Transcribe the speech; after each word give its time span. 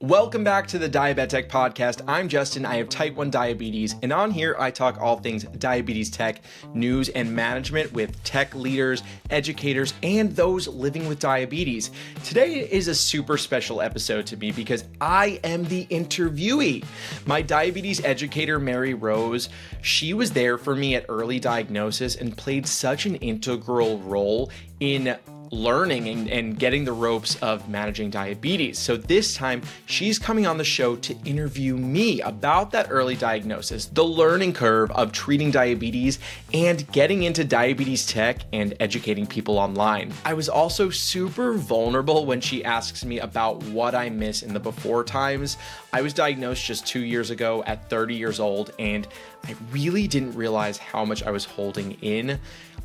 Welcome 0.00 0.42
back 0.42 0.66
to 0.66 0.78
the 0.78 0.88
Diabetech 0.88 1.48
Podcast. 1.48 2.02
I'm 2.08 2.28
Justin. 2.28 2.66
I 2.66 2.74
have 2.74 2.88
type 2.88 3.14
1 3.14 3.30
diabetes, 3.30 3.94
and 4.02 4.12
on 4.12 4.32
here 4.32 4.56
I 4.58 4.72
talk 4.72 5.00
all 5.00 5.16
things 5.16 5.44
diabetes 5.44 6.10
tech, 6.10 6.42
news, 6.74 7.08
and 7.10 7.32
management 7.32 7.92
with 7.92 8.22
tech 8.24 8.52
leaders, 8.54 9.04
educators, 9.30 9.94
and 10.02 10.34
those 10.34 10.66
living 10.66 11.06
with 11.06 11.20
diabetes. 11.20 11.92
Today 12.24 12.68
is 12.68 12.88
a 12.88 12.94
super 12.94 13.38
special 13.38 13.80
episode 13.80 14.26
to 14.26 14.36
me 14.36 14.50
because 14.50 14.84
I 15.00 15.38
am 15.44 15.64
the 15.64 15.86
interviewee. 15.86 16.84
My 17.24 17.40
diabetes 17.40 18.04
educator, 18.04 18.58
Mary 18.58 18.94
Rose, 18.94 19.50
she 19.82 20.14
was 20.14 20.32
there 20.32 20.58
for 20.58 20.74
me 20.74 20.96
at 20.96 21.06
early 21.08 21.38
diagnosis 21.38 22.16
and 22.16 22.36
played 22.36 22.66
such 22.66 23.06
an 23.06 23.14
integral 23.16 24.00
role 24.00 24.50
in 24.80 25.16
learning 25.52 26.08
and, 26.08 26.30
and, 26.30 26.58
getting 26.58 26.84
the 26.84 26.92
ropes 26.92 27.36
of 27.36 27.68
managing 27.68 28.08
diabetes. 28.08 28.78
So 28.78 28.96
this 28.96 29.34
time, 29.34 29.62
she's 29.84 30.18
coming 30.18 30.46
on 30.46 30.56
the 30.56 30.64
show 30.64 30.96
to 30.96 31.14
interview 31.26 31.76
me 31.76 32.22
about 32.22 32.70
that 32.72 32.86
early 32.90 33.16
diagnosis, 33.16 33.86
the 33.86 34.04
learning 34.04 34.54
curve 34.54 34.90
of 34.92 35.12
treating 35.12 35.50
diabetes, 35.50 36.18
and 36.54 36.90
getting 36.90 37.24
into 37.24 37.44
diabetes 37.44 38.06
tech 38.06 38.38
and 38.52 38.74
educating 38.80 39.26
people 39.26 39.58
online. 39.58 40.12
I 40.24 40.32
was 40.32 40.48
also 40.48 40.88
super 40.88 41.52
vulnerable 41.52 42.24
when 42.24 42.40
she 42.40 42.64
asks 42.64 43.04
me 43.04 43.20
about 43.20 43.62
what 43.64 43.94
I 43.94 44.08
miss 44.08 44.42
in 44.42 44.54
the 44.54 44.60
before 44.60 45.04
times. 45.04 45.58
I 45.92 46.00
was 46.00 46.14
diagnosed 46.14 46.64
just 46.64 46.86
two 46.86 47.04
years 47.04 47.28
ago 47.28 47.62
at 47.66 47.90
30 47.90 48.14
years 48.14 48.40
old, 48.40 48.72
and 48.78 49.06
I 49.44 49.54
really 49.70 50.06
didn't 50.06 50.34
realize 50.34 50.78
how 50.78 51.04
much 51.04 51.22
I 51.22 51.30
was 51.30 51.44
holding 51.44 51.92
in 52.02 52.38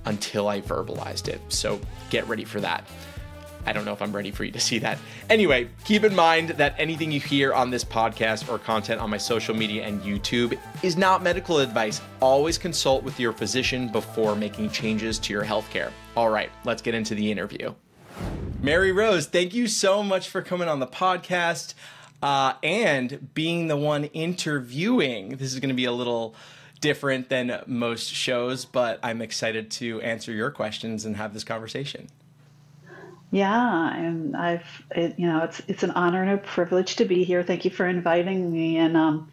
until 0.05 0.47
I 0.47 0.61
verbalized 0.61 1.27
it. 1.27 1.41
So 1.49 1.79
get 2.09 2.27
ready 2.27 2.45
for 2.45 2.59
that. 2.61 2.87
I 3.67 3.73
don't 3.73 3.83
know 3.83 3.91
if 3.91 4.01
I'm 4.01 4.15
ready 4.15 4.31
for 4.31 4.45
you 4.45 4.51
to 4.53 4.61
see 4.61 4.79
that. 4.79 4.97
Anyway, 5.29 5.69
keep 5.83 6.05
in 6.05 6.15
mind 6.15 6.51
that 6.51 6.73
anything 6.77 7.11
you 7.11 7.19
hear 7.19 7.53
on 7.53 7.69
this 7.69 7.83
podcast 7.83 8.49
or 8.49 8.57
content 8.57 9.01
on 9.01 9.09
my 9.09 9.17
social 9.17 9.53
media 9.53 9.85
and 9.85 10.01
YouTube 10.01 10.57
is 10.83 10.95
not 10.95 11.21
medical 11.21 11.59
advice. 11.59 11.99
Always 12.21 12.57
consult 12.57 13.03
with 13.03 13.19
your 13.19 13.33
physician 13.33 13.89
before 13.91 14.37
making 14.37 14.69
changes 14.69 15.19
to 15.19 15.33
your 15.33 15.43
healthcare. 15.43 15.91
All 16.15 16.29
right, 16.29 16.49
let's 16.63 16.81
get 16.81 16.95
into 16.95 17.13
the 17.13 17.29
interview. 17.29 17.73
Mary 18.61 18.93
Rose, 18.93 19.27
thank 19.27 19.53
you 19.53 19.67
so 19.67 20.01
much 20.01 20.29
for 20.29 20.41
coming 20.41 20.69
on 20.69 20.79
the 20.79 20.87
podcast 20.87 21.73
uh, 22.21 22.53
and 22.63 23.33
being 23.33 23.67
the 23.67 23.77
one 23.77 24.05
interviewing. 24.05 25.37
This 25.37 25.53
is 25.53 25.59
going 25.59 25.69
to 25.69 25.75
be 25.75 25.85
a 25.85 25.91
little 25.91 26.35
different 26.79 27.29
than 27.29 27.63
most 27.65 28.07
shows, 28.07 28.65
but 28.65 28.99
I'm 29.03 29.21
excited 29.21 29.71
to 29.71 30.01
answer 30.01 30.31
your 30.31 30.51
questions 30.51 31.05
and 31.05 31.15
have 31.15 31.33
this 31.33 31.43
conversation. 31.43 32.07
Yeah, 33.29 33.93
and 33.93 34.37
I've 34.37 34.83
it, 34.91 35.15
you 35.19 35.27
know 35.27 35.43
it's 35.43 35.61
it's 35.67 35.83
an 35.83 35.91
honor 35.91 36.21
and 36.21 36.31
a 36.31 36.37
privilege 36.37 36.95
to 36.97 37.05
be 37.05 37.25
here. 37.25 37.43
Thank 37.43 37.65
you 37.65 37.71
for 37.71 37.85
inviting 37.85 38.51
me. 38.51 38.77
And 38.77 38.95
um, 38.95 39.29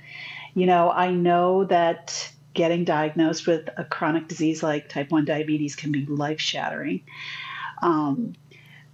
you 0.55 0.67
know, 0.67 0.91
I 0.91 1.11
know 1.11 1.65
that 1.65 2.33
getting 2.55 2.85
diagnosed 2.85 3.47
with 3.47 3.69
a 3.77 3.85
chronic 3.85 4.29
disease 4.29 4.63
like 4.63 4.89
type 4.89 5.11
one 5.11 5.25
diabetes 5.25 5.77
can 5.77 5.93
be 5.93 6.07
life 6.07 6.41
shattering. 6.41 7.03
Um, 7.83 8.35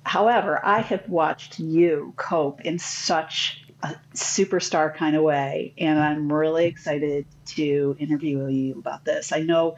however, 0.04 0.60
I 0.64 0.80
have 0.80 1.08
watched 1.08 1.58
you 1.58 2.12
cope 2.16 2.62
in 2.62 2.78
such 2.78 3.64
a 3.82 3.96
superstar 4.14 4.94
kind 4.94 5.16
of 5.16 5.22
way. 5.22 5.72
And 5.78 5.98
I'm 5.98 6.32
really 6.32 6.66
excited 6.66 7.26
to 7.46 7.96
interview 7.98 8.46
you 8.46 8.78
about 8.78 9.04
this. 9.04 9.32
I 9.32 9.40
know 9.40 9.76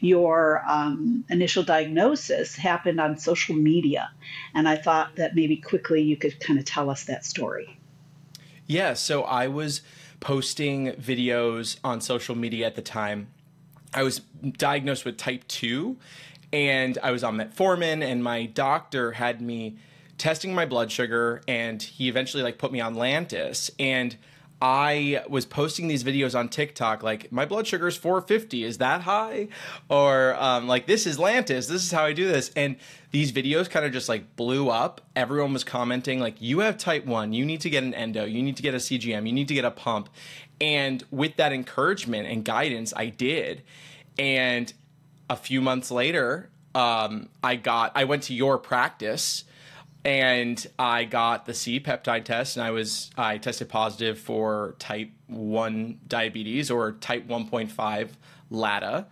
your 0.00 0.62
um, 0.68 1.24
initial 1.30 1.62
diagnosis 1.62 2.56
happened 2.56 3.00
on 3.00 3.16
social 3.18 3.54
media, 3.54 4.10
and 4.54 4.68
I 4.68 4.76
thought 4.76 5.16
that 5.16 5.34
maybe 5.34 5.56
quickly 5.56 6.02
you 6.02 6.16
could 6.16 6.38
kind 6.40 6.58
of 6.58 6.64
tell 6.64 6.90
us 6.90 7.04
that 7.04 7.24
story. 7.24 7.78
Yeah, 8.66 8.94
so 8.94 9.22
I 9.22 9.46
was 9.48 9.82
posting 10.20 10.92
videos 10.92 11.78
on 11.84 12.00
social 12.00 12.34
media 12.34 12.66
at 12.66 12.76
the 12.76 12.82
time. 12.82 13.28
I 13.92 14.02
was 14.02 14.20
diagnosed 14.56 15.04
with 15.04 15.16
type 15.16 15.46
2 15.48 15.96
and 16.52 16.98
I 17.02 17.10
was 17.10 17.22
on 17.22 17.36
metformin 17.36 18.02
and 18.02 18.24
my 18.24 18.46
doctor 18.46 19.12
had 19.12 19.40
me 19.40 19.76
testing 20.18 20.54
my 20.54 20.66
blood 20.66 20.90
sugar 20.90 21.42
and 21.48 21.82
he 21.82 22.08
eventually 22.08 22.42
like 22.42 22.58
put 22.58 22.72
me 22.72 22.80
on 22.80 22.94
Lantus. 22.94 23.70
And 23.78 24.16
I 24.62 25.22
was 25.28 25.44
posting 25.44 25.88
these 25.88 26.04
videos 26.04 26.38
on 26.38 26.48
TikTok 26.48 27.02
like 27.02 27.30
my 27.30 27.44
blood 27.44 27.66
sugar 27.66 27.88
is 27.88 27.96
450 27.96 28.64
is 28.64 28.78
that 28.78 29.02
high? 29.02 29.48
Or 29.88 30.34
um, 30.38 30.66
like 30.66 30.86
this 30.86 31.06
is 31.06 31.18
Lantus 31.18 31.68
this 31.68 31.84
is 31.84 31.90
how 31.90 32.04
I 32.04 32.12
do 32.12 32.26
this. 32.28 32.50
And 32.54 32.76
these 33.10 33.32
videos 33.32 33.68
kind 33.68 33.84
of 33.84 33.92
just 33.92 34.08
like 34.08 34.36
blew 34.36 34.70
up. 34.70 35.00
Everyone 35.16 35.52
was 35.52 35.64
commenting 35.64 36.20
like 36.20 36.40
you 36.40 36.60
have 36.60 36.78
type 36.78 37.04
1 37.04 37.32
you 37.32 37.44
need 37.44 37.60
to 37.62 37.70
get 37.70 37.82
an 37.82 37.94
endo 37.94 38.24
you 38.24 38.42
need 38.42 38.56
to 38.56 38.62
get 38.62 38.74
a 38.74 38.78
CGM 38.78 39.26
you 39.26 39.32
need 39.32 39.48
to 39.48 39.54
get 39.54 39.64
a 39.64 39.70
pump. 39.70 40.08
And 40.60 41.04
with 41.10 41.36
that 41.36 41.52
encouragement 41.52 42.28
and 42.28 42.44
guidance 42.44 42.94
I 42.96 43.06
did. 43.08 43.62
And 44.18 44.72
a 45.28 45.36
few 45.36 45.60
months 45.60 45.90
later 45.90 46.48
um, 46.74 47.28
I 47.42 47.56
got 47.56 47.92
I 47.94 48.04
went 48.04 48.22
to 48.24 48.34
your 48.34 48.58
practice 48.58 49.44
and 50.04 50.66
I 50.78 51.04
got 51.04 51.46
the 51.46 51.54
C 51.54 51.80
peptide 51.80 52.24
test, 52.24 52.56
and 52.56 52.64
I 52.64 52.70
was 52.70 53.10
I 53.16 53.38
tested 53.38 53.68
positive 53.68 54.18
for 54.18 54.76
type 54.78 55.10
one 55.26 55.98
diabetes 56.06 56.70
or 56.70 56.92
type 56.92 57.26
one 57.26 57.48
point 57.48 57.70
five 57.70 58.16
LADA, 58.50 59.06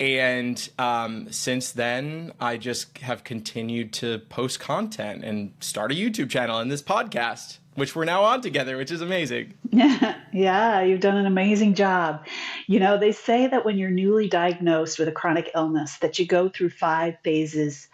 and 0.00 0.68
um, 0.78 1.30
since 1.30 1.72
then 1.72 2.32
I 2.40 2.56
just 2.56 2.98
have 2.98 3.22
continued 3.22 3.92
to 3.94 4.18
post 4.18 4.58
content 4.58 5.24
and 5.24 5.52
start 5.60 5.92
a 5.92 5.94
YouTube 5.94 6.28
channel 6.28 6.58
and 6.58 6.70
this 6.72 6.82
podcast, 6.82 7.58
which 7.76 7.94
we're 7.94 8.04
now 8.04 8.24
on 8.24 8.40
together, 8.40 8.76
which 8.76 8.90
is 8.90 9.00
amazing. 9.02 9.54
Yeah, 9.70 10.16
yeah, 10.32 10.82
you've 10.82 11.00
done 11.00 11.16
an 11.16 11.26
amazing 11.26 11.74
job. 11.74 12.26
You 12.66 12.80
know, 12.80 12.98
they 12.98 13.12
say 13.12 13.46
that 13.46 13.64
when 13.64 13.78
you're 13.78 13.90
newly 13.90 14.28
diagnosed 14.28 14.98
with 14.98 15.06
a 15.06 15.12
chronic 15.12 15.52
illness, 15.54 15.98
that 15.98 16.18
you 16.18 16.26
go 16.26 16.48
through 16.48 16.70
five 16.70 17.16
phases 17.22 17.88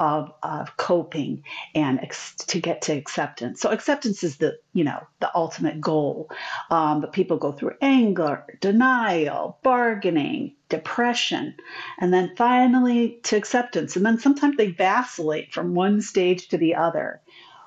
of, 0.00 0.32
of 0.42 0.76
coping 0.78 1.44
and 1.74 2.00
ex- 2.00 2.34
to 2.34 2.58
get 2.58 2.82
to 2.82 2.92
acceptance. 2.92 3.60
So 3.60 3.70
acceptance 3.70 4.24
is 4.24 4.38
the 4.38 4.58
you 4.72 4.82
know 4.82 5.06
the 5.20 5.30
ultimate 5.36 5.80
goal. 5.80 6.30
Um, 6.70 7.02
but 7.02 7.12
people 7.12 7.36
go 7.36 7.52
through 7.52 7.74
anger, 7.82 8.44
denial, 8.60 9.58
bargaining, 9.62 10.56
depression, 10.70 11.54
and 11.98 12.12
then 12.12 12.34
finally 12.36 13.20
to 13.24 13.36
acceptance. 13.36 13.94
And 13.94 14.04
then 14.04 14.18
sometimes 14.18 14.56
they 14.56 14.70
vacillate 14.70 15.52
from 15.52 15.74
one 15.74 16.00
stage 16.00 16.48
to 16.48 16.56
the 16.56 16.74
other. 16.74 17.20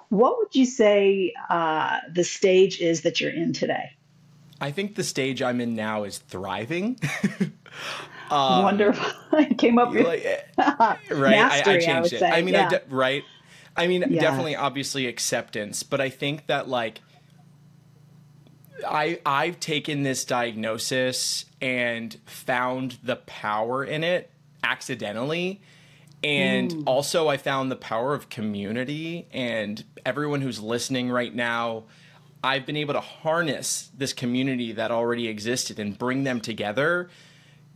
What 0.09 0.37
would 0.39 0.55
you 0.55 0.65
say 0.65 1.33
uh, 1.49 1.99
the 2.11 2.23
stage 2.23 2.81
is 2.81 3.01
that 3.01 3.21
you're 3.21 3.31
in 3.31 3.53
today? 3.53 3.91
I 4.59 4.71
think 4.71 4.95
the 4.95 5.03
stage 5.03 5.41
I'm 5.41 5.61
in 5.61 5.75
now 5.75 6.03
is 6.03 6.17
thriving. 6.17 6.99
Um, 8.33 8.63
Wonderful. 8.63 9.11
I 9.31 9.45
came 9.45 9.77
up 9.77 9.91
with 9.91 10.07
like, 10.07 10.25
right. 10.57 10.99
Mastery, 11.09 11.73
I, 11.73 11.77
I 11.77 11.79
changed 11.79 12.13
I 12.13 12.17
it. 12.17 12.19
Say. 12.19 12.31
I 12.31 12.41
mean, 12.41 12.55
yeah. 12.55 12.65
I 12.65 12.69
de- 12.69 12.81
right. 12.89 13.23
I 13.77 13.87
mean, 13.87 14.03
yeah. 14.09 14.21
definitely, 14.21 14.55
obviously, 14.55 15.05
acceptance. 15.05 15.83
But 15.83 16.01
I 16.01 16.09
think 16.09 16.47
that 16.47 16.67
like 16.67 17.01
I 18.87 19.19
I've 19.23 19.59
taken 19.59 20.01
this 20.01 20.25
diagnosis 20.25 21.45
and 21.61 22.17
found 22.25 22.97
the 23.03 23.17
power 23.17 23.83
in 23.83 24.03
it 24.03 24.31
accidentally. 24.63 25.61
And 26.23 26.71
mm. 26.71 26.83
also, 26.87 27.27
I 27.27 27.37
found 27.37 27.69
the 27.69 27.75
power 27.75 28.15
of 28.15 28.29
community 28.29 29.27
and 29.31 29.83
everyone 30.05 30.41
who's 30.41 30.59
listening 30.59 31.11
right 31.11 31.33
now. 31.33 31.83
I've 32.45 32.65
been 32.65 32.77
able 32.77 32.93
to 32.93 32.99
harness 32.99 33.89
this 33.97 34.11
community 34.11 34.73
that 34.73 34.91
already 34.91 35.29
existed 35.29 35.79
and 35.79 35.97
bring 35.97 36.25
them 36.25 36.41
together 36.41 37.09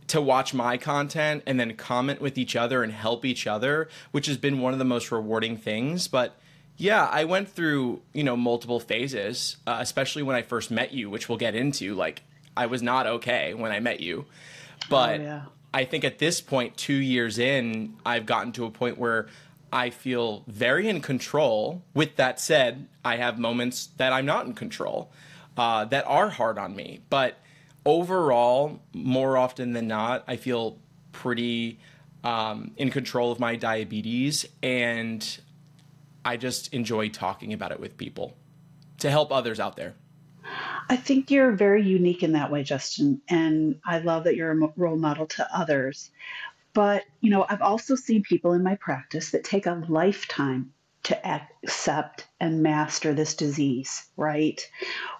to 0.08 0.20
watch 0.20 0.52
my 0.52 0.76
content 0.76 1.42
and 1.46 1.60
then 1.60 1.74
comment 1.76 2.20
with 2.20 2.36
each 2.36 2.56
other 2.56 2.82
and 2.82 2.92
help 2.92 3.24
each 3.24 3.46
other, 3.46 3.88
which 4.10 4.26
has 4.26 4.36
been 4.36 4.60
one 4.60 4.72
of 4.72 4.78
the 4.78 4.84
most 4.84 5.12
rewarding 5.12 5.56
things. 5.56 6.08
But 6.08 6.36
yeah, 6.76 7.06
I 7.06 7.24
went 7.24 7.48
through, 7.48 8.02
you 8.12 8.24
know, 8.24 8.36
multiple 8.36 8.80
phases, 8.80 9.56
uh, 9.66 9.78
especially 9.80 10.22
when 10.22 10.36
I 10.36 10.42
first 10.42 10.70
met 10.70 10.92
you, 10.92 11.10
which 11.10 11.28
we'll 11.28 11.38
get 11.38 11.54
into. 11.54 11.94
Like, 11.94 12.22
I 12.56 12.66
was 12.66 12.82
not 12.82 13.06
okay 13.06 13.54
when 13.54 13.72
I 13.72 13.80
met 13.80 14.00
you. 14.00 14.26
But 14.88 15.20
oh, 15.20 15.22
yeah. 15.22 15.42
I 15.74 15.84
think 15.84 16.04
at 16.04 16.18
this 16.18 16.40
point, 16.40 16.76
two 16.76 16.94
years 16.94 17.38
in, 17.38 17.96
I've 18.06 18.26
gotten 18.26 18.52
to 18.52 18.64
a 18.64 18.70
point 18.70 18.96
where 18.96 19.26
I 19.72 19.90
feel 19.90 20.44
very 20.46 20.88
in 20.88 21.00
control. 21.00 21.82
With 21.94 22.16
that 22.16 22.40
said, 22.40 22.88
I 23.04 23.16
have 23.16 23.38
moments 23.38 23.88
that 23.98 24.12
I'm 24.12 24.24
not 24.24 24.46
in 24.46 24.54
control 24.54 25.10
uh, 25.56 25.84
that 25.86 26.04
are 26.06 26.30
hard 26.30 26.58
on 26.58 26.74
me. 26.74 27.00
But 27.10 27.38
overall, 27.88 28.82
more 28.92 29.38
often 29.38 29.72
than 29.72 29.88
not, 29.88 30.22
I 30.28 30.36
feel 30.36 30.78
pretty 31.12 31.80
um, 32.22 32.72
in 32.76 32.90
control 32.90 33.32
of 33.32 33.40
my 33.40 33.56
diabetes, 33.56 34.44
and 34.62 35.40
I 36.22 36.36
just 36.36 36.74
enjoy 36.74 37.08
talking 37.08 37.54
about 37.54 37.72
it 37.72 37.80
with 37.80 37.96
people 37.96 38.36
to 38.98 39.10
help 39.10 39.32
others 39.32 39.58
out 39.58 39.76
there. 39.76 39.94
I 40.90 40.96
think 40.96 41.30
you're 41.30 41.52
very 41.52 41.82
unique 41.82 42.22
in 42.22 42.32
that 42.32 42.50
way, 42.50 42.62
Justin, 42.62 43.22
and 43.28 43.80
I 43.86 44.00
love 44.00 44.24
that 44.24 44.36
you're 44.36 44.50
a 44.52 44.72
role 44.76 44.96
model 44.96 45.26
to 45.26 45.56
others. 45.56 46.10
But, 46.74 47.04
you 47.22 47.30
know, 47.30 47.46
I've 47.48 47.62
also 47.62 47.94
seen 47.94 48.22
people 48.22 48.52
in 48.52 48.62
my 48.62 48.74
practice 48.74 49.30
that 49.30 49.44
take 49.44 49.64
a 49.66 49.82
lifetime 49.88 50.72
to 51.04 51.26
accept 51.26 52.26
and 52.40 52.62
master 52.62 53.14
this 53.14 53.34
disease, 53.34 54.06
right? 54.16 54.60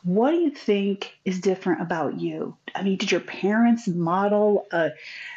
What 0.02 0.32
do 0.32 0.36
you 0.38 0.50
think 0.50 1.16
is 1.24 1.40
different 1.40 1.82
about 1.82 2.20
you? 2.20 2.56
I 2.74 2.82
mean, 2.82 2.98
did 2.98 3.10
your 3.10 3.20
parents 3.20 3.88
model 3.88 4.66
a, 4.70 4.90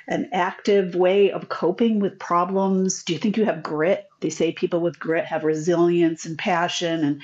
an 0.07 0.29
active 0.33 0.95
way 0.95 1.31
of 1.31 1.49
coping 1.49 1.99
with 1.99 2.19
problems? 2.19 3.03
Do 3.03 3.13
you 3.13 3.19
think 3.19 3.38
you 3.38 3.45
have 3.45 3.63
grit? 3.63 4.07
They 4.19 4.29
say 4.29 4.51
people 4.51 4.81
with 4.81 4.99
grit 4.99 5.25
have 5.25 5.43
resilience 5.43 6.25
and 6.25 6.38
passion 6.38 7.03
and 7.03 7.21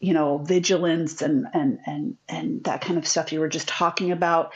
you 0.00 0.12
know 0.12 0.38
vigilance 0.38 1.22
and 1.22 1.46
and 1.54 1.78
and 1.86 2.16
and 2.28 2.64
that 2.64 2.82
kind 2.82 2.98
of 2.98 3.06
stuff 3.06 3.32
you 3.32 3.40
were 3.40 3.48
just 3.48 3.68
talking 3.68 4.12
about 4.12 4.52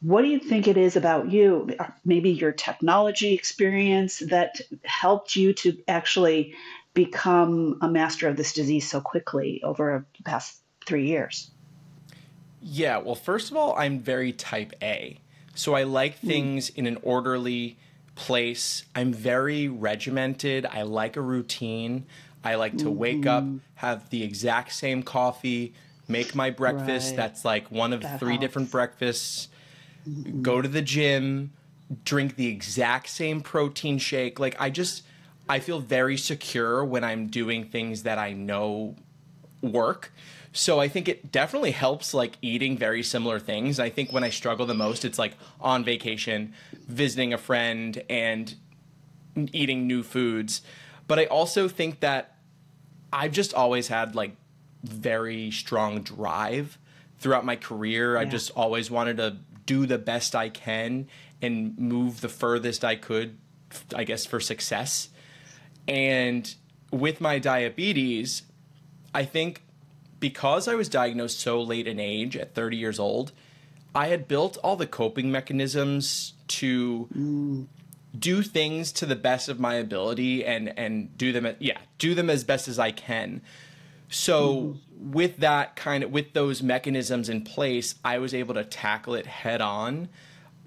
what 0.00 0.22
do 0.22 0.28
you 0.28 0.38
think 0.38 0.68
it 0.68 0.78
is 0.78 0.96
about 0.96 1.30
you 1.30 1.68
maybe 2.04 2.30
your 2.30 2.52
technology 2.52 3.34
experience 3.34 4.20
that 4.20 4.60
helped 4.84 5.36
you 5.36 5.52
to 5.52 5.76
actually 5.86 6.54
become 6.96 7.78
a 7.80 7.88
master 7.88 8.26
of 8.26 8.36
this 8.36 8.52
disease 8.52 8.90
so 8.90 9.00
quickly 9.00 9.62
over 9.62 10.04
the 10.16 10.22
past 10.24 10.60
three 10.84 11.06
years 11.06 11.52
yeah 12.60 12.98
well 12.98 13.14
first 13.14 13.52
of 13.52 13.56
all 13.56 13.76
i'm 13.76 14.00
very 14.00 14.32
type 14.32 14.72
a 14.82 15.20
so 15.54 15.74
i 15.74 15.84
like 15.84 16.18
hmm. 16.18 16.26
things 16.26 16.70
mm. 16.70 16.78
in 16.78 16.86
an 16.86 16.98
orderly 17.02 17.78
place 18.16 18.84
i'm 18.96 19.12
very 19.12 19.68
regimented 19.68 20.66
i 20.66 20.82
like 20.82 21.16
a 21.16 21.20
routine 21.20 22.04
I 22.46 22.54
like 22.54 22.78
to 22.78 22.90
wake 22.90 23.26
up, 23.26 23.42
mm-hmm. 23.42 23.56
have 23.74 24.08
the 24.10 24.22
exact 24.22 24.72
same 24.72 25.02
coffee, 25.02 25.74
make 26.06 26.34
my 26.36 26.50
breakfast. 26.50 27.08
Right. 27.08 27.16
That's 27.16 27.44
like 27.44 27.72
one 27.72 27.92
of 27.92 28.02
that 28.02 28.20
three 28.20 28.34
helps. 28.34 28.40
different 28.40 28.70
breakfasts. 28.70 29.48
Mm-hmm. 30.08 30.42
Go 30.42 30.62
to 30.62 30.68
the 30.68 30.82
gym, 30.82 31.52
drink 32.04 32.36
the 32.36 32.46
exact 32.46 33.08
same 33.08 33.40
protein 33.40 33.98
shake. 33.98 34.38
Like 34.38 34.54
I 34.60 34.70
just 34.70 35.02
I 35.48 35.60
feel 35.60 35.80
very 35.80 36.16
secure 36.16 36.84
when 36.84 37.04
I'm 37.04 37.28
doing 37.28 37.64
things 37.64 38.02
that 38.02 38.18
I 38.18 38.32
know 38.32 38.96
work. 39.62 40.12
So 40.52 40.80
I 40.80 40.88
think 40.88 41.08
it 41.08 41.30
definitely 41.30 41.72
helps 41.72 42.14
like 42.14 42.38
eating 42.40 42.78
very 42.78 43.02
similar 43.02 43.38
things. 43.38 43.78
I 43.78 43.90
think 43.90 44.12
when 44.12 44.24
I 44.24 44.30
struggle 44.30 44.66
the 44.66 44.74
most 44.74 45.04
it's 45.04 45.18
like 45.18 45.34
on 45.60 45.84
vacation, 45.84 46.54
visiting 46.88 47.32
a 47.32 47.38
friend 47.38 48.02
and 48.08 48.54
eating 49.52 49.86
new 49.86 50.02
foods. 50.02 50.62
But 51.06 51.18
I 51.18 51.26
also 51.26 51.68
think 51.68 52.00
that 52.00 52.36
I've 53.12 53.32
just 53.32 53.54
always 53.54 53.88
had 53.88 54.14
like 54.14 54.36
very 54.82 55.50
strong 55.50 56.02
drive 56.02 56.78
throughout 57.18 57.44
my 57.44 57.56
career. 57.56 58.14
Yeah. 58.14 58.20
I 58.20 58.24
just 58.24 58.50
always 58.56 58.90
wanted 58.90 59.18
to 59.18 59.36
do 59.66 59.86
the 59.86 59.98
best 59.98 60.34
I 60.34 60.48
can 60.48 61.08
and 61.42 61.78
move 61.78 62.20
the 62.20 62.28
furthest 62.28 62.84
I 62.84 62.96
could, 62.96 63.36
I 63.94 64.04
guess, 64.04 64.24
for 64.24 64.40
success. 64.40 65.10
And 65.88 66.54
with 66.90 67.20
my 67.20 67.38
diabetes, 67.38 68.42
I 69.14 69.24
think 69.24 69.62
because 70.18 70.66
I 70.66 70.74
was 70.74 70.88
diagnosed 70.88 71.40
so 71.40 71.60
late 71.60 71.86
in 71.86 72.00
age 72.00 72.36
at 72.36 72.54
30 72.54 72.76
years 72.76 72.98
old, 72.98 73.32
I 73.94 74.08
had 74.08 74.28
built 74.28 74.58
all 74.58 74.76
the 74.76 74.86
coping 74.86 75.30
mechanisms 75.30 76.34
to 76.48 77.08
mm 77.14 77.66
do 78.18 78.42
things 78.42 78.92
to 78.92 79.06
the 79.06 79.16
best 79.16 79.48
of 79.48 79.60
my 79.60 79.74
ability 79.74 80.44
and 80.44 80.72
and 80.78 81.16
do 81.18 81.32
them 81.32 81.54
yeah 81.58 81.78
do 81.98 82.14
them 82.14 82.30
as 82.30 82.44
best 82.44 82.68
as 82.68 82.78
i 82.78 82.90
can. 82.90 83.42
So 84.08 84.56
mm-hmm. 84.56 85.12
with 85.12 85.38
that 85.38 85.76
kind 85.76 86.04
of 86.04 86.10
with 86.12 86.32
those 86.32 86.62
mechanisms 86.62 87.28
in 87.28 87.42
place 87.42 87.96
i 88.04 88.18
was 88.18 88.34
able 88.34 88.54
to 88.54 88.64
tackle 88.64 89.14
it 89.14 89.26
head 89.26 89.60
on. 89.60 90.08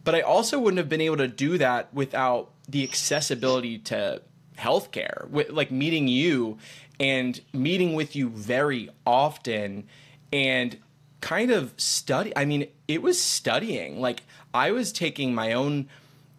But 0.03 0.15
i 0.15 0.21
also 0.21 0.59
wouldn't 0.59 0.77
have 0.77 0.89
been 0.89 1.01
able 1.01 1.17
to 1.17 1.27
do 1.27 1.57
that 1.57 1.93
without 1.93 2.51
the 2.67 2.83
accessibility 2.83 3.77
to 3.79 4.21
healthcare 4.59 5.27
with 5.29 5.49
like 5.49 5.71
meeting 5.71 6.07
you 6.07 6.57
and 6.99 7.41
meeting 7.53 7.93
with 7.93 8.15
you 8.15 8.29
very 8.29 8.89
often 9.05 9.87
and 10.31 10.77
kind 11.21 11.51
of 11.51 11.73
study 11.77 12.31
i 12.35 12.45
mean 12.45 12.67
it 12.87 13.01
was 13.01 13.19
studying 13.19 13.99
like 13.99 14.23
i 14.53 14.71
was 14.71 14.91
taking 14.91 15.33
my 15.33 15.53
own 15.53 15.87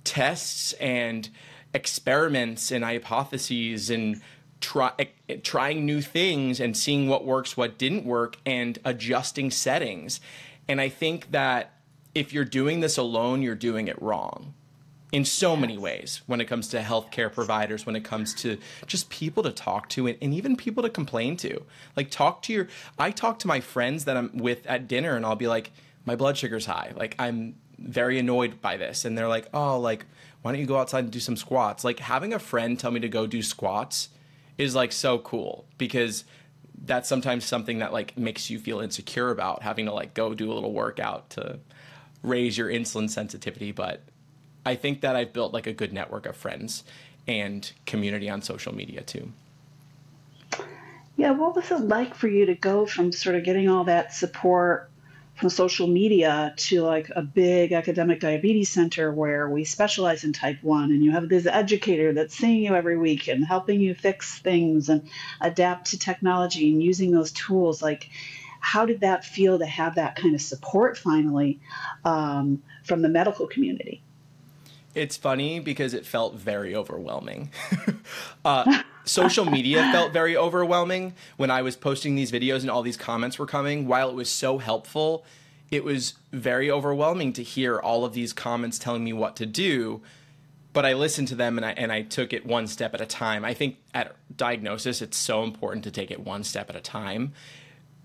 tests 0.05 0.73
and 0.75 1.29
experiments 1.75 2.71
and 2.71 2.85
hypotheses 2.85 3.91
and 3.91 4.21
try, 4.61 4.93
trying 5.43 5.85
new 5.85 6.01
things 6.01 6.61
and 6.61 6.77
seeing 6.77 7.09
what 7.09 7.25
works, 7.25 7.57
what 7.57 7.79
didn't 7.79 8.05
work, 8.05 8.37
and 8.45 8.79
adjusting 8.85 9.51
settings. 9.51 10.21
And 10.69 10.81
I 10.81 10.89
think 10.89 11.31
that 11.33 11.75
if 12.15 12.33
you're 12.33 12.45
doing 12.45 12.81
this 12.81 12.97
alone, 12.97 13.43
you're 13.43 13.55
doing 13.55 13.89
it 13.89 14.01
wrong 14.01 14.55
in 15.13 15.25
so 15.25 15.53
yes. 15.53 15.61
many 15.61 15.79
ways 15.79 16.23
when 16.27 16.41
it 16.41 16.45
comes 16.47 16.69
to 16.69 16.81
healthcare 16.81 17.33
providers, 17.33 17.85
when 17.85 17.97
it 17.97 18.05
comes 18.05 18.35
to 18.35 18.59
just 18.87 19.11
people 19.11 19.43
to 19.43 19.51
talk 19.51 19.89
to 19.91 20.07
and, 20.07 20.17
and, 20.23 20.33
even 20.33 20.57
people 20.57 20.83
to 20.83 20.91
complain 20.91 21.37
to. 21.39 21.63
Like, 21.97 22.11
talk 22.11 22.43
to 22.43 22.53
your, 22.53 22.69
I 22.99 23.11
talk 23.11 23.39
to 23.41 23.49
my 23.49 23.61
friends 23.61 24.05
that 24.05 24.17
I'm 24.17 24.37
with 24.37 24.67
at 24.67 24.87
dinner 24.87 25.17
and 25.17 25.27
I'll 25.27 25.37
be 25.37 25.49
like, 25.49 25.73
my 26.05 26.17
blood 26.17 26.37
sugar's 26.37 26.67
high. 26.67 26.93
Like, 26.97 27.17
I'm 27.19 27.57
very 27.81 28.19
annoyed 28.19 28.61
by 28.61 28.77
this 28.77 29.05
and 29.05 29.17
they're 29.17 29.29
like 29.29 29.49
oh 29.55 29.79
like 29.79 30.05
why 30.43 30.53
don't 30.53 30.61
you 30.61 30.67
go 30.67 30.79
outside 30.79 31.05
and 31.05 31.13
do 31.13 31.21
some 31.21 31.37
squats 31.37 31.83
like 31.83 31.99
having 31.99 32.33
a 32.33 32.39
friend 32.39 32.79
tell 32.79 32.91
me 32.91 33.01
to 33.01 33.09
go 33.09 33.27
do 33.27 33.43
squats 33.43 34.11
is 34.59 34.75
like 34.75 34.93
so 34.93 35.19
cool 35.19 35.65
because 35.79 36.25
that's 36.85 37.09
sometimes 37.09 37.45
something 37.45 37.79
that 37.79 37.93
like 37.93 38.17
makes 38.17 38.51
you 38.51 38.59
feel 38.59 38.81
insecure 38.81 39.31
about 39.31 39.63
having 39.63 39.87
to 39.87 39.93
like 39.93 40.13
go 40.15 40.35
do 40.35 40.53
a 40.53 40.55
little 40.55 40.73
workout 40.73 41.31
to 41.31 41.59
raise 42.23 42.57
your 42.59 42.69
insulin 42.69 43.09
sensitivity 43.09 43.73
but 43.73 44.03
i 44.65 44.75
think 44.75 45.01
that 45.01 45.17
i've 45.17 45.33
built 45.33 45.53
like 45.53 45.67
a 45.67 45.73
good 45.73 45.93
network 45.93 46.27
of 46.27 46.37
friends 46.37 46.85
and 47.27 47.73
community 47.87 48.29
on 48.29 48.43
social 48.43 48.75
media 48.75 49.03
too. 49.03 49.33
Yeah 51.17 51.33
what 51.33 51.55
was 51.55 51.71
it 51.71 51.81
like 51.81 52.15
for 52.15 52.29
you 52.29 52.47
to 52.47 52.55
go 52.55 52.87
from 52.87 53.13
sort 53.13 53.37
of 53.37 53.45
getting 53.45 53.69
all 53.69 53.85
that 53.85 54.15
support 54.15 54.91
from 55.35 55.49
social 55.49 55.87
media 55.87 56.55
to 56.57 56.83
like 56.83 57.11
a 57.15 57.23
big 57.23 57.73
academic 57.73 58.21
diabetes 58.21 58.69
center 58.69 59.13
where 59.13 59.49
we 59.49 59.65
specialize 59.65 60.25
in 60.25 60.33
type 60.33 60.59
1 60.63 60.91
and 60.91 61.05
you 61.05 61.13
have 61.13 61.29
this 61.29 61.47
educator 61.47 62.13
that's 62.13 62.35
seeing 62.35 62.65
you 62.65 62.75
every 62.75 62.99
week 62.99 63.29
and 63.29 63.45
helping 63.45 63.81
you 63.81 63.95
fix 63.95 64.39
things 64.39 64.89
and 64.89 65.09
adapt 65.41 65.91
to 65.91 65.99
technology 65.99 66.71
and 66.71 66.83
using 66.83 67.11
those 67.11 67.33
tools 67.33 67.83
like 67.83 68.11
how 68.61 68.85
did 68.85 69.01
that 69.01 69.25
feel 69.25 69.59
to 69.59 69.67
have 69.67 69.95
that 69.95 70.17
kind 70.17 70.35
of 70.35 70.43
support 70.43 70.99
finally 70.99 71.61
um, 72.05 72.63
from 72.85 73.03
the 73.03 73.09
medical 73.09 73.47
community 73.47 74.03
it's 74.95 75.17
funny 75.17 75.61
because 75.61 75.95
it 75.95 76.05
felt 76.05 76.35
very 76.35 76.75
overwhelming 76.75 77.51
uh, 78.45 78.83
social 79.05 79.45
media 79.45 79.83
felt 79.93 80.13
very 80.13 80.37
overwhelming 80.37 81.15
when 81.37 81.51
I 81.51 81.63
was 81.63 81.77
posting 81.77 82.15
these 82.15 82.31
videos 82.31 82.61
and 82.61 82.71
all 82.71 82.83
these 82.83 82.97
comments 82.97 83.39
were 83.39 83.47
coming. 83.47 83.87
While 83.87 84.11
it 84.11 84.15
was 84.15 84.31
so 84.31 84.59
helpful, 84.59 85.25
it 85.71 85.85
was 85.85 86.15
very 86.33 86.71
overwhelming 86.71 87.33
to 87.35 87.43
hear 87.43 87.79
all 87.79 88.05
of 88.05 88.13
these 88.13 88.33
comments 88.33 88.79
telling 88.79 89.05
me 89.05 89.13
what 89.13 89.37
to 89.37 89.47
do. 89.47 90.01
But 90.73 90.87
I 90.87 90.93
listened 90.95 91.29
to 91.29 91.35
them 91.35 91.59
and 91.59 91.67
I 91.67 91.73
and 91.73 91.91
I 91.91 92.03
took 92.03 92.33
it 92.33 92.47
one 92.47 92.67
step 92.69 92.95
at 92.95 93.01
a 93.01 93.07
time. 93.07 93.45
I 93.45 93.55
think 93.55 93.77
at 93.93 94.15
diagnosis, 94.35 95.03
it's 95.03 95.17
so 95.17 95.43
important 95.43 95.85
to 95.85 95.91
take 95.91 96.11
it 96.11 96.21
one 96.21 96.45
step 96.45 96.71
at 96.71 96.77
a 96.77 96.81
time. 96.81 97.33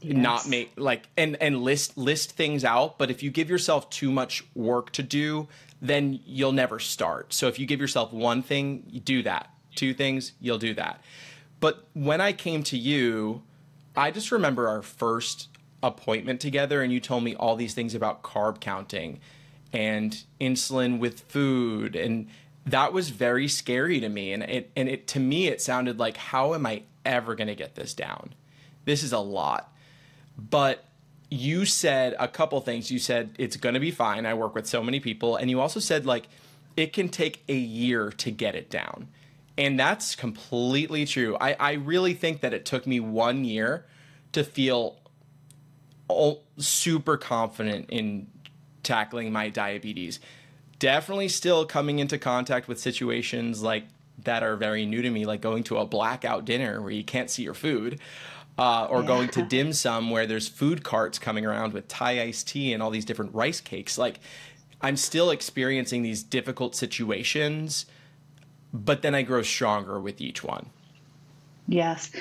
Yes. 0.01 0.17
Not 0.17 0.49
make 0.49 0.71
like 0.75 1.07
and 1.15 1.37
and 1.39 1.61
list 1.61 1.95
list 1.97 2.31
things 2.31 2.65
out. 2.65 2.97
But 2.97 3.11
if 3.11 3.21
you 3.21 3.29
give 3.29 3.49
yourself 3.49 3.89
too 3.91 4.11
much 4.11 4.43
work 4.55 4.91
to 4.93 5.03
do, 5.03 5.47
then 5.81 6.19
you'll 6.25 6.51
never 6.51 6.79
start. 6.79 7.33
So 7.33 7.47
if 7.47 7.59
you 7.59 7.65
give 7.65 7.79
yourself 7.79 8.13
one 8.13 8.41
thing, 8.41 8.83
you 8.89 8.99
do 8.99 9.23
that 9.23 9.49
two 9.75 9.93
things, 9.93 10.33
you'll 10.39 10.57
do 10.57 10.73
that. 10.73 11.01
But 11.59 11.85
when 11.93 12.21
I 12.21 12.33
came 12.33 12.63
to 12.63 12.77
you, 12.77 13.43
I 13.95 14.11
just 14.11 14.31
remember 14.31 14.67
our 14.67 14.81
first 14.81 15.49
appointment 15.83 16.39
together, 16.39 16.81
and 16.81 16.91
you 16.91 16.99
told 16.99 17.23
me 17.23 17.35
all 17.35 17.55
these 17.55 17.73
things 17.73 17.93
about 17.93 18.23
carb 18.23 18.59
counting 18.59 19.19
and 19.71 20.23
insulin 20.39 20.99
with 20.99 21.21
food, 21.21 21.95
and 21.95 22.27
that 22.65 22.93
was 22.93 23.09
very 23.09 23.47
scary 23.47 23.99
to 23.99 24.09
me. 24.09 24.33
And 24.33 24.43
it 24.43 24.71
and 24.75 24.89
it 24.89 25.07
to 25.09 25.19
me 25.19 25.47
it 25.47 25.61
sounded 25.61 25.99
like, 25.99 26.17
how 26.17 26.53
am 26.53 26.65
I 26.65 26.83
ever 27.05 27.35
going 27.35 27.47
to 27.47 27.55
get 27.55 27.75
this 27.75 27.93
down? 27.93 28.33
This 28.85 29.03
is 29.03 29.13
a 29.13 29.19
lot. 29.19 29.71
But 30.37 30.85
you 31.29 31.65
said 31.65 32.15
a 32.19 32.27
couple 32.27 32.59
things. 32.61 32.91
You 32.91 32.99
said 32.99 33.35
it's 33.37 33.57
going 33.57 33.73
to 33.73 33.79
be 33.79 33.91
fine. 33.91 34.25
I 34.25 34.33
work 34.33 34.55
with 34.55 34.67
so 34.67 34.83
many 34.83 34.99
people, 34.99 35.35
and 35.35 35.49
you 35.49 35.59
also 35.59 35.79
said 35.79 36.05
like 36.05 36.27
it 36.77 36.93
can 36.93 37.09
take 37.09 37.43
a 37.47 37.55
year 37.55 38.11
to 38.11 38.31
get 38.31 38.55
it 38.55 38.69
down. 38.69 39.07
And 39.57 39.79
that's 39.79 40.15
completely 40.15 41.05
true. 41.05 41.37
I, 41.39 41.53
I 41.53 41.73
really 41.73 42.13
think 42.13 42.41
that 42.41 42.53
it 42.53 42.65
took 42.65 42.85
me 42.85 42.99
one 42.99 43.45
year 43.45 43.85
to 44.33 44.43
feel 44.43 44.97
all, 46.09 46.43
super 46.57 47.15
confident 47.15 47.89
in 47.89 48.27
tackling 48.83 49.31
my 49.31 49.49
diabetes. 49.49 50.19
Definitely 50.77 51.29
still 51.29 51.65
coming 51.65 51.99
into 51.99 52.17
contact 52.17 52.67
with 52.67 52.79
situations 52.79 53.63
like 53.63 53.85
that 54.23 54.43
are 54.43 54.57
very 54.57 54.85
new 54.85 55.01
to 55.01 55.09
me, 55.09 55.25
like 55.25 55.41
going 55.41 55.63
to 55.63 55.77
a 55.77 55.85
blackout 55.85 56.45
dinner 56.45 56.81
where 56.81 56.91
you 56.91 57.03
can't 57.03 57.29
see 57.29 57.43
your 57.43 57.53
food. 57.53 57.99
Uh, 58.57 58.87
or 58.89 59.01
yeah. 59.01 59.07
going 59.07 59.27
to 59.27 59.41
dim 59.41 59.73
sum 59.73 60.09
where 60.09 60.25
there's 60.25 60.47
food 60.47 60.81
carts 60.81 61.19
coming 61.19 61.45
around 61.45 61.73
with 61.73 61.89
Thai 61.89 62.21
iced 62.21 62.47
tea 62.47 62.71
and 62.71 62.81
all 62.81 62.89
these 62.89 63.03
different 63.03 63.35
rice 63.35 63.59
cakes. 63.59 63.97
Like, 63.97 64.21
I'm 64.81 64.95
still 64.95 65.29
experiencing 65.29 66.03
these 66.03 66.23
difficult 66.23 66.73
situations 66.73 67.85
but 68.75 69.01
then 69.01 69.15
I 69.15 69.21
grow 69.21 69.41
stronger 69.41 69.99
with 69.99 70.19
each 70.19 70.43
one. 70.43 70.67
Yes. 71.67 72.11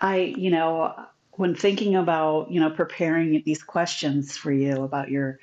I, 0.00 0.34
you 0.36 0.50
know, 0.50 0.94
when 1.32 1.54
thinking 1.54 1.96
about, 1.96 2.50
you 2.50 2.60
know, 2.60 2.70
preparing 2.70 3.42
these 3.44 3.62
questions 3.62 4.36
for 4.36 4.52
you 4.52 4.82
about 4.82 5.10
your 5.10 5.38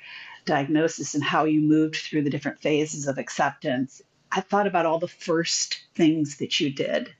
diagnosis 0.46 1.14
and 1.14 1.22
how 1.22 1.44
you 1.44 1.60
moved 1.60 1.96
through 1.96 2.22
the 2.22 2.30
different 2.30 2.60
phases 2.60 3.08
of 3.08 3.18
acceptance, 3.18 4.00
I 4.32 4.40
thought 4.40 4.66
about 4.66 4.86
all 4.86 4.98
the 4.98 5.08
first 5.08 5.80
things 5.94 6.36
that 6.38 6.60
you 6.60 6.72
did. 6.72 7.12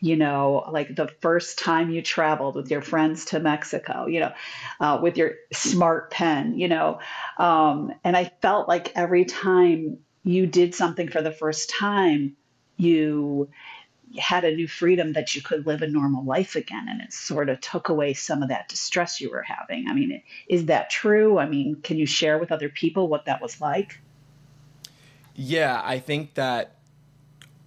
You 0.00 0.16
know, 0.16 0.66
like 0.70 0.94
the 0.94 1.08
first 1.20 1.58
time 1.58 1.90
you 1.90 2.02
traveled 2.02 2.56
with 2.56 2.70
your 2.70 2.82
friends 2.82 3.26
to 3.26 3.40
Mexico, 3.40 4.06
you 4.06 4.20
know, 4.20 4.32
uh, 4.80 4.98
with 5.02 5.16
your 5.16 5.34
smart 5.52 6.10
pen, 6.10 6.58
you 6.58 6.68
know. 6.68 7.00
Um, 7.38 7.92
and 8.04 8.16
I 8.16 8.30
felt 8.42 8.68
like 8.68 8.92
every 8.96 9.24
time 9.24 9.98
you 10.24 10.46
did 10.46 10.74
something 10.74 11.08
for 11.08 11.22
the 11.22 11.32
first 11.32 11.70
time, 11.70 12.36
you 12.76 13.48
had 14.18 14.44
a 14.44 14.54
new 14.54 14.66
freedom 14.66 15.12
that 15.12 15.34
you 15.34 15.42
could 15.42 15.66
live 15.66 15.82
a 15.82 15.86
normal 15.86 16.24
life 16.24 16.56
again 16.56 16.86
and 16.88 17.00
it 17.00 17.12
sort 17.12 17.48
of 17.48 17.60
took 17.60 17.88
away 17.88 18.12
some 18.12 18.42
of 18.42 18.48
that 18.48 18.68
distress 18.68 19.20
you 19.20 19.30
were 19.30 19.42
having 19.42 19.86
i 19.88 19.92
mean 19.92 20.20
is 20.48 20.66
that 20.66 20.90
true 20.90 21.38
i 21.38 21.46
mean 21.46 21.76
can 21.76 21.96
you 21.96 22.06
share 22.06 22.38
with 22.38 22.50
other 22.50 22.68
people 22.68 23.06
what 23.06 23.26
that 23.26 23.40
was 23.40 23.60
like 23.60 24.00
yeah 25.40 25.80
i 25.84 25.98
think 25.98 26.34
that 26.34 26.76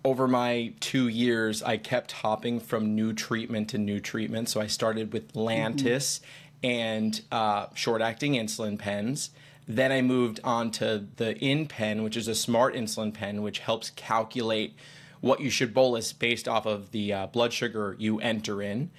over 0.05 0.27
my 0.27 0.73
two 0.79 1.07
years 1.07 1.63
i 1.63 1.77
kept 1.77 2.11
hopping 2.11 2.59
from 2.59 2.95
new 2.95 3.13
treatment 3.13 3.69
to 3.69 3.77
new 3.77 3.99
treatment 3.99 4.49
so 4.49 4.59
i 4.61 4.67
started 4.67 5.13
with 5.13 5.33
lantus 5.33 6.19
mm-hmm. 6.19 6.67
and 6.67 7.21
uh, 7.31 7.67
short 7.73 8.01
acting 8.01 8.33
insulin 8.33 8.77
pens 8.77 9.31
then 9.67 9.91
i 9.91 10.01
moved 10.01 10.39
on 10.43 10.69
to 10.69 11.07
the 11.15 11.35
InPen 11.35 12.03
which 12.03 12.17
is 12.17 12.27
a 12.27 12.35
smart 12.35 12.75
insulin 12.75 13.13
pen 13.13 13.41
which 13.41 13.59
helps 13.59 13.89
calculate 13.91 14.75
what 15.23 15.39
you 15.39 15.49
should 15.49 15.73
bolus 15.73 16.11
based 16.11 16.49
off 16.49 16.65
of 16.65 16.91
the 16.91 17.13
uh, 17.13 17.27
blood 17.27 17.53
sugar 17.53 17.95
you 17.97 18.19
enter 18.19 18.61
in. 18.61 18.91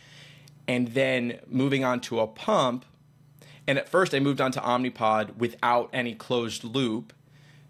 And 0.66 0.88
then 0.88 1.38
moving 1.46 1.84
on 1.84 2.00
to 2.00 2.18
a 2.20 2.26
pump. 2.26 2.86
And 3.66 3.76
at 3.76 3.90
first, 3.90 4.14
I 4.14 4.20
moved 4.20 4.40
on 4.40 4.50
to 4.52 4.60
Omnipod 4.60 5.36
without 5.36 5.90
any 5.92 6.14
closed 6.14 6.64
loop. 6.64 7.12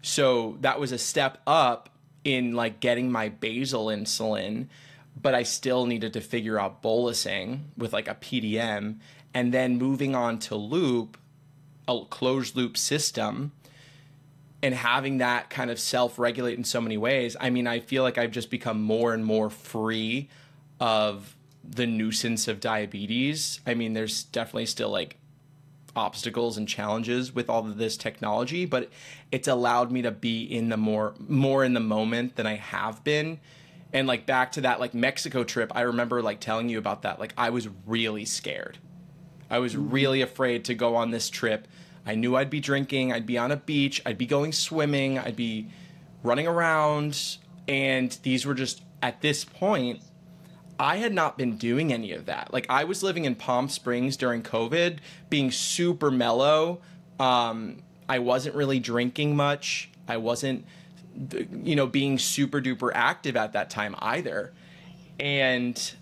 So 0.05 0.57
that 0.61 0.79
was 0.79 0.91
a 0.91 0.99
step 0.99 1.39
up 1.47 1.89
in 2.23 2.53
like 2.53 2.79
getting 2.79 3.11
my 3.11 3.29
basal 3.29 3.87
insulin, 3.87 4.67
but 5.19 5.33
I 5.33 5.41
still 5.41 5.87
needed 5.87 6.13
to 6.13 6.21
figure 6.21 6.59
out 6.59 6.83
bolusing 6.83 7.61
with 7.75 7.91
like 7.91 8.07
a 8.07 8.13
PDM. 8.13 8.99
And 9.33 9.51
then 9.51 9.79
moving 9.79 10.13
on 10.13 10.37
to 10.39 10.55
loop, 10.55 11.17
a 11.87 12.05
closed 12.07 12.55
loop 12.55 12.77
system 12.77 13.51
and 14.61 14.75
having 14.75 15.17
that 15.17 15.49
kind 15.49 15.71
of 15.71 15.79
self 15.79 16.19
regulate 16.19 16.55
in 16.55 16.63
so 16.63 16.79
many 16.79 16.99
ways, 16.99 17.35
I 17.41 17.49
mean, 17.49 17.65
I 17.65 17.79
feel 17.79 18.03
like 18.03 18.19
I've 18.19 18.29
just 18.29 18.51
become 18.51 18.83
more 18.83 19.11
and 19.11 19.25
more 19.25 19.49
free 19.49 20.29
of 20.79 21.35
the 21.63 21.87
nuisance 21.87 22.47
of 22.47 22.59
diabetes. 22.59 23.59
I 23.65 23.73
mean, 23.73 23.93
there's 23.93 24.23
definitely 24.23 24.67
still 24.67 24.91
like 24.91 25.17
obstacles 25.95 26.57
and 26.57 26.67
challenges 26.67 27.33
with 27.33 27.49
all 27.49 27.61
of 27.61 27.77
this 27.77 27.97
technology, 27.97 28.65
but 28.65 28.89
it's 29.31 29.47
allowed 29.47 29.91
me 29.91 30.01
to 30.01 30.11
be 30.11 30.43
in 30.43 30.69
the 30.69 30.77
more 30.77 31.15
more 31.27 31.63
in 31.63 31.73
the 31.73 31.79
moment 31.79 32.35
than 32.35 32.45
I 32.45 32.55
have 32.55 33.03
been. 33.03 33.39
And 33.93 34.07
like 34.07 34.25
back 34.25 34.51
to 34.53 34.61
that 34.61 34.79
like 34.79 34.93
Mexico 34.93 35.43
trip, 35.43 35.71
I 35.73 35.81
remember 35.81 36.21
like 36.21 36.39
telling 36.39 36.69
you 36.69 36.77
about 36.77 37.03
that. 37.03 37.19
Like 37.19 37.33
I 37.37 37.49
was 37.49 37.69
really 37.85 38.25
scared. 38.25 38.77
I 39.49 39.59
was 39.59 39.73
mm-hmm. 39.73 39.89
really 39.89 40.21
afraid 40.21 40.65
to 40.65 40.73
go 40.73 40.95
on 40.95 41.11
this 41.11 41.29
trip 41.29 41.67
I 42.05 42.15
knew 42.15 42.35
I'd 42.35 42.49
be 42.49 42.59
drinking, 42.59 43.11
I'd 43.11 43.25
be 43.25 43.37
on 43.37 43.51
a 43.51 43.57
beach, 43.57 44.01
I'd 44.05 44.17
be 44.17 44.27
going 44.27 44.51
swimming, 44.51 45.17
I'd 45.17 45.35
be 45.35 45.69
running 46.23 46.47
around. 46.47 47.37
And 47.67 48.11
these 48.21 48.45
were 48.45 48.53
just, 48.53 48.83
at 49.01 49.21
this 49.21 49.43
point, 49.43 50.01
I 50.79 50.97
had 50.97 51.13
not 51.13 51.37
been 51.37 51.57
doing 51.57 51.93
any 51.93 52.11
of 52.11 52.25
that. 52.25 52.51
Like, 52.51 52.65
I 52.69 52.83
was 52.83 53.01
living 53.01 53.25
in 53.25 53.35
Palm 53.35 53.69
Springs 53.69 54.17
during 54.17 54.43
COVID, 54.43 54.99
being 55.29 55.51
super 55.51 56.11
mellow. 56.11 56.81
Um, 57.19 57.77
I 58.09 58.19
wasn't 58.19 58.55
really 58.55 58.79
drinking 58.79 59.35
much. 59.35 59.89
I 60.07 60.17
wasn't, 60.17 60.65
you 61.63 61.75
know, 61.75 61.87
being 61.87 62.19
super 62.19 62.61
duper 62.61 62.91
active 62.93 63.35
at 63.35 63.53
that 63.53 63.69
time 63.69 63.95
either. 63.99 64.53
And 65.19 65.93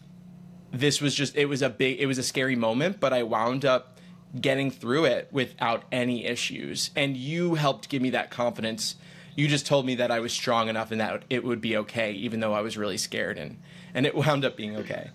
this 0.71 1.01
was 1.01 1.13
just, 1.13 1.35
it 1.35 1.45
was 1.45 1.61
a 1.61 1.69
big, 1.69 1.99
it 1.99 2.07
was 2.07 2.17
a 2.17 2.23
scary 2.23 2.55
moment, 2.55 2.99
but 2.99 3.13
I 3.13 3.23
wound 3.23 3.63
up 3.63 3.99
getting 4.39 4.71
through 4.71 5.05
it 5.05 5.29
without 5.31 5.83
any 5.91 6.25
issues. 6.25 6.89
And 6.95 7.15
you 7.15 7.55
helped 7.55 7.89
give 7.89 8.01
me 8.01 8.09
that 8.09 8.31
confidence. 8.31 8.95
You 9.35 9.47
just 9.47 9.65
told 9.65 9.85
me 9.85 9.95
that 9.95 10.11
I 10.11 10.19
was 10.19 10.31
strong 10.33 10.69
enough 10.69 10.91
and 10.91 11.01
that 11.01 11.23
it 11.29 11.43
would 11.43 11.61
be 11.61 11.77
okay, 11.77 12.11
even 12.11 12.39
though 12.39 12.53
I 12.53 12.61
was 12.61 12.77
really 12.77 12.97
scared, 12.97 13.37
and 13.37 13.59
and 13.93 14.05
it 14.05 14.15
wound 14.15 14.45
up 14.45 14.55
being 14.55 14.75
okay. 14.77 15.09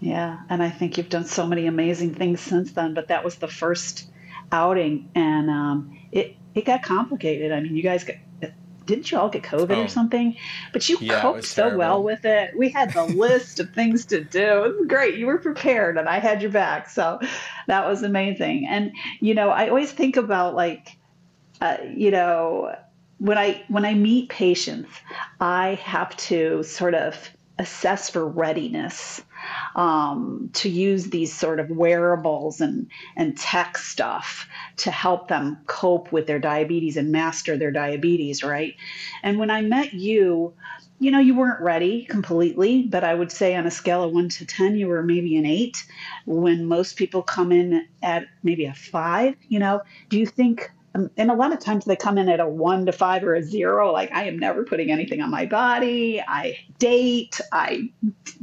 Yeah, 0.00 0.40
and 0.50 0.62
I 0.62 0.70
think 0.70 0.98
you've 0.98 1.08
done 1.08 1.24
so 1.24 1.46
many 1.46 1.66
amazing 1.66 2.14
things 2.14 2.40
since 2.40 2.72
then. 2.72 2.94
But 2.94 3.08
that 3.08 3.24
was 3.24 3.36
the 3.36 3.48
first 3.48 4.10
outing, 4.52 5.08
and 5.14 5.48
um, 5.48 5.98
it 6.12 6.36
it 6.54 6.64
got 6.64 6.82
complicated. 6.82 7.52
I 7.52 7.60
mean, 7.60 7.76
you 7.76 7.82
guys 7.82 8.04
got 8.04 8.16
didn't 8.86 9.10
you 9.10 9.18
all 9.18 9.28
get 9.28 9.42
COVID 9.42 9.76
oh. 9.76 9.84
or 9.84 9.88
something? 9.88 10.36
But 10.72 10.88
you 10.88 10.98
yeah, 11.00 11.20
coped 11.20 11.44
so 11.44 11.76
well 11.76 12.02
with 12.02 12.24
it. 12.24 12.56
We 12.56 12.68
had 12.68 12.92
the 12.92 13.04
list 13.16 13.60
of 13.60 13.72
things 13.74 14.06
to 14.06 14.22
do. 14.22 14.64
It 14.64 14.76
was 14.78 14.86
great. 14.86 15.16
You 15.16 15.26
were 15.26 15.38
prepared 15.38 15.96
and 15.98 16.08
I 16.08 16.18
had 16.18 16.42
your 16.42 16.50
back. 16.50 16.88
So 16.90 17.20
that 17.66 17.86
was 17.86 18.02
amazing. 18.02 18.66
And, 18.68 18.92
you 19.20 19.34
know, 19.34 19.50
I 19.50 19.68
always 19.68 19.92
think 19.92 20.16
about 20.16 20.54
like, 20.54 20.96
uh, 21.60 21.78
you 21.94 22.10
know, 22.10 22.74
when 23.24 23.38
I 23.38 23.64
when 23.68 23.86
I 23.86 23.94
meet 23.94 24.28
patients, 24.28 24.90
I 25.40 25.80
have 25.82 26.14
to 26.28 26.62
sort 26.62 26.94
of 26.94 27.16
assess 27.58 28.10
for 28.10 28.28
readiness 28.28 29.22
um, 29.76 30.50
to 30.52 30.68
use 30.68 31.06
these 31.06 31.32
sort 31.32 31.58
of 31.58 31.70
wearables 31.70 32.60
and, 32.60 32.88
and 33.16 33.38
tech 33.38 33.78
stuff 33.78 34.46
to 34.76 34.90
help 34.90 35.28
them 35.28 35.56
cope 35.66 36.12
with 36.12 36.26
their 36.26 36.38
diabetes 36.38 36.98
and 36.98 37.12
master 37.12 37.56
their 37.56 37.70
diabetes, 37.70 38.42
right? 38.42 38.74
And 39.22 39.38
when 39.38 39.50
I 39.50 39.62
met 39.62 39.94
you, 39.94 40.52
you 40.98 41.10
know, 41.10 41.20
you 41.20 41.34
weren't 41.34 41.62
ready 41.62 42.04
completely, 42.04 42.82
but 42.82 43.04
I 43.04 43.14
would 43.14 43.32
say 43.32 43.54
on 43.54 43.66
a 43.66 43.70
scale 43.70 44.02
of 44.02 44.12
one 44.12 44.28
to 44.30 44.44
10, 44.44 44.76
you 44.76 44.88
were 44.88 45.02
maybe 45.02 45.36
an 45.38 45.46
eight. 45.46 45.82
When 46.26 46.66
most 46.66 46.96
people 46.96 47.22
come 47.22 47.52
in 47.52 47.86
at 48.02 48.26
maybe 48.42 48.66
a 48.66 48.74
five, 48.74 49.36
you 49.48 49.60
know, 49.60 49.80
do 50.10 50.18
you 50.18 50.26
think 50.26 50.70
um, 50.94 51.10
and 51.16 51.30
a 51.30 51.34
lot 51.34 51.52
of 51.52 51.60
times 51.60 51.84
they 51.84 51.96
come 51.96 52.18
in 52.18 52.28
at 52.28 52.40
a 52.40 52.48
one 52.48 52.86
to 52.86 52.92
five 52.92 53.24
or 53.24 53.34
a 53.34 53.42
zero 53.42 53.92
like 53.92 54.12
i 54.12 54.24
am 54.24 54.38
never 54.38 54.64
putting 54.64 54.90
anything 54.90 55.20
on 55.20 55.30
my 55.30 55.46
body. 55.46 56.20
I 56.20 56.58
date. 56.78 57.40
I 57.52 57.90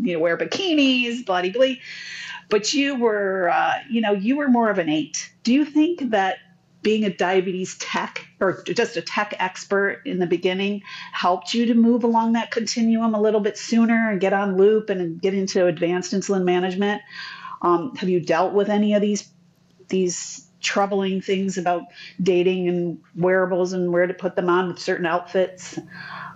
you 0.01 0.13
know 0.13 0.19
wear 0.19 0.37
bikinis 0.37 1.25
bloody 1.25 1.51
blee 1.51 1.81
but 2.51 2.73
you 2.73 2.99
were 2.99 3.49
uh, 3.49 3.79
you 3.89 4.01
know 4.01 4.11
you 4.11 4.35
were 4.35 4.47
more 4.47 4.69
of 4.69 4.77
an 4.77 4.89
eight. 4.89 5.31
Do 5.41 5.53
you 5.53 5.65
think 5.65 6.11
that 6.11 6.37
being 6.83 7.05
a 7.05 7.09
diabetes 7.09 7.77
tech 7.77 8.27
or 8.39 8.63
just 8.63 8.97
a 8.97 9.01
tech 9.01 9.35
expert 9.39 10.01
in 10.05 10.19
the 10.19 10.27
beginning 10.27 10.81
helped 11.13 11.53
you 11.53 11.67
to 11.67 11.73
move 11.75 12.03
along 12.03 12.33
that 12.33 12.51
continuum 12.51 13.13
a 13.13 13.21
little 13.21 13.39
bit 13.39 13.57
sooner 13.57 14.09
and 14.11 14.19
get 14.19 14.33
on 14.33 14.57
loop 14.57 14.89
and 14.89 15.21
get 15.21 15.33
into 15.33 15.65
advanced 15.65 16.11
insulin 16.11 16.43
management? 16.43 17.01
Um, 17.61 17.95
have 17.95 18.09
you 18.09 18.19
dealt 18.19 18.53
with 18.53 18.69
any 18.69 18.93
of 18.93 19.01
these 19.01 19.27
these 19.87 20.47
troubling 20.61 21.21
things 21.21 21.57
about 21.57 21.83
dating 22.21 22.69
and 22.69 22.99
wearables 23.15 23.73
and 23.73 23.91
where 23.91 24.07
to 24.07 24.13
put 24.13 24.35
them 24.35 24.49
on 24.49 24.67
with 24.67 24.79
certain 24.79 25.05
outfits. 25.05 25.77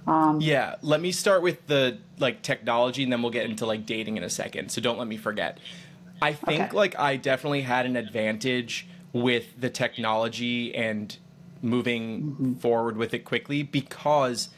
Um, 0.08 0.40
yeah, 0.40 0.76
let 0.82 1.02
me 1.02 1.12
start 1.12 1.42
with 1.42 1.66
the 1.68 1.98
like 2.20 2.42
technology, 2.42 3.04
and 3.04 3.12
then 3.12 3.22
we'll 3.22 3.32
get 3.32 3.50
into 3.50 3.66
like 3.66 3.86
dating 3.86 4.18
in 4.18 4.24
a 4.24 4.30
second. 4.30 4.70
So 4.70 4.82
don't 4.82 5.00
let 5.00 5.08
me 5.08 5.18
forget. 5.18 5.60
I 6.22 6.34
think 6.34 6.62
okay. 6.62 6.76
like 6.76 7.00
I 7.00 7.18
definitely 7.18 7.62
had 7.62 7.86
an 7.86 7.96
advantage 7.96 8.88
with 9.14 9.60
the 9.60 9.70
technology 9.70 10.76
and 10.76 11.18
moving 11.62 12.22
mm-hmm. 12.22 12.54
forward 12.56 12.98
with 12.98 13.14
it 13.14 13.26
quickly 13.26 13.64
because 13.64 14.50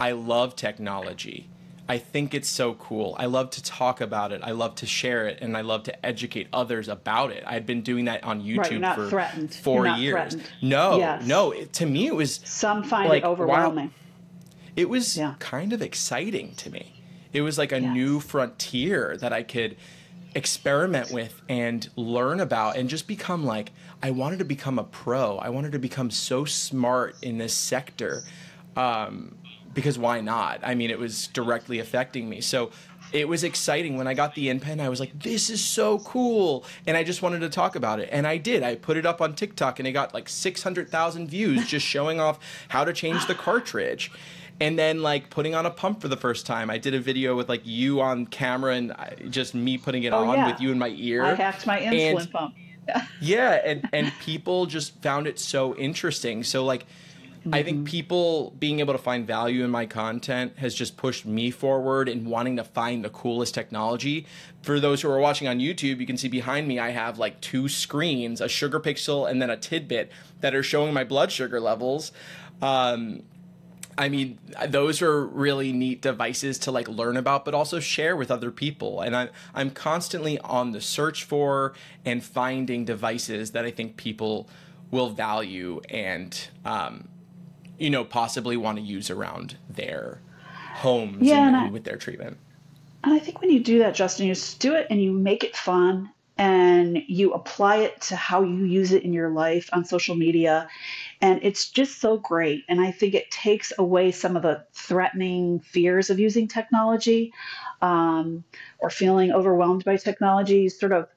I 0.00 0.12
love 0.12 0.56
technology. 0.56 1.48
I 1.88 1.96
think 1.96 2.34
it's 2.34 2.48
so 2.48 2.74
cool. 2.74 3.16
I 3.18 3.26
love 3.26 3.50
to 3.50 3.62
talk 3.62 4.02
about 4.02 4.30
it. 4.32 4.42
I 4.44 4.50
love 4.50 4.74
to 4.76 4.86
share 4.86 5.26
it, 5.26 5.38
and 5.40 5.56
I 5.56 5.62
love 5.62 5.84
to 5.84 6.06
educate 6.06 6.48
others 6.52 6.88
about 6.88 7.30
it. 7.32 7.42
I've 7.46 7.64
been 7.64 7.80
doing 7.80 8.04
that 8.04 8.24
on 8.24 8.42
YouTube 8.42 8.82
right, 8.82 8.94
for 8.94 9.08
threatened. 9.08 9.54
4 9.54 9.86
years. 9.86 10.12
Threatened. 10.12 10.42
No, 10.60 10.98
yes. 10.98 11.26
no. 11.26 11.52
It, 11.52 11.72
to 11.74 11.86
me, 11.86 12.06
it 12.06 12.14
was 12.14 12.40
some 12.44 12.82
find 12.82 13.08
like, 13.08 13.22
it 13.22 13.26
overwhelming. 13.26 13.86
Wow, 13.86 13.92
it 14.76 14.90
was 14.90 15.16
yeah. 15.16 15.34
kind 15.38 15.72
of 15.72 15.80
exciting 15.80 16.54
to 16.56 16.70
me. 16.70 16.92
It 17.32 17.40
was 17.40 17.56
like 17.56 17.72
a 17.72 17.80
yes. 17.80 17.94
new 17.94 18.20
frontier 18.20 19.16
that 19.20 19.32
I 19.32 19.42
could 19.42 19.76
experiment 20.34 21.10
with 21.10 21.40
and 21.48 21.88
learn 21.96 22.40
about, 22.40 22.76
and 22.76 22.90
just 22.90 23.06
become 23.06 23.44
like 23.44 23.72
I 24.02 24.10
wanted 24.10 24.40
to 24.40 24.44
become 24.44 24.78
a 24.78 24.84
pro. 24.84 25.38
I 25.38 25.48
wanted 25.48 25.72
to 25.72 25.78
become 25.78 26.10
so 26.10 26.44
smart 26.44 27.16
in 27.22 27.38
this 27.38 27.54
sector. 27.54 28.22
Um, 28.76 29.36
because 29.78 29.96
why 29.96 30.20
not? 30.20 30.58
I 30.64 30.74
mean, 30.74 30.90
it 30.90 30.98
was 30.98 31.28
directly 31.28 31.78
affecting 31.78 32.28
me. 32.28 32.40
So 32.40 32.72
it 33.12 33.28
was 33.28 33.44
exciting 33.44 33.96
when 33.96 34.08
I 34.08 34.14
got 34.14 34.34
the 34.34 34.48
InPen. 34.48 34.80
I 34.80 34.88
was 34.88 34.98
like, 34.98 35.16
this 35.16 35.50
is 35.50 35.64
so 35.64 36.00
cool. 36.00 36.64
And 36.84 36.96
I 36.96 37.04
just 37.04 37.22
wanted 37.22 37.42
to 37.42 37.48
talk 37.48 37.76
about 37.76 38.00
it. 38.00 38.08
And 38.10 38.26
I 38.26 38.38
did. 38.38 38.64
I 38.64 38.74
put 38.74 38.96
it 38.96 39.06
up 39.06 39.20
on 39.20 39.36
TikTok 39.36 39.78
and 39.78 39.86
it 39.86 39.92
got 39.92 40.12
like 40.12 40.28
600,000 40.28 41.28
views 41.28 41.64
just 41.68 41.86
showing 41.86 42.18
off 42.18 42.40
how 42.66 42.84
to 42.84 42.92
change 42.92 43.24
the 43.28 43.36
cartridge. 43.36 44.10
and 44.60 44.76
then 44.76 45.00
like 45.00 45.30
putting 45.30 45.54
on 45.54 45.64
a 45.64 45.70
pump 45.70 46.00
for 46.00 46.08
the 46.08 46.16
first 46.16 46.44
time. 46.44 46.70
I 46.70 46.78
did 46.78 46.92
a 46.92 46.98
video 46.98 47.36
with 47.36 47.48
like 47.48 47.62
you 47.64 48.00
on 48.00 48.26
camera 48.26 48.74
and 48.74 48.90
I, 48.90 49.14
just 49.30 49.54
me 49.54 49.78
putting 49.78 50.02
it 50.02 50.12
oh, 50.12 50.24
on 50.24 50.38
yeah. 50.38 50.50
with 50.50 50.60
you 50.60 50.72
in 50.72 50.78
my 50.80 50.92
ear. 50.96 51.22
I 51.22 51.34
hacked 51.34 51.68
my 51.68 51.78
insulin 51.78 52.20
and, 52.22 52.32
pump. 52.32 52.54
yeah, 53.20 53.60
and 53.64 53.88
and 53.92 54.12
people 54.18 54.66
just 54.66 55.00
found 55.02 55.28
it 55.28 55.38
so 55.38 55.76
interesting. 55.76 56.42
So 56.42 56.64
like 56.64 56.84
Mm-hmm. 57.48 57.54
I 57.54 57.62
think 57.62 57.76
mm-hmm. 57.78 57.84
people 57.84 58.54
being 58.58 58.80
able 58.80 58.92
to 58.92 58.98
find 58.98 59.26
value 59.26 59.64
in 59.64 59.70
my 59.70 59.86
content 59.86 60.58
has 60.58 60.74
just 60.74 60.98
pushed 60.98 61.24
me 61.24 61.50
forward 61.50 62.08
in 62.08 62.26
wanting 62.26 62.56
to 62.56 62.64
find 62.64 63.02
the 63.02 63.08
coolest 63.08 63.54
technology. 63.54 64.26
For 64.62 64.78
those 64.78 65.00
who 65.00 65.10
are 65.10 65.18
watching 65.18 65.48
on 65.48 65.58
YouTube, 65.58 65.98
you 65.98 66.06
can 66.06 66.18
see 66.18 66.28
behind 66.28 66.68
me 66.68 66.78
I 66.78 66.90
have 66.90 67.18
like 67.18 67.40
two 67.40 67.68
screens, 67.68 68.42
a 68.42 68.46
SugarPixel 68.46 69.30
and 69.30 69.40
then 69.40 69.48
a 69.48 69.56
Tidbyt 69.56 70.08
that 70.40 70.54
are 70.54 70.62
showing 70.62 70.92
my 70.92 71.04
blood 71.04 71.32
sugar 71.32 71.58
levels. 71.58 72.12
Um, 72.60 73.22
I 73.96 74.10
mean, 74.10 74.38
those 74.68 75.00
are 75.00 75.26
really 75.26 75.72
neat 75.72 76.02
devices 76.02 76.58
to 76.60 76.70
like 76.70 76.86
learn 76.86 77.16
about, 77.16 77.46
but 77.46 77.54
also 77.54 77.80
share 77.80 78.14
with 78.14 78.30
other 78.30 78.50
people. 78.50 79.00
And 79.00 79.16
I, 79.16 79.30
I'm 79.54 79.70
constantly 79.70 80.38
on 80.40 80.72
the 80.72 80.80
search 80.82 81.24
for 81.24 81.72
and 82.04 82.22
finding 82.22 82.84
devices 82.84 83.52
that 83.52 83.64
I 83.64 83.70
think 83.70 83.96
people 83.96 84.48
will 84.90 85.10
value 85.10 85.80
and 85.88 86.48
um, 86.64 87.08
you 87.78 87.90
know, 87.90 88.04
possibly 88.04 88.56
want 88.56 88.78
to 88.78 88.84
use 88.84 89.10
around 89.10 89.56
their 89.68 90.20
homes 90.74 91.18
yeah, 91.20 91.46
and, 91.46 91.56
and 91.56 91.66
I, 91.68 91.70
with 91.70 91.84
their 91.84 91.96
treatment. 91.96 92.36
And 93.04 93.14
I 93.14 93.18
think 93.18 93.40
when 93.40 93.50
you 93.50 93.60
do 93.60 93.78
that, 93.80 93.94
Justin, 93.94 94.26
you 94.26 94.34
just 94.34 94.60
do 94.60 94.74
it 94.74 94.86
and 94.90 95.00
you 95.00 95.12
make 95.12 95.44
it 95.44 95.56
fun 95.56 96.10
and 96.36 97.02
you 97.08 97.32
apply 97.32 97.76
it 97.78 98.00
to 98.00 98.16
how 98.16 98.42
you 98.42 98.64
use 98.64 98.92
it 98.92 99.02
in 99.02 99.12
your 99.12 99.30
life 99.30 99.68
on 99.72 99.84
social 99.84 100.14
media. 100.14 100.68
And 101.20 101.40
it's 101.42 101.68
just 101.68 102.00
so 102.00 102.16
great. 102.16 102.64
And 102.68 102.80
I 102.80 102.92
think 102.92 103.14
it 103.14 103.30
takes 103.30 103.72
away 103.76 104.12
some 104.12 104.36
of 104.36 104.42
the 104.42 104.64
threatening 104.72 105.58
fears 105.60 106.10
of 106.10 106.20
using 106.20 106.46
technology 106.46 107.32
um, 107.82 108.44
or 108.78 108.88
feeling 108.88 109.32
overwhelmed 109.32 109.84
by 109.84 109.96
technology. 109.96 110.60
You 110.60 110.70
sort 110.70 110.92
of 110.92 111.08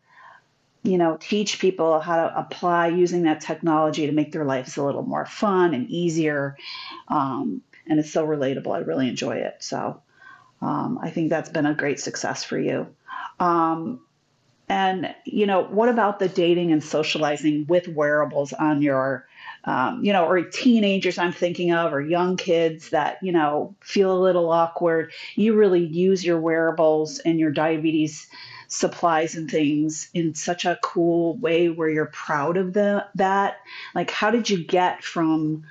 you 0.83 0.97
know, 0.97 1.17
teach 1.19 1.59
people 1.59 2.00
how 2.00 2.15
to 2.15 2.39
apply 2.39 2.88
using 2.88 3.23
that 3.23 3.41
technology 3.41 4.07
to 4.07 4.11
make 4.11 4.31
their 4.31 4.45
lives 4.45 4.77
a 4.77 4.83
little 4.83 5.03
more 5.03 5.25
fun 5.25 5.73
and 5.73 5.89
easier. 5.89 6.57
Um, 7.07 7.61
and 7.88 8.00
it's 8.00 8.11
so 8.11 8.25
relatable. 8.25 8.75
I 8.75 8.79
really 8.79 9.07
enjoy 9.07 9.38
it. 9.38 9.57
So 9.59 10.01
um, 10.61 11.00
I 11.01 11.11
think 11.11 11.29
that's 11.29 11.50
been 11.50 11.65
a 11.65 11.75
great 11.75 12.00
success 12.00 12.43
for 12.43 12.59
you. 12.59 12.88
Um, 13.39 14.01
and, 14.69 15.13
you 15.25 15.45
know, 15.47 15.63
what 15.63 15.89
about 15.89 16.19
the 16.19 16.29
dating 16.29 16.71
and 16.71 16.83
socializing 16.83 17.65
with 17.67 17.88
wearables 17.88 18.53
on 18.53 18.81
your, 18.81 19.27
um, 19.65 20.03
you 20.03 20.13
know, 20.13 20.25
or 20.25 20.41
teenagers 20.43 21.17
I'm 21.17 21.33
thinking 21.33 21.73
of, 21.73 21.93
or 21.93 22.00
young 22.00 22.38
kids 22.38 22.89
that, 22.89 23.17
you 23.21 23.33
know, 23.33 23.75
feel 23.81 24.17
a 24.17 24.23
little 24.23 24.50
awkward? 24.50 25.11
You 25.35 25.55
really 25.55 25.83
use 25.83 26.23
your 26.23 26.39
wearables 26.39 27.19
and 27.19 27.38
your 27.38 27.51
diabetes 27.51 28.27
supplies 28.71 29.35
and 29.35 29.51
things 29.51 30.09
in 30.13 30.33
such 30.33 30.63
a 30.63 30.79
cool 30.81 31.35
way 31.37 31.67
where 31.69 31.89
you're 31.89 32.05
proud 32.05 32.55
of 32.55 32.71
the 32.71 33.05
that? 33.15 33.57
Like 33.93 34.09
how 34.09 34.31
did 34.31 34.49
you 34.49 34.63
get 34.63 35.03
from 35.03 35.65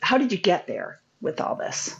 how 0.00 0.18
did 0.18 0.32
you 0.32 0.38
get 0.38 0.66
there 0.66 1.00
with 1.20 1.40
all 1.40 1.56
this? 1.56 1.96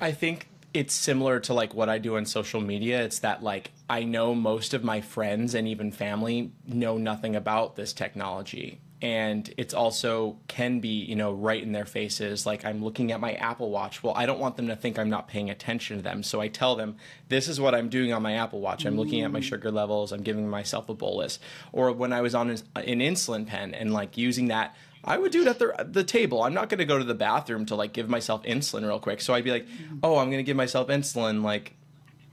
I 0.00 0.12
think 0.12 0.48
it's 0.72 0.94
similar 0.94 1.40
to 1.40 1.54
like 1.54 1.74
what 1.74 1.88
i 1.88 1.98
do 1.98 2.16
on 2.16 2.26
social 2.26 2.60
media. 2.60 3.02
It's 3.02 3.18
that 3.20 3.42
like 3.42 3.72
i 3.90 4.04
know 4.04 4.34
most 4.34 4.72
of 4.72 4.84
my 4.84 5.00
friends 5.00 5.54
and 5.54 5.66
even 5.66 5.90
family 5.90 6.52
know 6.66 6.96
nothing 6.96 7.34
about 7.34 7.76
this 7.76 7.92
technology 7.92 8.80
and 9.02 9.52
it's 9.58 9.74
also 9.74 10.38
can 10.48 10.80
be 10.80 10.88
you 10.88 11.14
know 11.14 11.32
right 11.32 11.62
in 11.62 11.72
their 11.72 11.84
faces 11.84 12.46
like 12.46 12.64
i'm 12.64 12.82
looking 12.82 13.12
at 13.12 13.20
my 13.20 13.34
apple 13.34 13.70
watch 13.70 14.02
well 14.02 14.14
i 14.16 14.24
don't 14.24 14.38
want 14.38 14.56
them 14.56 14.68
to 14.68 14.76
think 14.76 14.98
i'm 14.98 15.10
not 15.10 15.28
paying 15.28 15.50
attention 15.50 15.98
to 15.98 16.02
them 16.02 16.22
so 16.22 16.40
i 16.40 16.48
tell 16.48 16.76
them 16.76 16.96
this 17.28 17.46
is 17.46 17.60
what 17.60 17.74
i'm 17.74 17.90
doing 17.90 18.12
on 18.12 18.22
my 18.22 18.32
apple 18.32 18.60
watch 18.60 18.86
i'm 18.86 18.96
looking 18.96 19.20
at 19.20 19.30
my 19.30 19.40
mm. 19.40 19.42
sugar 19.42 19.70
levels 19.70 20.12
i'm 20.12 20.22
giving 20.22 20.48
myself 20.48 20.88
a 20.88 20.94
bolus 20.94 21.38
or 21.72 21.92
when 21.92 22.12
i 22.12 22.22
was 22.22 22.34
on 22.34 22.48
an, 22.50 22.58
insulin 22.74 23.46
pen 23.46 23.74
and 23.74 23.92
like 23.92 24.16
using 24.16 24.48
that 24.48 24.74
I 25.08 25.18
would 25.18 25.30
do 25.30 25.42
it 25.42 25.46
at 25.46 25.60
the, 25.60 25.86
the 25.88 26.02
table. 26.02 26.42
I'm 26.42 26.52
not 26.52 26.68
going 26.68 26.80
to 26.80 26.84
go 26.84 26.98
to 26.98 27.04
the 27.04 27.14
bathroom 27.14 27.64
to 27.66 27.76
like 27.76 27.92
give 27.92 28.08
myself 28.08 28.42
insulin 28.42 28.84
real 28.84 28.98
quick. 28.98 29.20
So 29.20 29.34
I'd 29.34 29.44
be 29.44 29.52
like, 29.52 29.68
mm. 29.68 30.00
oh, 30.02 30.18
I'm 30.18 30.30
going 30.30 30.38
to 30.38 30.42
give 30.42 30.56
myself 30.56 30.88
insulin 30.88 31.44
like 31.44 31.76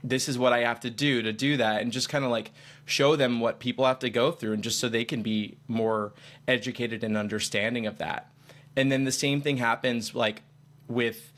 this 0.04 0.28
is 0.28 0.38
what 0.38 0.52
I 0.52 0.60
have 0.60 0.80
to 0.80 0.90
do 0.90 1.22
to 1.22 1.32
do 1.32 1.56
that, 1.56 1.80
and 1.80 1.90
just 1.90 2.10
kind 2.10 2.24
of 2.24 2.30
like 2.30 2.52
show 2.84 3.16
them 3.16 3.40
what 3.40 3.58
people 3.58 3.84
have 3.84 3.98
to 4.00 4.10
go 4.10 4.30
through, 4.30 4.52
and 4.52 4.62
just 4.62 4.80
so 4.80 4.88
they 4.88 5.04
can 5.04 5.22
be 5.22 5.56
more 5.68 6.12
educated 6.46 7.02
and 7.04 7.16
understanding 7.16 7.86
of 7.86 7.98
that. 7.98 8.30
And 8.76 8.90
then 8.90 9.04
the 9.04 9.12
same 9.12 9.40
thing 9.40 9.58
happens 9.58 10.14
like 10.14 10.42
with 10.88 11.32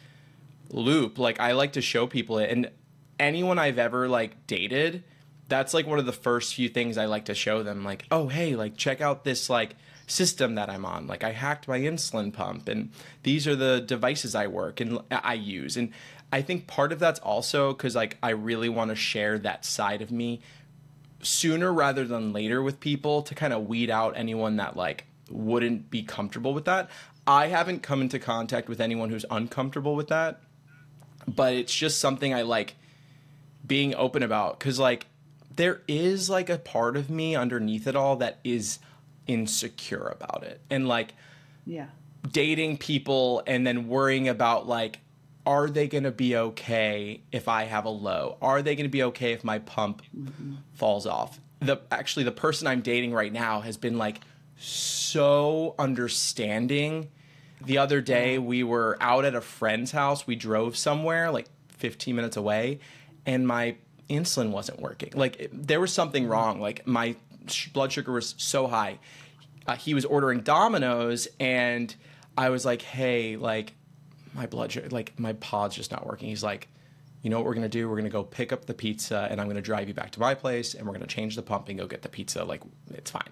Loop. 0.70 1.18
Like 1.18 1.38
I 1.40 1.52
like 1.52 1.72
to 1.74 1.82
show 1.82 2.06
people 2.06 2.38
it, 2.38 2.50
and 2.50 2.70
anyone 3.18 3.58
I've 3.58 3.78
ever 3.78 4.08
like 4.08 4.46
dated, 4.46 5.04
that's 5.48 5.74
like 5.74 5.86
one 5.86 5.98
of 5.98 6.06
the 6.06 6.12
first 6.12 6.54
few 6.54 6.68
things 6.68 6.98
I 6.98 7.06
like 7.06 7.26
to 7.26 7.34
show 7.34 7.62
them. 7.62 7.84
Like, 7.84 8.06
oh 8.10 8.28
hey, 8.28 8.56
like 8.56 8.76
check 8.76 9.00
out 9.00 9.24
this 9.24 9.48
like 9.48 9.76
system 10.06 10.54
that 10.54 10.70
I'm 10.70 10.84
on. 10.84 11.06
Like 11.06 11.24
I 11.24 11.32
hacked 11.32 11.68
my 11.68 11.80
insulin 11.80 12.32
pump 12.32 12.68
and 12.68 12.90
these 13.22 13.46
are 13.46 13.56
the 13.56 13.80
devices 13.80 14.34
I 14.34 14.46
work 14.46 14.80
and 14.80 15.00
I 15.10 15.34
use. 15.34 15.76
And 15.76 15.92
I 16.32 16.42
think 16.42 16.66
part 16.66 16.92
of 16.92 16.98
that's 16.98 17.20
also 17.20 17.72
because 17.72 17.94
like 17.94 18.16
I 18.22 18.30
really 18.30 18.68
want 18.68 18.90
to 18.90 18.96
share 18.96 19.38
that 19.40 19.64
side 19.64 20.02
of 20.02 20.10
me 20.10 20.40
sooner 21.22 21.72
rather 21.72 22.04
than 22.04 22.32
later 22.32 22.62
with 22.62 22.80
people 22.80 23.22
to 23.22 23.34
kind 23.34 23.52
of 23.52 23.66
weed 23.66 23.90
out 23.90 24.16
anyone 24.16 24.56
that 24.56 24.76
like 24.76 25.04
wouldn't 25.30 25.90
be 25.90 26.02
comfortable 26.02 26.54
with 26.54 26.64
that. 26.66 26.90
I 27.26 27.48
haven't 27.48 27.82
come 27.82 28.02
into 28.02 28.18
contact 28.18 28.68
with 28.68 28.80
anyone 28.80 29.10
who's 29.10 29.24
uncomfortable 29.30 29.96
with 29.96 30.08
that, 30.08 30.40
but 31.26 31.54
it's 31.54 31.74
just 31.74 31.98
something 31.98 32.32
I 32.32 32.42
like 32.42 32.76
being 33.66 33.94
open 33.94 34.22
about 34.22 34.58
because 34.58 34.78
like 34.78 35.06
there 35.56 35.82
is 35.88 36.30
like 36.30 36.48
a 36.48 36.58
part 36.58 36.96
of 36.96 37.10
me 37.10 37.34
underneath 37.34 37.86
it 37.86 37.96
all 37.96 38.16
that 38.16 38.38
is 38.44 38.78
insecure 39.26 40.06
about 40.06 40.44
it 40.44 40.60
and 40.70 40.86
like 40.86 41.12
yeah 41.64 41.86
dating 42.30 42.78
people 42.78 43.42
and 43.46 43.66
then 43.66 43.88
worrying 43.88 44.28
about 44.28 44.68
like 44.68 45.00
are 45.46 45.70
they 45.70 45.86
going 45.86 46.04
to 46.04 46.10
be 46.10 46.36
okay 46.36 47.22
if 47.30 47.46
I 47.48 47.64
have 47.64 47.84
a 47.84 47.90
low? 47.90 48.36
Are 48.42 48.62
they 48.62 48.74
going 48.74 48.86
to 48.86 48.90
be 48.90 49.04
okay 49.04 49.32
if 49.32 49.44
my 49.44 49.60
pump 49.60 50.02
mm-hmm. 50.14 50.56
falls 50.74 51.06
off? 51.06 51.40
The 51.60 51.80
actually 51.90 52.24
the 52.24 52.32
person 52.32 52.66
I'm 52.66 52.82
dating 52.82 53.14
right 53.14 53.32
now 53.32 53.60
has 53.60 53.76
been 53.76 53.96
like 53.96 54.20
so 54.58 55.74
understanding. 55.78 57.08
The 57.64 57.78
other 57.78 58.00
day 58.00 58.38
we 58.38 58.64
were 58.64 58.98
out 59.00 59.24
at 59.24 59.34
a 59.34 59.40
friend's 59.40 59.92
house. 59.92 60.26
We 60.26 60.34
drove 60.34 60.76
somewhere 60.76 61.30
like 61.30 61.46
15 61.78 62.14
minutes 62.14 62.36
away 62.36 62.80
and 63.24 63.46
my 63.46 63.76
insulin 64.10 64.50
wasn't 64.50 64.80
working. 64.80 65.12
Like 65.14 65.36
it, 65.40 65.66
there 65.66 65.80
was 65.80 65.92
something 65.92 66.24
mm-hmm. 66.24 66.32
wrong. 66.32 66.60
Like 66.60 66.86
my 66.86 67.14
sh- 67.46 67.68
blood 67.68 67.92
sugar 67.92 68.12
was 68.12 68.34
so 68.36 68.66
high. 68.66 68.98
Uh, 69.66 69.76
he 69.76 69.94
was 69.94 70.04
ordering 70.04 70.40
Domino's 70.40 71.28
and 71.40 71.94
I 72.38 72.50
was 72.50 72.64
like, 72.64 72.82
"Hey, 72.82 73.36
like 73.36 73.72
my 74.36 74.46
blood 74.46 74.72
sugar, 74.72 74.88
like 74.90 75.18
my 75.18 75.32
pod's 75.34 75.74
just 75.74 75.90
not 75.90 76.06
working. 76.06 76.28
He's 76.28 76.44
like, 76.44 76.68
you 77.22 77.30
know 77.30 77.38
what 77.38 77.46
we're 77.46 77.54
gonna 77.54 77.68
do? 77.68 77.88
We're 77.88 77.96
gonna 77.96 78.08
go 78.10 78.22
pick 78.22 78.52
up 78.52 78.66
the 78.66 78.74
pizza, 78.74 79.26
and 79.30 79.40
I'm 79.40 79.48
gonna 79.48 79.62
drive 79.62 79.88
you 79.88 79.94
back 79.94 80.12
to 80.12 80.20
my 80.20 80.34
place, 80.34 80.74
and 80.74 80.86
we're 80.86 80.92
gonna 80.92 81.06
change 81.06 81.34
the 81.34 81.42
pump 81.42 81.68
and 81.68 81.78
go 81.78 81.86
get 81.86 82.02
the 82.02 82.08
pizza. 82.08 82.44
Like 82.44 82.60
it's 82.92 83.10
fine. 83.10 83.30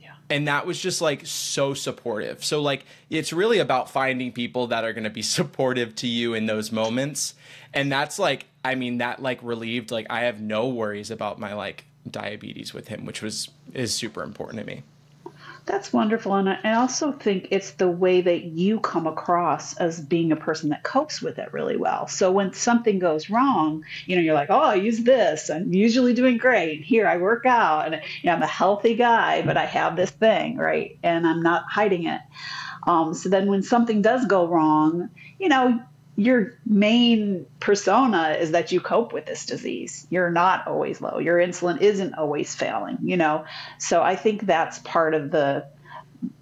Yeah. 0.00 0.14
And 0.30 0.48
that 0.48 0.66
was 0.66 0.80
just 0.80 1.00
like 1.00 1.26
so 1.26 1.74
supportive. 1.74 2.44
So 2.44 2.60
like 2.60 2.84
it's 3.10 3.32
really 3.32 3.58
about 3.58 3.90
finding 3.90 4.32
people 4.32 4.66
that 4.68 4.84
are 4.84 4.92
gonna 4.92 5.10
be 5.10 5.22
supportive 5.38 5.94
to 5.96 6.08
you 6.08 6.34
in 6.34 6.46
those 6.46 6.72
moments, 6.72 7.34
and 7.72 7.92
that's 7.92 8.18
like 8.18 8.46
I 8.64 8.74
mean 8.74 8.98
that 8.98 9.22
like 9.22 9.38
relieved 9.42 9.90
like 9.90 10.06
I 10.10 10.22
have 10.22 10.40
no 10.40 10.68
worries 10.68 11.10
about 11.10 11.38
my 11.38 11.54
like 11.54 11.84
diabetes 12.10 12.74
with 12.74 12.88
him, 12.88 13.04
which 13.04 13.22
was 13.22 13.50
is 13.72 13.94
super 13.94 14.22
important 14.22 14.58
to 14.60 14.66
me. 14.66 14.82
That's 15.66 15.94
wonderful. 15.94 16.34
And 16.34 16.50
I 16.50 16.74
also 16.74 17.10
think 17.10 17.48
it's 17.50 17.70
the 17.72 17.88
way 17.88 18.20
that 18.20 18.44
you 18.44 18.80
come 18.80 19.06
across 19.06 19.74
as 19.78 19.98
being 19.98 20.30
a 20.30 20.36
person 20.36 20.68
that 20.68 20.82
copes 20.82 21.22
with 21.22 21.38
it 21.38 21.54
really 21.54 21.78
well. 21.78 22.06
So 22.06 22.30
when 22.30 22.52
something 22.52 22.98
goes 22.98 23.30
wrong, 23.30 23.82
you 24.04 24.14
know, 24.14 24.20
you're 24.20 24.34
like, 24.34 24.50
oh, 24.50 24.60
I 24.60 24.74
use 24.74 25.00
this. 25.04 25.48
I'm 25.48 25.72
usually 25.72 26.12
doing 26.12 26.36
great. 26.36 26.84
Here 26.84 27.06
I 27.06 27.16
work 27.16 27.46
out 27.46 27.86
and 27.86 27.94
you 27.94 28.26
know, 28.26 28.32
I'm 28.34 28.42
a 28.42 28.46
healthy 28.46 28.94
guy, 28.94 29.40
but 29.40 29.56
I 29.56 29.64
have 29.64 29.96
this 29.96 30.10
thing, 30.10 30.58
right? 30.58 30.98
And 31.02 31.26
I'm 31.26 31.42
not 31.42 31.64
hiding 31.70 32.06
it. 32.08 32.20
Um, 32.86 33.14
so 33.14 33.30
then 33.30 33.46
when 33.46 33.62
something 33.62 34.02
does 34.02 34.26
go 34.26 34.46
wrong, 34.46 35.08
you 35.38 35.48
know, 35.48 35.80
your 36.16 36.54
main 36.64 37.46
persona 37.58 38.36
is 38.38 38.52
that 38.52 38.70
you 38.70 38.80
cope 38.80 39.12
with 39.12 39.26
this 39.26 39.46
disease. 39.46 40.06
You're 40.10 40.30
not 40.30 40.66
always 40.68 41.00
low. 41.00 41.18
Your 41.18 41.38
insulin 41.38 41.80
isn't 41.80 42.14
always 42.14 42.54
failing, 42.54 42.98
you 43.02 43.16
know. 43.16 43.44
So 43.78 44.02
I 44.02 44.14
think 44.14 44.46
that's 44.46 44.78
part 44.80 45.14
of 45.14 45.30
the, 45.32 45.66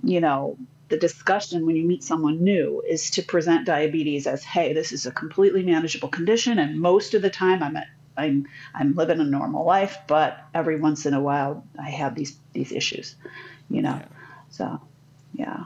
you 0.03 0.21
know, 0.21 0.59
the 0.89 0.99
discussion 0.99 1.65
when 1.65 1.75
you 1.75 1.85
meet 1.85 2.05
someone 2.05 2.45
new 2.45 2.83
is 2.87 3.11
to 3.13 3.23
present 3.23 3.65
diabetes 3.65 4.27
as, 4.27 4.45
hey, 4.45 4.75
this 4.75 4.93
is 4.93 5.07
a 5.07 5.11
completely 5.11 5.63
manageable 5.63 6.11
condition, 6.11 6.59
and 6.59 6.79
most 6.79 7.15
of 7.15 7.23
the 7.23 7.31
time 7.31 7.63
I'm 7.63 7.77
at, 7.77 7.87
I'm 8.15 8.47
I'm 8.75 8.95
living 8.95 9.21
a 9.21 9.25
normal 9.25 9.65
life, 9.65 9.97
but 10.07 10.39
every 10.53 10.79
once 10.79 11.07
in 11.07 11.15
a 11.15 11.21
while 11.21 11.65
I 11.81 11.89
have 11.89 12.15
these 12.15 12.37
these 12.53 12.73
issues, 12.73 13.15
you 13.71 13.81
know. 13.81 13.99
Yeah. 14.03 14.09
So, 14.51 14.81
yeah, 15.33 15.65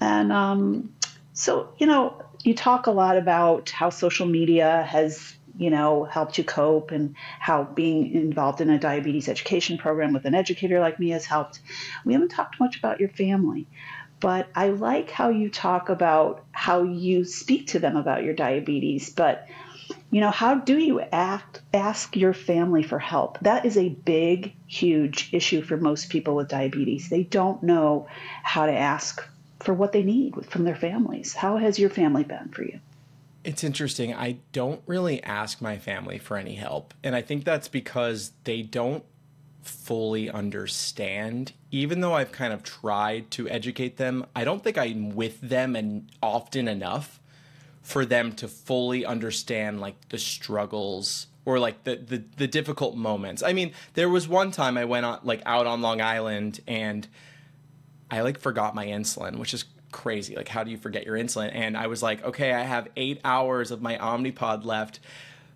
and 0.00 0.30
um, 0.30 0.94
so 1.32 1.70
you 1.78 1.86
know 1.86 2.22
you 2.46 2.54
talk 2.54 2.86
a 2.86 2.90
lot 2.90 3.16
about 3.16 3.70
how 3.70 3.90
social 3.90 4.26
media 4.26 4.86
has 4.88 5.36
you 5.58 5.70
know 5.70 6.04
helped 6.04 6.38
you 6.38 6.44
cope 6.44 6.90
and 6.90 7.14
how 7.40 7.64
being 7.64 8.12
involved 8.12 8.60
in 8.60 8.70
a 8.70 8.78
diabetes 8.78 9.28
education 9.28 9.78
program 9.78 10.12
with 10.12 10.24
an 10.24 10.34
educator 10.34 10.80
like 10.80 11.00
me 11.00 11.10
has 11.10 11.24
helped. 11.24 11.60
We 12.04 12.12
haven't 12.12 12.28
talked 12.28 12.60
much 12.60 12.78
about 12.78 13.00
your 13.00 13.08
family 13.08 13.66
but 14.18 14.48
i 14.54 14.68
like 14.68 15.10
how 15.10 15.28
you 15.28 15.50
talk 15.50 15.90
about 15.90 16.42
how 16.52 16.82
you 16.82 17.22
speak 17.22 17.66
to 17.66 17.78
them 17.78 17.96
about 17.96 18.24
your 18.24 18.32
diabetes 18.32 19.10
but 19.10 19.46
you 20.10 20.20
know 20.20 20.30
how 20.30 20.54
do 20.54 20.78
you 20.78 21.00
act 21.00 21.60
ask 21.74 22.16
your 22.16 22.32
family 22.32 22.82
for 22.82 22.98
help? 22.98 23.38
That 23.40 23.64
is 23.64 23.76
a 23.76 23.90
big 23.90 24.54
huge 24.66 25.30
issue 25.32 25.62
for 25.62 25.76
most 25.76 26.08
people 26.10 26.34
with 26.34 26.48
diabetes. 26.48 27.08
They 27.08 27.22
don't 27.22 27.62
know 27.62 28.06
how 28.42 28.66
to 28.66 28.72
ask 28.72 29.22
for 29.66 29.74
what 29.74 29.90
they 29.90 30.04
need 30.04 30.32
from 30.46 30.62
their 30.62 30.76
families. 30.76 31.34
How 31.34 31.56
has 31.56 31.76
your 31.76 31.90
family 31.90 32.22
been 32.22 32.50
for 32.50 32.62
you? 32.62 32.78
It's 33.42 33.64
interesting. 33.64 34.14
I 34.14 34.38
don't 34.52 34.80
really 34.86 35.20
ask 35.24 35.60
my 35.60 35.76
family 35.76 36.18
for 36.18 36.36
any 36.36 36.54
help. 36.54 36.94
And 37.02 37.16
i 37.16 37.20
think 37.20 37.44
that's 37.44 37.66
because 37.66 38.32
they 38.44 38.62
don't 38.62 39.04
fully 39.62 40.30
understand. 40.30 41.52
Even 41.72 42.00
though 42.00 42.14
i've 42.14 42.30
kind 42.30 42.52
of 42.52 42.62
tried 42.62 43.28
to 43.32 43.48
educate 43.48 43.96
them 43.96 44.24
i 44.36 44.44
don't 44.44 44.62
think 44.62 44.78
i'm 44.78 45.10
with 45.16 45.40
them 45.40 45.74
and 45.74 46.08
often 46.22 46.68
enough 46.68 47.20
for 47.82 48.06
them 48.06 48.32
to 48.32 48.46
fully 48.46 49.04
understand 49.04 49.80
like 49.80 49.96
the 50.10 50.18
struggles 50.18 51.26
or 51.44 51.58
like 51.58 51.82
the, 51.84 51.96
the 51.96 52.22
the 52.36 52.46
difficult 52.46 52.96
moments. 52.96 53.42
I 53.42 53.52
mean, 53.52 53.72
there 53.94 54.08
was 54.08 54.28
one 54.28 54.50
time 54.50 54.76
I 54.76 54.84
went 54.84 55.06
on 55.06 55.20
like 55.24 55.42
out 55.44 55.66
on 55.66 55.80
Long 55.80 56.00
Island 56.00 56.60
and 56.66 57.06
I 58.10 58.20
like 58.20 58.38
forgot 58.38 58.74
my 58.74 58.86
insulin, 58.86 59.38
which 59.38 59.54
is 59.54 59.64
crazy. 59.92 60.36
Like 60.36 60.48
how 60.48 60.64
do 60.64 60.70
you 60.70 60.76
forget 60.76 61.06
your 61.06 61.16
insulin? 61.16 61.50
And 61.52 61.76
I 61.76 61.86
was 61.86 62.02
like, 62.02 62.24
okay, 62.24 62.52
I 62.52 62.62
have 62.62 62.88
8 62.96 63.20
hours 63.24 63.70
of 63.70 63.82
my 63.82 63.96
Omnipod 63.96 64.64
left. 64.64 65.00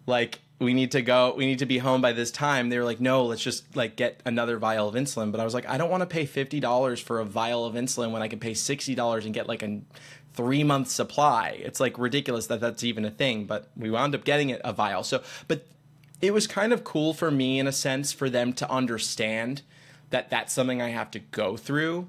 Like 0.06 0.40
we 0.58 0.74
need 0.74 0.92
to 0.92 1.00
go 1.00 1.34
we 1.36 1.46
need 1.46 1.58
to 1.60 1.66
be 1.66 1.78
home 1.78 2.02
by 2.02 2.12
this 2.12 2.30
time 2.30 2.68
they 2.68 2.76
were 2.76 2.84
like 2.84 3.00
no 3.00 3.24
let's 3.24 3.42
just 3.42 3.74
like 3.74 3.96
get 3.96 4.20
another 4.26 4.58
vial 4.58 4.86
of 4.86 4.94
insulin 4.94 5.32
but 5.32 5.40
i 5.40 5.44
was 5.44 5.54
like 5.54 5.66
i 5.66 5.78
don't 5.78 5.88
want 5.88 6.02
to 6.02 6.06
pay 6.06 6.26
$50 6.26 7.02
for 7.02 7.18
a 7.18 7.24
vial 7.24 7.64
of 7.64 7.72
insulin 7.76 8.12
when 8.12 8.20
i 8.20 8.28
can 8.28 8.38
pay 8.38 8.50
$60 8.50 9.24
and 9.24 9.32
get 9.32 9.48
like 9.48 9.62
a 9.62 9.80
three 10.34 10.64
month 10.64 10.88
supply. 10.88 11.60
It's 11.60 11.80
like 11.80 11.98
ridiculous 11.98 12.46
that 12.48 12.60
that's 12.60 12.84
even 12.84 13.04
a 13.04 13.10
thing, 13.10 13.44
but 13.44 13.68
we 13.76 13.90
wound 13.90 14.14
up 14.14 14.24
getting 14.24 14.50
it 14.50 14.60
a 14.64 14.72
vial. 14.72 15.02
So, 15.02 15.22
but 15.48 15.66
it 16.20 16.32
was 16.32 16.46
kind 16.46 16.72
of 16.72 16.84
cool 16.84 17.14
for 17.14 17.30
me 17.30 17.58
in 17.58 17.66
a 17.66 17.72
sense 17.72 18.12
for 18.12 18.30
them 18.30 18.52
to 18.54 18.70
understand 18.70 19.62
that 20.10 20.30
that's 20.30 20.52
something 20.52 20.82
I 20.82 20.90
have 20.90 21.10
to 21.12 21.18
go 21.18 21.56
through. 21.56 22.08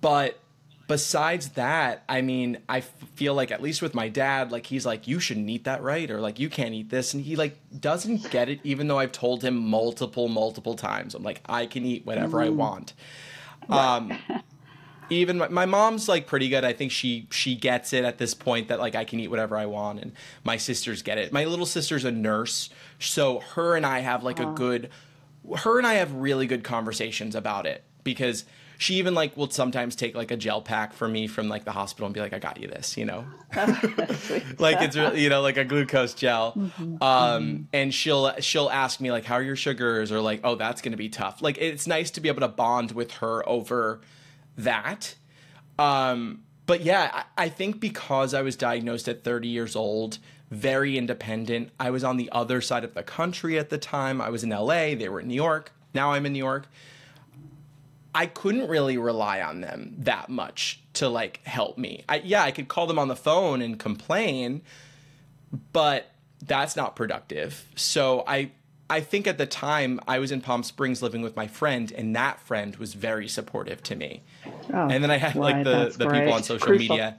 But 0.00 0.38
besides 0.86 1.50
that, 1.50 2.04
I 2.08 2.20
mean, 2.20 2.58
I 2.68 2.80
feel 2.80 3.34
like 3.34 3.50
at 3.50 3.62
least 3.62 3.82
with 3.82 3.94
my 3.94 4.08
dad, 4.08 4.52
like 4.52 4.66
he's 4.66 4.86
like, 4.86 5.08
you 5.08 5.18
shouldn't 5.18 5.48
eat 5.48 5.64
that, 5.64 5.82
right? 5.82 6.10
Or 6.10 6.20
like, 6.20 6.38
you 6.38 6.48
can't 6.48 6.74
eat 6.74 6.90
this. 6.90 7.14
And 7.14 7.24
he 7.24 7.34
like 7.36 7.58
doesn't 7.80 8.30
get 8.30 8.48
it, 8.48 8.60
even 8.62 8.88
though 8.88 8.98
I've 8.98 9.12
told 9.12 9.42
him 9.42 9.56
multiple, 9.56 10.28
multiple 10.28 10.74
times. 10.74 11.14
I'm 11.14 11.22
like, 11.22 11.40
I 11.48 11.66
can 11.66 11.84
eat 11.84 12.06
whatever 12.06 12.38
mm. 12.38 12.46
I 12.46 12.48
want. 12.50 12.92
Um, 13.68 14.18
even 15.10 15.38
my, 15.38 15.48
my, 15.48 15.66
mom's 15.66 16.08
like 16.08 16.26
pretty 16.26 16.48
good. 16.48 16.64
I 16.64 16.72
think 16.72 16.92
she 16.92 17.26
she 17.30 17.54
gets 17.54 17.92
it 17.92 18.04
at 18.04 18.18
this 18.18 18.34
point 18.34 18.68
that 18.68 18.78
like 18.78 18.94
I 18.94 19.04
can 19.04 19.20
eat 19.20 19.28
whatever 19.28 19.56
I 19.56 19.66
want, 19.66 20.00
and 20.00 20.12
my 20.44 20.56
sisters 20.56 21.02
get 21.02 21.18
it. 21.18 21.32
My 21.32 21.44
little 21.44 21.66
sister's 21.66 22.04
a 22.04 22.10
nurse, 22.10 22.70
so 22.98 23.40
her 23.54 23.76
and 23.76 23.84
I 23.84 24.00
have 24.00 24.22
like 24.22 24.40
a 24.40 24.46
good. 24.46 24.90
Her 25.58 25.78
and 25.78 25.86
I 25.86 25.94
have 25.94 26.12
really 26.14 26.46
good 26.46 26.64
conversations 26.64 27.34
about 27.34 27.66
it 27.66 27.82
because 28.04 28.44
she 28.80 28.94
even 28.94 29.14
like 29.14 29.36
will 29.36 29.50
sometimes 29.50 29.94
take 29.94 30.14
like 30.14 30.30
a 30.30 30.38
gel 30.38 30.62
pack 30.62 30.94
for 30.94 31.06
me 31.06 31.26
from 31.26 31.50
like 31.50 31.66
the 31.66 31.70
hospital 31.70 32.06
and 32.06 32.14
be 32.14 32.20
like, 32.20 32.32
"I 32.32 32.38
got 32.38 32.58
you 32.58 32.66
this," 32.66 32.96
you 32.96 33.04
know, 33.04 33.26
like 34.58 34.80
it's 34.80 34.96
really, 34.96 35.22
you 35.22 35.28
know 35.28 35.42
like 35.42 35.58
a 35.58 35.66
glucose 35.66 36.14
gel. 36.14 36.54
Mm-hmm. 36.54 37.02
Um, 37.02 37.68
and 37.74 37.92
she'll 37.92 38.32
she'll 38.40 38.70
ask 38.70 38.98
me 38.98 39.12
like, 39.12 39.26
"How 39.26 39.34
are 39.34 39.42
your 39.42 39.54
sugars?" 39.54 40.10
or 40.10 40.22
like, 40.22 40.40
"Oh, 40.44 40.54
that's 40.54 40.80
gonna 40.80 40.96
be 40.96 41.10
tough." 41.10 41.42
Like 41.42 41.58
it's 41.58 41.86
nice 41.86 42.10
to 42.12 42.22
be 42.22 42.30
able 42.30 42.40
to 42.40 42.48
bond 42.48 42.92
with 42.92 43.12
her 43.16 43.46
over 43.46 44.00
that. 44.56 45.14
Um, 45.78 46.44
but 46.64 46.80
yeah, 46.80 47.24
I, 47.36 47.44
I 47.44 47.48
think 47.50 47.80
because 47.80 48.32
I 48.32 48.40
was 48.40 48.56
diagnosed 48.56 49.08
at 49.08 49.24
30 49.24 49.46
years 49.46 49.76
old, 49.76 50.16
very 50.50 50.96
independent. 50.96 51.68
I 51.78 51.90
was 51.90 52.02
on 52.02 52.16
the 52.16 52.30
other 52.32 52.62
side 52.62 52.84
of 52.84 52.94
the 52.94 53.02
country 53.02 53.58
at 53.58 53.68
the 53.68 53.76
time. 53.76 54.22
I 54.22 54.30
was 54.30 54.42
in 54.42 54.48
LA, 54.48 54.94
they 54.94 55.10
were 55.10 55.20
in 55.20 55.28
New 55.28 55.34
York. 55.34 55.70
Now 55.92 56.12
I'm 56.12 56.24
in 56.24 56.32
New 56.32 56.38
York. 56.38 56.66
I 58.14 58.26
couldn't 58.26 58.68
really 58.68 58.98
rely 58.98 59.40
on 59.40 59.60
them 59.60 59.94
that 59.98 60.28
much 60.28 60.80
to 60.94 61.08
like 61.08 61.40
help 61.44 61.78
me. 61.78 62.04
I, 62.08 62.16
yeah, 62.24 62.42
I 62.42 62.50
could 62.50 62.68
call 62.68 62.86
them 62.86 62.98
on 62.98 63.08
the 63.08 63.16
phone 63.16 63.62
and 63.62 63.78
complain, 63.78 64.62
but 65.72 66.10
that's 66.44 66.76
not 66.76 66.96
productive. 66.96 67.66
So 67.76 68.24
I 68.26 68.50
I 68.88 69.00
think 69.00 69.28
at 69.28 69.38
the 69.38 69.46
time 69.46 70.00
I 70.08 70.18
was 70.18 70.32
in 70.32 70.40
Palm 70.40 70.64
Springs 70.64 71.00
living 71.00 71.22
with 71.22 71.36
my 71.36 71.46
friend, 71.46 71.92
and 71.92 72.16
that 72.16 72.40
friend 72.40 72.74
was 72.76 72.94
very 72.94 73.28
supportive 73.28 73.82
to 73.84 73.94
me. 73.94 74.22
Oh, 74.72 74.88
and 74.88 75.02
then 75.04 75.12
I 75.12 75.16
had 75.16 75.36
like 75.36 75.62
the, 75.62 75.94
the 75.96 76.10
people 76.10 76.32
on 76.32 76.42
social 76.42 76.66
Crucial. 76.66 76.96
media. 76.96 77.16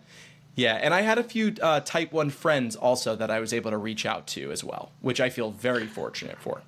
Yeah, 0.54 0.76
and 0.76 0.94
I 0.94 1.00
had 1.00 1.18
a 1.18 1.24
few 1.24 1.56
uh, 1.62 1.80
type 1.80 2.12
1 2.12 2.30
friends 2.30 2.76
also 2.76 3.16
that 3.16 3.32
I 3.32 3.40
was 3.40 3.54
able 3.54 3.72
to 3.72 3.78
reach 3.78 4.06
out 4.06 4.28
to 4.28 4.52
as 4.52 4.66
well, 4.66 4.92
which 5.00 5.22
I 5.22 5.30
feel 5.30 5.52
very 5.52 5.88
fortunate 5.88 6.40
for. 6.42 6.62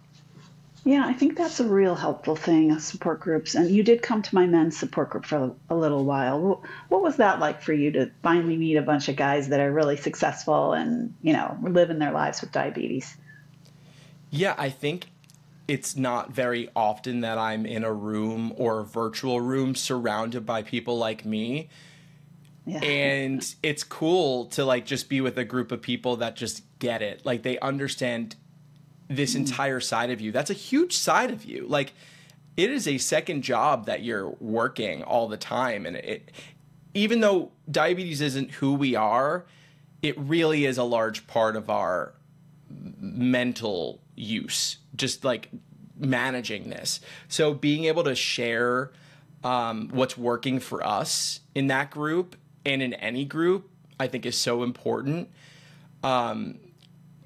Yeah, 0.85 1.05
I 1.05 1.13
think 1.13 1.37
that's 1.37 1.61
a 1.61 1.67
real 1.67 1.95
helpful 1.95 2.35
thing, 2.35 2.71
uh, 2.71 2.79
support 2.79 3.21
groups. 3.21 3.55
And 3.55 3.71
you 3.71 3.83
did 3.83 4.01
come 4.01 4.21
to 4.21 4.35
my 4.35 4.45
men's 4.45 4.77
support 4.77 5.11
group 5.11 5.25
for 5.25 5.55
a 5.69 5.75
little 5.75 6.03
while. 6.03 6.61
What 6.89 7.01
was 7.01 7.15
that 7.17 7.39
like 7.39 7.61
for 7.61 7.71
you 7.71 7.89
to 7.91 8.11
finally 8.21 8.57
meet 8.57 8.75
a 8.75 8.81
bunch 8.81 9.07
of 9.07 9.15
guys 9.15 9.47
that 9.47 9.61
are 9.61 9.71
really 9.71 9.95
successful 9.95 10.73
and, 10.73 11.13
you 11.21 11.31
know, 11.31 11.57
living 11.61 11.99
their 11.99 12.11
lives 12.11 12.41
with 12.41 12.51
diabetes? 12.51 13.15
Yeah, 14.29 14.55
I 14.57 14.69
think 14.69 15.07
it's 15.69 15.95
not 15.95 16.31
very 16.31 16.67
often 16.75 17.21
that 17.21 17.37
I'm 17.37 17.65
in 17.65 17.85
a 17.85 17.93
room 17.93 18.53
or 18.57 18.81
a 18.81 18.83
virtual 18.83 19.39
room 19.39 19.75
surrounded 19.75 20.45
by 20.45 20.63
people 20.63 20.97
like 20.97 21.23
me. 21.23 21.69
Yeah. 22.65 22.79
And 22.79 23.55
it's 23.63 23.85
cool 23.85 24.45
to 24.47 24.65
like 24.65 24.85
just 24.85 25.07
be 25.07 25.21
with 25.21 25.37
a 25.37 25.45
group 25.45 25.71
of 25.71 25.81
people 25.81 26.17
that 26.17 26.35
just 26.35 26.63
get 26.79 27.01
it. 27.01 27.25
Like 27.25 27.43
they 27.43 27.57
understand 27.59 28.35
this 29.07 29.33
mm. 29.33 29.37
entire 29.37 29.79
side 29.79 30.09
of 30.09 30.21
you. 30.21 30.31
That's 30.31 30.49
a 30.49 30.55
huge 30.55 30.95
side 30.95 31.31
of 31.31 31.45
you. 31.45 31.65
Like 31.67 31.93
it 32.55 32.69
is 32.69 32.87
a 32.87 32.97
second 32.97 33.41
job 33.41 33.85
that 33.85 34.03
you're 34.03 34.29
working 34.39 35.03
all 35.03 35.27
the 35.27 35.37
time 35.37 35.85
and 35.85 35.95
it 35.95 36.31
even 36.93 37.21
though 37.21 37.51
diabetes 37.69 38.21
isn't 38.21 38.51
who 38.51 38.75
we 38.75 38.95
are, 38.95 39.45
it 40.01 40.17
really 40.19 40.65
is 40.65 40.77
a 40.77 40.83
large 40.83 41.25
part 41.27 41.55
of 41.55 41.69
our 41.69 42.13
mental 42.69 43.99
use, 44.15 44.77
just 44.95 45.23
like 45.23 45.49
managing 45.97 46.69
this. 46.69 46.99
So 47.27 47.53
being 47.53 47.85
able 47.85 48.03
to 48.03 48.15
share 48.15 48.91
um, 49.43 49.89
what's 49.91 50.17
working 50.17 50.59
for 50.59 50.85
us 50.85 51.39
in 51.55 51.67
that 51.67 51.89
group 51.89 52.35
and 52.65 52.81
in 52.81 52.93
any 52.93 53.25
group, 53.25 53.69
I 53.99 54.07
think 54.07 54.25
is 54.25 54.37
so 54.37 54.63
important. 54.63 55.29
Um, 56.03 56.59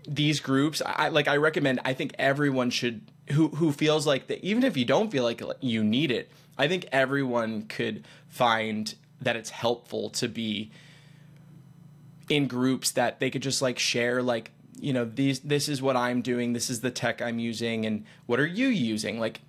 these 0.08 0.40
groups, 0.40 0.82
I 0.86 1.10
like. 1.10 1.28
I 1.28 1.38
recommend. 1.38 1.82
I 1.84 1.94
think 1.94 2.16
everyone 2.18 2.70
should 2.70 3.02
who 3.32 3.50
who 3.50 3.72
feels 3.72 4.08
like 4.08 4.28
that. 4.28 4.44
Even 4.44 4.64
if 4.64 4.78
you 4.78 4.86
don't 4.86 5.12
feel 5.12 5.24
like 5.24 5.42
you 5.60 5.84
need 5.84 6.12
it, 6.12 6.32
I 6.58 6.68
think 6.68 6.88
everyone 6.92 7.64
could 7.64 8.06
find 8.30 8.94
that 9.22 9.36
it's 9.36 9.50
helpful 9.50 10.10
to 10.12 10.28
be 10.28 10.72
in 12.30 12.48
groups 12.48 12.92
that 12.92 13.20
they 13.20 13.30
could 13.30 13.42
just 13.42 13.62
like 13.62 13.80
share 13.80 14.22
like 14.22 14.52
you 14.80 14.94
know 14.94 15.06
these 15.06 15.40
this 15.40 15.70
is 15.70 15.82
what 15.82 15.96
i'm 15.96 16.22
doing 16.22 16.54
this 16.54 16.70
is 16.70 16.82
the 16.82 16.92
tech 16.92 17.22
i'm 17.22 17.40
using 17.40 17.86
and 17.86 18.04
what 18.26 18.40
are 18.40 18.46
you 18.46 18.68
using 18.68 19.20
like 19.20 19.42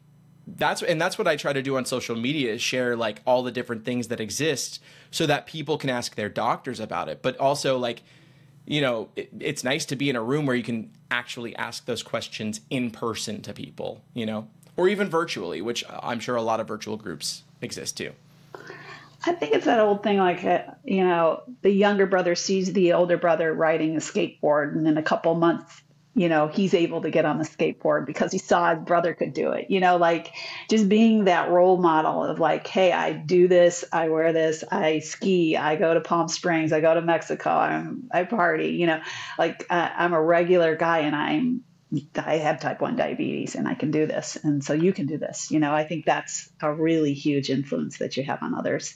that's 0.47 0.83
and 0.83 1.01
that's 1.01 1.19
what 1.19 1.27
i 1.27 1.37
try 1.37 1.53
to 1.53 1.61
do 1.61 1.77
on 1.77 1.85
social 1.85 2.17
media 2.17 2.55
is 2.55 2.63
share 2.63 2.97
like 2.97 3.21
all 3.27 3.43
the 3.43 3.51
different 3.51 3.85
things 3.85 4.09
that 4.09 4.21
exist 4.21 4.81
so 5.11 5.27
that 5.27 5.47
people 5.47 5.77
can 5.77 5.91
ask 5.91 6.15
their 6.15 6.29
doctors 6.29 6.81
about 6.81 7.09
it 7.09 7.21
but 7.21 7.37
also 7.39 7.77
like 7.77 8.03
you 8.69 8.81
know 8.81 9.09
it, 9.17 9.29
it's 9.41 9.65
nice 9.65 9.85
to 9.87 9.97
be 9.97 10.09
in 10.09 10.17
a 10.17 10.23
room 10.23 10.47
where 10.47 10.55
you 10.55 10.63
can 10.63 10.91
actually 11.11 11.57
ask 11.57 11.87
those 11.87 12.03
questions 12.03 12.61
in 12.71 12.91
person 12.91 13.43
to 13.43 13.53
people 13.53 14.03
you 14.15 14.27
know 14.27 14.47
or 14.77 14.89
even 14.89 15.09
virtually 15.09 15.61
which 15.61 15.85
i'm 16.03 16.21
sure 16.21 16.37
a 16.37 16.43
lot 16.43 16.61
of 16.61 16.69
virtual 16.69 16.97
groups 16.97 17.43
exist 17.61 17.97
too. 17.97 18.13
I 19.27 19.33
think 19.33 19.53
it's 19.53 19.65
that 19.65 19.81
old 19.81 20.03
thing 20.03 20.19
like, 20.19 20.45
uh, 20.45 20.63
you 20.85 21.03
know, 21.03 21.43
the 21.63 21.71
younger 21.71 22.07
brother 22.07 22.35
sees 22.35 22.73
the 22.73 22.93
older 22.93 23.17
brother 23.17 23.53
riding 23.53 23.97
a 23.97 23.99
skateboard, 23.99 24.77
and 24.77 24.87
in 24.87 24.97
a 24.97 25.03
couple 25.03 25.35
months, 25.35 25.83
you 26.19 26.29
know, 26.29 26.49
he's 26.49 26.75
able 26.75 27.03
to 27.03 27.11
get 27.11 27.25
on 27.25 27.39
the 27.39 27.45
skateboard 27.45 28.05
because 28.05 28.33
he 28.33 28.39
saw 28.39 28.75
his 28.75 28.85
brother 28.85 29.15
could 29.15 29.33
do 29.33 29.53
it. 29.53 29.71
You 29.71 29.79
know, 29.79 29.99
like 29.99 30.35
just 30.69 30.89
being 30.89 31.27
that 31.27 31.49
role 31.49 31.77
model 31.77 32.25
of 32.25 32.41
like, 32.41 32.67
hey, 32.67 32.91
I 32.91 33.13
do 33.13 33.47
this, 33.47 33.85
I 33.93 34.09
wear 34.09 34.33
this, 34.33 34.65
I 34.69 34.99
ski, 34.99 35.57
I 35.57 35.77
go 35.77 35.95
to 35.95 36.01
Palm 36.01 36.27
Springs, 36.27 36.73
I 36.73 36.81
go 36.81 36.93
to 36.93 37.03
Mexico, 37.03 37.51
I'm, 37.51 38.09
I 38.13 38.25
party, 38.25 38.71
you 38.71 38.87
know, 38.89 39.01
like 39.39 39.65
uh, 39.71 39.91
I'm 39.97 40.13
a 40.13 40.21
regular 40.21 40.75
guy 40.75 40.99
and 41.01 41.15
I'm 41.15 41.63
I 42.17 42.37
have 42.39 42.61
type 42.61 42.81
1 42.83 42.97
diabetes 42.97 43.55
and 43.55 43.67
I 43.67 43.75
can 43.75 43.93
do 43.93 44.07
this. 44.07 44.37
And 44.43 44.63
so 44.63 44.75
you 44.75 44.93
can 44.93 45.07
do 45.07 45.19
this. 45.19 45.51
You 45.51 45.61
know, 45.61 45.73
I 45.73 45.85
think 45.85 46.05
that's 46.05 46.51
a 46.61 46.71
really 46.71 47.15
huge 47.15 47.49
influence 47.49 47.99
that 47.99 48.17
you 48.17 48.25
have 48.25 48.43
on 48.43 48.55
others. 48.55 48.95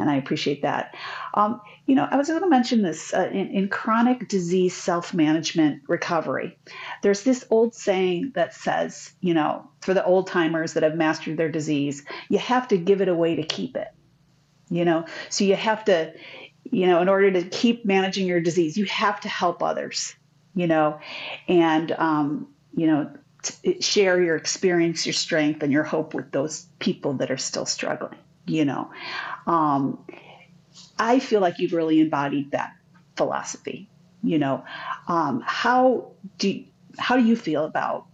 And 0.00 0.10
I 0.10 0.16
appreciate 0.16 0.62
that. 0.62 0.94
Um, 1.34 1.60
you 1.86 1.94
know, 1.94 2.08
I 2.10 2.16
was 2.16 2.28
going 2.28 2.40
to 2.40 2.48
mention 2.48 2.82
this 2.82 3.12
uh, 3.12 3.28
in, 3.32 3.48
in 3.48 3.68
chronic 3.68 4.28
disease 4.28 4.74
self 4.74 5.12
management 5.12 5.82
recovery. 5.88 6.58
There's 7.02 7.22
this 7.22 7.44
old 7.50 7.74
saying 7.74 8.32
that 8.34 8.54
says, 8.54 9.12
you 9.20 9.34
know, 9.34 9.68
for 9.80 9.94
the 9.94 10.04
old 10.04 10.26
timers 10.26 10.72
that 10.72 10.82
have 10.82 10.94
mastered 10.94 11.36
their 11.36 11.50
disease, 11.50 12.04
you 12.28 12.38
have 12.38 12.66
to 12.68 12.78
give 12.78 13.00
it 13.00 13.08
away 13.08 13.36
to 13.36 13.42
keep 13.42 13.76
it. 13.76 13.88
You 14.70 14.84
know, 14.84 15.04
so 15.28 15.44
you 15.44 15.56
have 15.56 15.84
to, 15.86 16.14
you 16.64 16.86
know, 16.86 17.02
in 17.02 17.08
order 17.08 17.30
to 17.32 17.42
keep 17.42 17.84
managing 17.84 18.26
your 18.26 18.40
disease, 18.40 18.76
you 18.76 18.84
have 18.84 19.20
to 19.20 19.28
help 19.28 19.62
others, 19.62 20.14
you 20.54 20.66
know, 20.66 21.00
and, 21.48 21.92
um, 21.92 22.48
you 22.74 22.86
know, 22.86 23.10
t- 23.42 23.80
share 23.80 24.22
your 24.22 24.36
experience, 24.36 25.04
your 25.04 25.12
strength, 25.12 25.62
and 25.62 25.72
your 25.72 25.82
hope 25.82 26.14
with 26.14 26.30
those 26.30 26.66
people 26.78 27.14
that 27.14 27.30
are 27.30 27.36
still 27.36 27.66
struggling, 27.66 28.18
you 28.46 28.64
know. 28.64 28.90
Um, 29.46 30.04
I 30.98 31.18
feel 31.18 31.40
like 31.40 31.58
you've 31.58 31.72
really 31.72 32.00
embodied 32.00 32.52
that 32.52 32.74
philosophy. 33.16 33.88
You 34.22 34.38
know, 34.38 34.64
um, 35.08 35.42
how 35.44 36.12
do 36.38 36.62
how 36.98 37.16
do 37.16 37.24
you 37.24 37.36
feel 37.36 37.64
about 37.64 38.06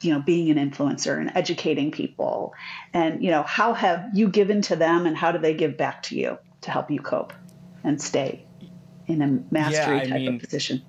you 0.00 0.12
know 0.12 0.20
being 0.20 0.50
an 0.56 0.70
influencer 0.70 1.18
and 1.18 1.32
educating 1.34 1.90
people, 1.90 2.54
and 2.92 3.22
you 3.22 3.30
know 3.30 3.42
how 3.42 3.72
have 3.72 4.06
you 4.12 4.28
given 4.28 4.60
to 4.62 4.76
them, 4.76 5.06
and 5.06 5.16
how 5.16 5.32
do 5.32 5.38
they 5.38 5.54
give 5.54 5.76
back 5.76 6.02
to 6.04 6.16
you 6.16 6.38
to 6.60 6.70
help 6.70 6.90
you 6.90 7.00
cope 7.00 7.32
and 7.84 8.00
stay 8.00 8.44
in 9.06 9.22
a 9.22 9.40
mastery 9.50 9.98
yeah, 9.98 10.04
type 10.04 10.20
mean, 10.20 10.34
of 10.34 10.40
position? 10.40 10.82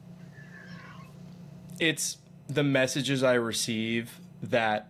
It's 1.80 2.18
the 2.48 2.64
messages 2.64 3.24
I 3.24 3.36
receive 3.36 4.20
that 4.42 4.89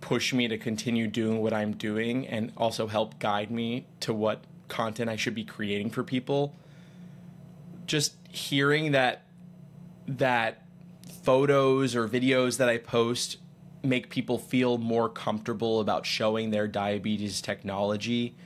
push 0.00 0.32
me 0.32 0.48
to 0.48 0.58
continue 0.58 1.06
doing 1.06 1.40
what 1.40 1.52
I'm 1.52 1.72
doing 1.72 2.26
and 2.26 2.52
also 2.56 2.86
help 2.86 3.18
guide 3.18 3.50
me 3.50 3.86
to 4.00 4.12
what 4.12 4.44
content 4.68 5.10
I 5.10 5.16
should 5.16 5.34
be 5.34 5.44
creating 5.44 5.90
for 5.90 6.02
people. 6.02 6.54
Just 7.86 8.14
hearing 8.30 8.92
that 8.92 9.22
that 10.08 10.62
photos 11.22 11.96
or 11.96 12.08
videos 12.08 12.58
that 12.58 12.68
I 12.68 12.78
post 12.78 13.38
make 13.82 14.10
people 14.10 14.38
feel 14.38 14.78
more 14.78 15.08
comfortable 15.08 15.80
about 15.80 16.06
showing 16.06 16.50
their 16.50 16.66
diabetes 16.66 17.40
technology 17.40 18.36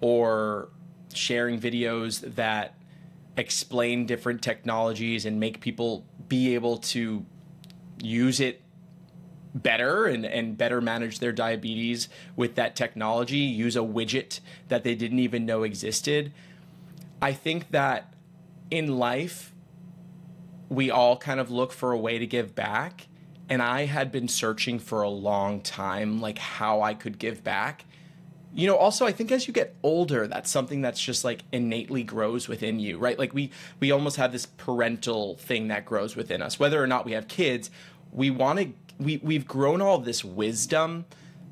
or 0.00 0.68
sharing 1.14 1.60
videos 1.60 2.34
that 2.36 2.74
explain 3.36 4.06
different 4.06 4.42
technologies 4.42 5.26
and 5.26 5.38
make 5.38 5.60
people 5.60 6.04
be 6.28 6.54
able 6.54 6.78
to 6.78 7.24
use 8.02 8.40
it 8.40 8.62
better 9.54 10.06
and, 10.06 10.24
and 10.24 10.56
better 10.56 10.80
manage 10.80 11.18
their 11.18 11.32
diabetes 11.32 12.08
with 12.36 12.54
that 12.54 12.76
technology, 12.76 13.38
use 13.38 13.76
a 13.76 13.80
widget 13.80 14.40
that 14.68 14.84
they 14.84 14.94
didn't 14.94 15.18
even 15.18 15.44
know 15.44 15.62
existed. 15.62 16.32
I 17.20 17.32
think 17.32 17.70
that 17.70 18.14
in 18.70 18.98
life, 18.98 19.52
we 20.68 20.90
all 20.90 21.16
kind 21.16 21.40
of 21.40 21.50
look 21.50 21.72
for 21.72 21.92
a 21.92 21.98
way 21.98 22.18
to 22.18 22.26
give 22.26 22.54
back. 22.54 23.08
And 23.48 23.60
I 23.60 23.86
had 23.86 24.12
been 24.12 24.28
searching 24.28 24.78
for 24.78 25.02
a 25.02 25.08
long 25.08 25.60
time, 25.60 26.20
like 26.20 26.38
how 26.38 26.82
I 26.82 26.94
could 26.94 27.18
give 27.18 27.42
back. 27.42 27.84
You 28.54 28.68
know, 28.68 28.76
also 28.76 29.06
I 29.06 29.12
think 29.12 29.32
as 29.32 29.48
you 29.48 29.54
get 29.54 29.74
older, 29.82 30.28
that's 30.28 30.50
something 30.50 30.80
that's 30.80 31.00
just 31.00 31.24
like 31.24 31.42
innately 31.52 32.04
grows 32.04 32.48
within 32.48 32.78
you, 32.78 32.98
right? 32.98 33.18
Like 33.18 33.34
we 33.34 33.50
we 33.80 33.90
almost 33.90 34.16
have 34.16 34.32
this 34.32 34.46
parental 34.46 35.36
thing 35.36 35.68
that 35.68 35.84
grows 35.84 36.16
within 36.16 36.42
us. 36.42 36.58
Whether 36.58 36.82
or 36.82 36.86
not 36.86 37.04
we 37.04 37.12
have 37.12 37.28
kids, 37.28 37.70
we 38.12 38.30
want 38.30 38.58
to 38.58 38.72
we 39.00 39.16
we've 39.18 39.46
grown 39.46 39.80
all 39.80 39.98
this 39.98 40.24
wisdom 40.24 41.06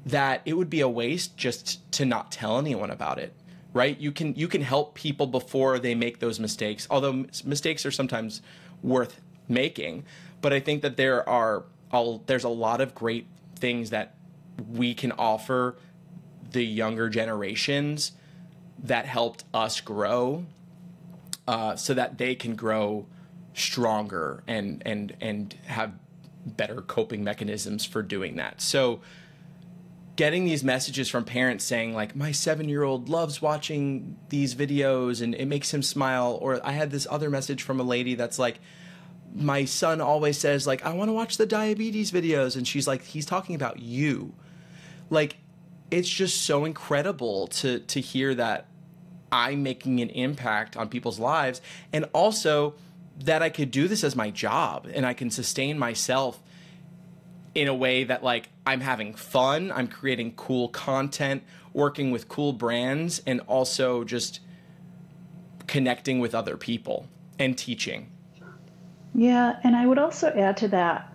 that 0.06 0.42
it 0.44 0.54
would 0.54 0.70
be 0.70 0.80
a 0.80 0.88
waste 0.88 1.36
just 1.36 1.90
to 1.92 2.04
not 2.04 2.30
tell 2.30 2.58
anyone 2.58 2.90
about 2.90 3.18
it 3.18 3.34
right? 3.74 4.00
You 4.00 4.12
can 4.12 4.34
you 4.34 4.48
can 4.48 4.62
help 4.62 4.94
people 4.94 5.26
before 5.26 5.78
they 5.78 5.94
make 5.94 6.20
those 6.20 6.40
mistakes 6.40 6.86
although 6.90 7.26
mistakes 7.44 7.84
are 7.86 7.90
sometimes 7.90 8.42
worth 8.82 9.20
making. 9.48 10.04
But 10.40 10.52
i 10.52 10.60
think 10.60 10.82
that 10.82 10.96
there 10.96 11.28
are 11.28 11.64
all 11.92 12.22
there's 12.26 12.44
a 12.44 12.48
lot 12.48 12.80
of 12.80 12.94
great 12.94 13.26
things 13.56 13.90
that 13.90 14.14
we 14.70 14.94
can 14.94 15.12
offer 15.12 15.76
the 16.50 16.64
younger 16.64 17.08
generations 17.08 18.12
that 18.82 19.06
helped 19.06 19.44
us 19.52 19.80
grow 19.80 20.44
uh, 21.46 21.76
so 21.76 21.94
that 21.94 22.18
they 22.18 22.34
can 22.34 22.54
grow 22.54 23.06
stronger 23.54 24.42
and 24.46 24.82
and 24.86 25.16
and 25.20 25.54
have 25.66 25.92
better 26.48 26.80
coping 26.82 27.24
mechanisms 27.24 27.84
for 27.84 28.02
doing 28.02 28.36
that. 28.36 28.60
So 28.60 29.00
getting 30.16 30.44
these 30.44 30.64
messages 30.64 31.08
from 31.08 31.24
parents 31.24 31.64
saying 31.64 31.94
like 31.94 32.16
my 32.16 32.30
7-year-old 32.30 33.08
loves 33.08 33.40
watching 33.40 34.16
these 34.30 34.54
videos 34.54 35.22
and 35.22 35.32
it 35.34 35.46
makes 35.46 35.72
him 35.72 35.80
smile 35.80 36.38
or 36.42 36.60
I 36.66 36.72
had 36.72 36.90
this 36.90 37.06
other 37.08 37.30
message 37.30 37.62
from 37.62 37.78
a 37.78 37.84
lady 37.84 38.16
that's 38.16 38.36
like 38.36 38.58
my 39.32 39.64
son 39.64 40.00
always 40.00 40.36
says 40.36 40.66
like 40.66 40.84
I 40.84 40.92
want 40.92 41.08
to 41.08 41.12
watch 41.12 41.36
the 41.36 41.46
diabetes 41.46 42.10
videos 42.10 42.56
and 42.56 42.66
she's 42.66 42.88
like 42.88 43.04
he's 43.04 43.26
talking 43.26 43.54
about 43.54 43.78
you. 43.78 44.34
Like 45.08 45.36
it's 45.90 46.08
just 46.08 46.42
so 46.42 46.64
incredible 46.64 47.46
to 47.46 47.78
to 47.78 48.00
hear 48.00 48.34
that 48.34 48.66
I'm 49.30 49.62
making 49.62 50.00
an 50.00 50.10
impact 50.10 50.76
on 50.76 50.88
people's 50.88 51.20
lives 51.20 51.60
and 51.92 52.06
also 52.12 52.74
that 53.24 53.42
I 53.42 53.50
could 53.50 53.70
do 53.70 53.88
this 53.88 54.04
as 54.04 54.14
my 54.14 54.30
job 54.30 54.88
and 54.92 55.04
I 55.04 55.14
can 55.14 55.30
sustain 55.30 55.78
myself 55.78 56.40
in 57.54 57.68
a 57.68 57.74
way 57.74 58.04
that 58.04 58.22
like 58.22 58.48
I'm 58.66 58.80
having 58.80 59.14
fun, 59.14 59.72
I'm 59.72 59.88
creating 59.88 60.34
cool 60.36 60.68
content, 60.68 61.42
working 61.72 62.10
with 62.10 62.28
cool 62.28 62.52
brands 62.52 63.20
and 63.26 63.40
also 63.42 64.04
just 64.04 64.40
connecting 65.66 66.20
with 66.20 66.34
other 66.34 66.56
people 66.56 67.08
and 67.38 67.56
teaching. 67.56 68.10
Yeah, 69.14 69.58
and 69.64 69.74
I 69.74 69.86
would 69.86 69.98
also 69.98 70.28
add 70.28 70.58
to 70.58 70.68
that, 70.68 71.12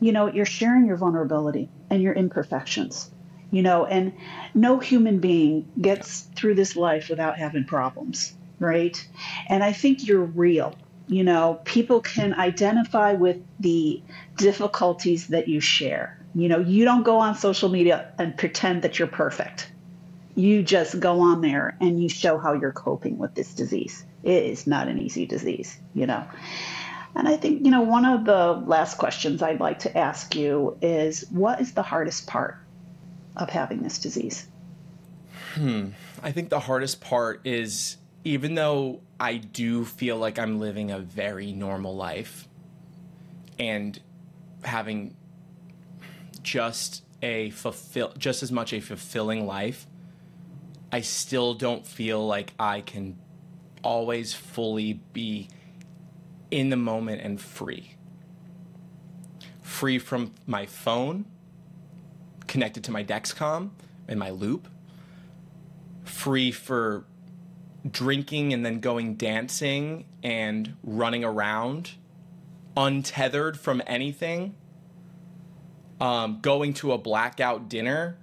you 0.00 0.12
know, 0.12 0.26
you're 0.26 0.44
sharing 0.44 0.86
your 0.86 0.96
vulnerability 0.96 1.68
and 1.90 2.02
your 2.02 2.12
imperfections. 2.12 3.10
You 3.52 3.62
know, 3.62 3.86
and 3.86 4.12
no 4.54 4.80
human 4.80 5.20
being 5.20 5.68
gets 5.80 6.22
through 6.34 6.56
this 6.56 6.74
life 6.74 7.08
without 7.08 7.38
having 7.38 7.64
problems, 7.64 8.34
right? 8.58 9.08
And 9.48 9.62
I 9.62 9.72
think 9.72 10.06
you're 10.06 10.24
real 10.24 10.74
you 11.08 11.22
know, 11.22 11.60
people 11.64 12.00
can 12.00 12.34
identify 12.34 13.12
with 13.12 13.38
the 13.60 14.02
difficulties 14.36 15.28
that 15.28 15.48
you 15.48 15.60
share. 15.60 16.18
You 16.34 16.48
know, 16.48 16.58
you 16.58 16.84
don't 16.84 17.02
go 17.02 17.18
on 17.18 17.34
social 17.34 17.68
media 17.68 18.12
and 18.18 18.36
pretend 18.36 18.82
that 18.82 18.98
you're 18.98 19.08
perfect. 19.08 19.70
You 20.34 20.62
just 20.62 21.00
go 21.00 21.20
on 21.20 21.40
there 21.40 21.76
and 21.80 22.02
you 22.02 22.08
show 22.08 22.38
how 22.38 22.52
you're 22.52 22.72
coping 22.72 23.18
with 23.18 23.34
this 23.34 23.54
disease. 23.54 24.04
It 24.22 24.44
is 24.44 24.66
not 24.66 24.88
an 24.88 24.98
easy 24.98 25.26
disease, 25.26 25.78
you 25.94 26.06
know. 26.06 26.26
And 27.14 27.26
I 27.26 27.36
think, 27.36 27.64
you 27.64 27.70
know, 27.70 27.80
one 27.80 28.04
of 28.04 28.26
the 28.26 28.52
last 28.66 28.98
questions 28.98 29.40
I'd 29.42 29.60
like 29.60 29.78
to 29.80 29.96
ask 29.96 30.34
you 30.34 30.76
is 30.82 31.24
what 31.30 31.60
is 31.60 31.72
the 31.72 31.82
hardest 31.82 32.26
part 32.26 32.58
of 33.36 33.48
having 33.48 33.82
this 33.82 33.98
disease? 33.98 34.46
Hmm. 35.54 35.90
I 36.22 36.32
think 36.32 36.50
the 36.50 36.60
hardest 36.60 37.00
part 37.00 37.40
is 37.44 37.96
even 38.26 38.56
though 38.56 39.00
I 39.20 39.36
do 39.36 39.84
feel 39.84 40.16
like 40.16 40.36
I'm 40.36 40.58
living 40.58 40.90
a 40.90 40.98
very 40.98 41.52
normal 41.52 41.94
life 41.94 42.48
and 43.56 43.96
having 44.64 45.14
just 46.42 47.04
a 47.22 47.50
fulfill 47.50 48.12
just 48.18 48.42
as 48.42 48.50
much 48.50 48.72
a 48.72 48.80
fulfilling 48.80 49.46
life, 49.46 49.86
I 50.90 51.02
still 51.02 51.54
don't 51.54 51.86
feel 51.86 52.26
like 52.26 52.52
I 52.58 52.80
can 52.80 53.16
always 53.84 54.34
fully 54.34 54.94
be 55.12 55.48
in 56.50 56.70
the 56.70 56.76
moment 56.76 57.22
and 57.22 57.40
free. 57.40 57.94
Free 59.62 60.00
from 60.00 60.34
my 60.48 60.66
phone, 60.66 61.26
connected 62.48 62.82
to 62.84 62.90
my 62.90 63.04
Dexcom 63.04 63.70
and 64.08 64.18
my 64.18 64.30
loop, 64.30 64.66
free 66.02 66.50
for 66.50 67.04
drinking 67.90 68.52
and 68.52 68.64
then 68.64 68.80
going 68.80 69.14
dancing 69.14 70.04
and 70.22 70.76
running 70.82 71.24
around 71.24 71.92
untethered 72.76 73.58
from 73.58 73.82
anything 73.86 74.54
um, 76.00 76.40
going 76.42 76.74
to 76.74 76.92
a 76.92 76.98
blackout 76.98 77.68
dinner 77.68 78.18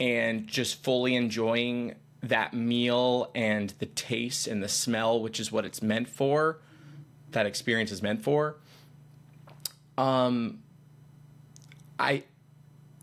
and 0.00 0.46
just 0.46 0.82
fully 0.82 1.14
enjoying 1.14 1.94
that 2.22 2.52
meal 2.52 3.30
and 3.34 3.70
the 3.78 3.86
taste 3.86 4.46
and 4.46 4.62
the 4.62 4.68
smell 4.68 5.20
which 5.20 5.38
is 5.38 5.52
what 5.52 5.64
it's 5.64 5.82
meant 5.82 6.08
for 6.08 6.60
that 7.32 7.46
experience 7.46 7.90
is 7.90 8.02
meant 8.02 8.22
for. 8.22 8.56
Um 9.98 10.62
i 11.98 12.22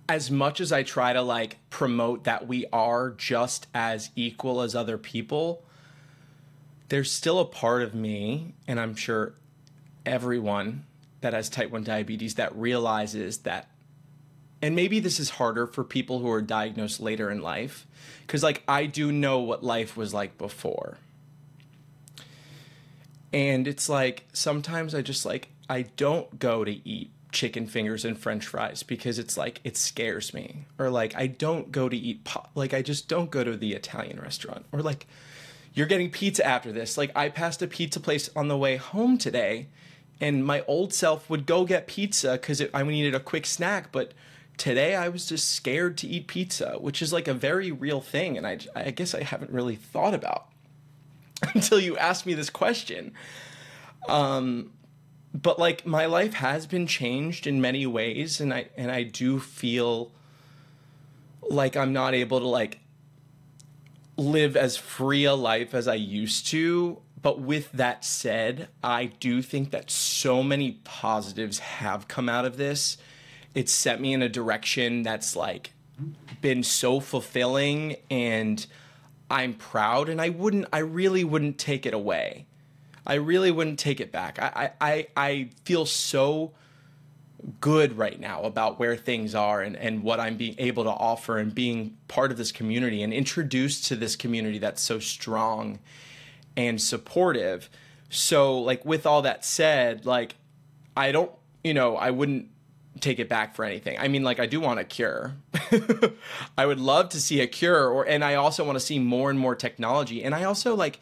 as 0.08 0.30
much 0.30 0.62
as 0.62 0.72
i 0.72 0.84
try 0.84 1.14
to 1.14 1.22
like 1.22 1.58
promote 1.72 2.26
that 2.26 2.48
we 2.48 2.64
are 2.72 3.10
just 3.12 3.66
as 3.74 4.12
equal 4.16 4.62
as 4.62 4.76
other 4.76 5.00
people 5.00 5.66
there's 6.94 7.10
still 7.10 7.40
a 7.40 7.46
part 7.46 7.82
of 7.82 7.96
me, 7.96 8.54
and 8.68 8.80
I'm 8.80 8.94
sure 8.94 9.34
everyone 10.06 10.86
that 11.22 11.34
has 11.34 11.50
type 11.50 11.72
1 11.72 11.84
diabetes 11.84 12.36
that 12.36 12.56
realizes 12.56 13.40
that 13.40 13.68
and 14.62 14.76
maybe 14.76 15.00
this 15.00 15.20
is 15.20 15.32
harder 15.32 15.66
for 15.66 15.84
people 15.84 16.20
who 16.20 16.30
are 16.30 16.40
diagnosed 16.40 17.00
later 17.00 17.32
in 17.32 17.42
life 17.42 17.88
because 18.28 18.44
like 18.44 18.62
i 18.68 18.86
do 18.86 19.12
know 19.12 19.40
what 19.40 19.64
life 19.64 19.98
was 19.98 20.14
like 20.14 20.38
before. 20.38 21.00
And 23.34 23.68
it's 23.68 23.90
like 23.90 24.26
sometimes 24.32 24.94
i 24.94 25.02
just 25.02 25.26
like 25.26 25.50
i 25.68 25.82
don't 25.98 26.38
go 26.38 26.64
to 26.64 26.88
eat 26.88 27.10
chicken 27.32 27.66
fingers 27.66 28.06
and 28.06 28.20
french 28.20 28.46
fries 28.46 28.84
because 28.84 29.18
it's 29.18 29.36
like 29.36 29.62
it 29.64 29.78
scares 29.78 30.32
me. 30.32 30.66
Or 30.78 30.92
like 30.92 31.16
i 31.16 31.26
don't 31.26 31.72
go 31.72 31.90
to 31.90 31.98
eat 31.98 32.24
pop 32.24 32.52
like 32.54 32.72
i 32.72 32.84
just 32.84 33.08
don't 33.08 33.32
go 33.32 33.44
to 33.44 33.58
the 33.58 33.74
italian 33.74 34.20
restaurant. 34.20 34.68
Or 34.72 34.84
like 34.84 35.08
you're 35.74 35.88
getting 35.88 36.10
pizza 36.10 36.46
after 36.46 36.72
this. 36.72 36.98
Like 36.98 37.12
i 37.16 37.30
passed 37.30 37.62
a 37.62 37.68
pizza 37.68 38.00
place 38.00 38.30
on 38.36 38.48
the 38.48 38.58
way 38.58 38.78
home 38.78 39.18
today 39.18 39.68
and 40.22 40.46
my 40.46 40.64
old 40.68 40.94
self 40.94 41.30
would 41.30 41.46
go 41.46 41.66
get 41.66 41.88
pizza 41.88 42.34
because 42.34 42.62
i 42.74 42.84
needed 42.84 43.16
a 43.16 43.20
quick 43.20 43.46
snack 43.46 43.92
but 43.92 44.14
today 44.58 44.96
i 44.96 45.10
was 45.10 45.26
just 45.26 45.50
scared 45.50 45.98
to 45.98 46.08
eat 46.08 46.28
pizza 46.28 46.78
which 46.80 47.02
is 47.02 47.12
like 47.12 47.28
a 47.28 47.34
very 47.34 47.72
real 47.72 48.00
thing 48.00 48.38
and 48.38 48.46
i, 48.46 48.60
I 48.76 48.92
guess 48.92 49.16
i 49.16 49.24
haven't 49.24 49.50
really 49.50 49.76
thought 49.76 50.14
about 50.14 50.46
until 51.54 51.80
you 51.80 51.98
asked 51.98 52.26
me 52.26 52.34
this 52.34 52.50
question. 52.50 53.14
Um 54.08 54.72
but 55.34 55.58
like 55.58 55.86
my 55.86 56.06
life 56.06 56.36
has 56.36 56.68
been 56.68 56.86
changed 56.86 57.48
in 57.48 57.60
many 57.60 57.88
ways 57.88 58.40
and 58.40 58.54
i 58.54 58.68
and 58.78 58.92
i 58.92 59.02
do 59.02 59.40
feel 59.40 60.12
like 61.42 61.76
i'm 61.76 61.92
not 61.92 62.14
able 62.14 62.40
to 62.40 62.48
like 62.48 62.80
live 64.24 64.56
as 64.56 64.78
free 64.78 65.26
a 65.26 65.34
life 65.34 65.74
as 65.74 65.88
i 65.88 65.94
used 65.94 66.48
to 66.48 67.00
but 67.22 67.40
with 67.40 67.72
that 67.72 68.04
said 68.04 68.68
i 68.84 69.06
do 69.06 69.42
think 69.42 69.72
that 69.72 69.90
so 69.90 70.44
many 70.44 70.80
positives 70.84 71.60
have 71.60 72.08
come 72.08 72.30
out 72.30 72.46
of 72.46 72.58
this 72.58 72.98
it's 73.54 73.72
set 73.72 74.02
me 74.02 74.14
in 74.14 74.22
a 74.22 74.30
direction 74.30 75.04
that's 75.04 75.36
like 75.36 75.72
been 76.42 76.64
so 76.64 77.00
fulfilling 77.00 77.96
and 78.10 78.66
i'm 79.30 79.54
proud 79.54 80.10
and 80.10 80.20
i 80.20 80.30
wouldn't 80.30 80.66
i 80.74 80.80
really 80.80 81.24
wouldn't 81.24 81.58
take 81.58 81.86
it 81.86 81.94
away 81.94 82.46
I 83.06 83.16
really 83.16 83.52
wouldn't 83.52 83.80
take 83.80 84.00
it 84.00 84.12
back. 84.12 84.40
I, 84.40 84.72
I, 84.80 85.08
I 85.16 85.50
feel 85.66 85.86
so 85.86 86.54
good 87.60 87.98
right 87.98 88.20
now 88.20 88.44
about 88.44 88.80
where 88.80 88.96
things 88.96 89.36
are 89.36 89.62
and, 89.62 89.76
and 89.76 90.04
what 90.04 90.20
I'm 90.20 90.38
being 90.38 90.56
able 90.58 90.84
to 90.84 90.90
offer 90.90 91.38
and 91.38 91.54
being 91.54 91.98
part 92.08 92.32
of 92.32 92.38
this 92.38 92.52
community 92.52 93.04
and 93.04 93.14
introduced 93.14 93.86
to 93.88 93.96
this 93.96 94.16
community 94.16 94.60
that's 94.60 94.82
so 94.82 95.00
strong 95.00 95.80
and 96.56 96.82
supportive. 96.82 97.70
So, 98.10 98.60
like, 98.60 98.86
with 98.86 99.06
all 99.06 99.24
that 99.24 99.44
said, 99.44 100.06
like, 100.06 100.36
I 100.96 101.12
don't, 101.12 101.32
you 101.64 101.74
know, 101.74 101.96
I 101.98 102.12
wouldn't 102.12 102.50
take 103.00 103.20
it 103.20 103.28
back 103.28 103.56
for 103.56 103.66
anything. 103.66 103.98
I 104.00 104.08
mean, 104.08 104.24
like, 104.24 104.40
I 104.40 104.46
do 104.46 104.60
want 104.60 104.80
a 104.80 104.84
cure. 104.84 105.36
I 106.58 106.66
would 106.66 106.80
love 106.80 107.10
to 107.10 107.20
see 107.20 107.42
a 107.42 107.48
cure, 107.48 107.90
or, 107.90 108.08
and 108.08 108.24
I 108.24 108.36
also 108.36 108.64
want 108.64 108.78
to 108.78 108.86
see 108.86 109.00
more 109.00 109.30
and 109.30 109.40
more 109.40 109.56
technology. 109.56 110.24
And 110.24 110.36
I 110.36 110.44
also, 110.44 110.76
like, 110.76 111.00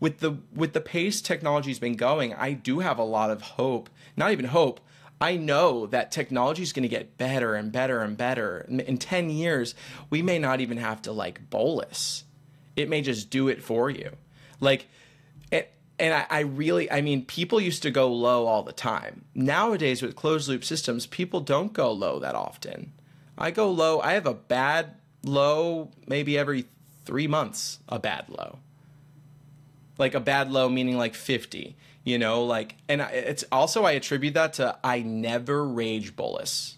with 0.00 0.18
the 0.18 0.38
with 0.52 0.72
the 0.72 0.80
pace 0.80 1.22
technology's 1.22 1.78
been 1.78 1.94
going, 1.94 2.34
I 2.34 2.54
do 2.54 2.80
have 2.80 2.98
a 2.98 3.04
lot 3.04 3.30
of 3.30 3.42
hope. 3.42 3.88
Not 4.16 4.32
even 4.32 4.46
hope. 4.46 4.80
I 5.22 5.36
know 5.36 5.86
that 5.86 6.10
technology 6.10 6.64
is 6.64 6.72
going 6.72 6.82
to 6.82 6.88
get 6.88 7.16
better 7.16 7.54
and 7.54 7.70
better 7.70 8.00
and 8.00 8.16
better. 8.16 8.66
In 8.68 8.98
10 8.98 9.30
years, 9.30 9.76
we 10.10 10.20
may 10.20 10.40
not 10.40 10.60
even 10.60 10.78
have 10.78 11.00
to 11.02 11.12
like 11.12 11.48
bolus. 11.48 12.24
It 12.74 12.88
may 12.88 13.02
just 13.02 13.30
do 13.30 13.46
it 13.46 13.62
for 13.62 13.88
you. 13.88 14.16
Like, 14.58 14.88
it, 15.52 15.72
and 15.96 16.12
I, 16.12 16.26
I 16.28 16.40
really, 16.40 16.90
I 16.90 17.02
mean, 17.02 17.24
people 17.24 17.60
used 17.60 17.84
to 17.84 17.92
go 17.92 18.12
low 18.12 18.46
all 18.46 18.64
the 18.64 18.72
time. 18.72 19.24
Nowadays, 19.32 20.02
with 20.02 20.16
closed 20.16 20.48
loop 20.48 20.64
systems, 20.64 21.06
people 21.06 21.38
don't 21.38 21.72
go 21.72 21.92
low 21.92 22.18
that 22.18 22.34
often. 22.34 22.92
I 23.38 23.52
go 23.52 23.70
low, 23.70 24.00
I 24.00 24.14
have 24.14 24.26
a 24.26 24.34
bad 24.34 24.96
low 25.22 25.92
maybe 26.08 26.36
every 26.36 26.64
three 27.04 27.28
months, 27.28 27.78
a 27.88 28.00
bad 28.00 28.28
low 28.28 28.58
like 29.98 30.14
a 30.14 30.20
bad 30.20 30.50
low 30.50 30.68
meaning 30.68 30.96
like 30.96 31.14
50 31.14 31.76
you 32.04 32.18
know 32.18 32.44
like 32.44 32.76
and 32.88 33.00
it's 33.00 33.44
also 33.52 33.84
i 33.84 33.92
attribute 33.92 34.34
that 34.34 34.54
to 34.54 34.76
i 34.84 35.00
never 35.00 35.64
rage 35.64 36.14
bolus 36.16 36.76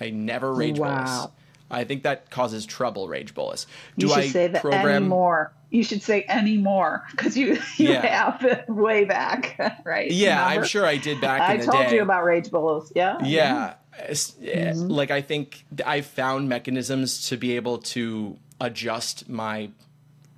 i 0.00 0.10
never 0.10 0.52
rage 0.52 0.78
wow. 0.78 1.04
bolus 1.04 1.28
i 1.70 1.84
think 1.84 2.02
that 2.02 2.30
causes 2.30 2.66
trouble 2.66 3.08
rage 3.08 3.34
bolus 3.34 3.66
do 3.98 4.06
you 4.06 4.12
should 4.12 4.24
I 4.24 4.28
say 4.28 4.46
that 4.48 4.62
program 4.62 5.04
anymore 5.04 5.52
you 5.70 5.82
should 5.82 6.02
say 6.02 6.22
any 6.22 6.58
more 6.58 7.04
because 7.10 7.36
you 7.36 7.58
you 7.76 7.90
yeah. 7.90 8.06
have 8.06 8.44
it 8.44 8.68
way 8.68 9.04
back 9.04 9.56
right 9.84 10.10
yeah 10.10 10.42
Remember? 10.42 10.60
i'm 10.60 10.66
sure 10.66 10.86
i 10.86 10.96
did 10.96 11.20
back 11.20 11.40
i 11.42 11.54
in 11.54 11.60
the 11.60 11.66
told 11.66 11.86
day. 11.86 11.96
you 11.96 12.02
about 12.02 12.24
rage 12.24 12.50
bolus 12.50 12.92
yeah 12.94 13.22
yeah 13.24 13.74
mm-hmm. 13.98 14.88
like 14.88 15.10
i 15.10 15.20
think 15.20 15.64
i 15.84 16.00
found 16.00 16.48
mechanisms 16.48 17.28
to 17.28 17.36
be 17.36 17.56
able 17.56 17.78
to 17.78 18.36
adjust 18.60 19.28
my 19.28 19.70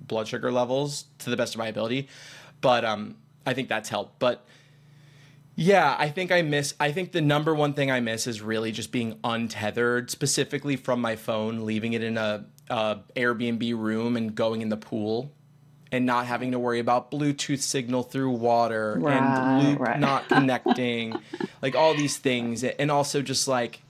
blood 0.07 0.27
sugar 0.27 0.51
levels 0.51 1.05
to 1.19 1.29
the 1.29 1.37
best 1.37 1.55
of 1.55 1.59
my 1.59 1.67
ability. 1.67 2.07
But 2.61 2.85
um, 2.85 3.15
I 3.45 3.53
think 3.53 3.69
that's 3.69 3.89
helped. 3.89 4.19
But 4.19 4.45
yeah, 5.55 5.95
I 5.97 6.09
think 6.09 6.31
I 6.31 6.41
miss. 6.41 6.73
I 6.79 6.91
think 6.91 7.11
the 7.11 7.21
number 7.21 7.55
one 7.55 7.73
thing 7.73 7.89
I 7.89 7.99
miss 7.99 8.27
is 8.27 8.41
really 8.41 8.71
just 8.71 8.91
being 8.91 9.19
untethered, 9.23 10.11
specifically 10.11 10.75
from 10.75 10.99
my 10.99 11.15
phone, 11.15 11.65
leaving 11.65 11.93
it 11.93 12.03
in 12.03 12.17
a, 12.17 12.45
a 12.69 12.99
Airbnb 13.15 13.77
room 13.77 14.17
and 14.17 14.35
going 14.35 14.61
in 14.61 14.69
the 14.69 14.77
pool, 14.77 15.31
and 15.91 16.05
not 16.05 16.25
having 16.25 16.51
to 16.51 16.59
worry 16.59 16.79
about 16.79 17.09
Bluetooth 17.09 17.61
signal 17.61 18.03
through 18.03 18.31
water 18.31 18.97
right, 18.99 19.15
and 19.15 19.63
loop 19.63 19.79
right. 19.79 19.99
not 19.99 20.27
connecting, 20.29 21.15
like 21.61 21.75
all 21.75 21.93
these 21.93 22.17
things, 22.17 22.63
and 22.63 22.91
also 22.91 23.21
just 23.21 23.47
like 23.47 23.81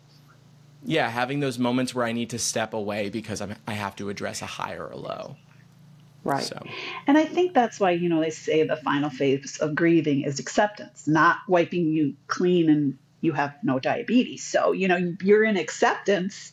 yeah, 0.85 1.09
having 1.09 1.39
those 1.39 1.57
moments 1.57 1.95
where 1.95 2.05
I 2.05 2.11
need 2.11 2.29
to 2.29 2.39
step 2.39 2.73
away 2.73 3.09
because 3.09 3.41
I'm, 3.41 3.55
I 3.67 3.73
have 3.73 3.95
to 3.97 4.09
address 4.09 4.43
a 4.43 4.45
high 4.45 4.75
or 4.75 4.87
a 4.89 4.95
low. 4.95 5.35
Right. 6.25 6.43
So. 6.43 6.61
And 7.05 7.17
I 7.17 7.23
think 7.23 7.53
that's 7.53 7.79
why, 7.79 7.91
you 7.91 8.09
know, 8.09 8.19
they 8.19 8.31
say 8.31 8.63
the 8.63 8.75
final 8.75 9.11
phase 9.11 9.59
of 9.59 9.75
grieving 9.75 10.23
is 10.23 10.39
acceptance, 10.39 11.07
not 11.07 11.37
wiping 11.47 11.87
you 11.87 12.15
clean 12.27 12.67
and 12.69 12.97
you 13.21 13.31
have 13.33 13.55
no 13.63 13.79
diabetes. 13.79 14.43
So, 14.43 14.71
you 14.71 14.87
know, 14.87 15.15
you're 15.21 15.43
in 15.43 15.55
acceptance, 15.55 16.51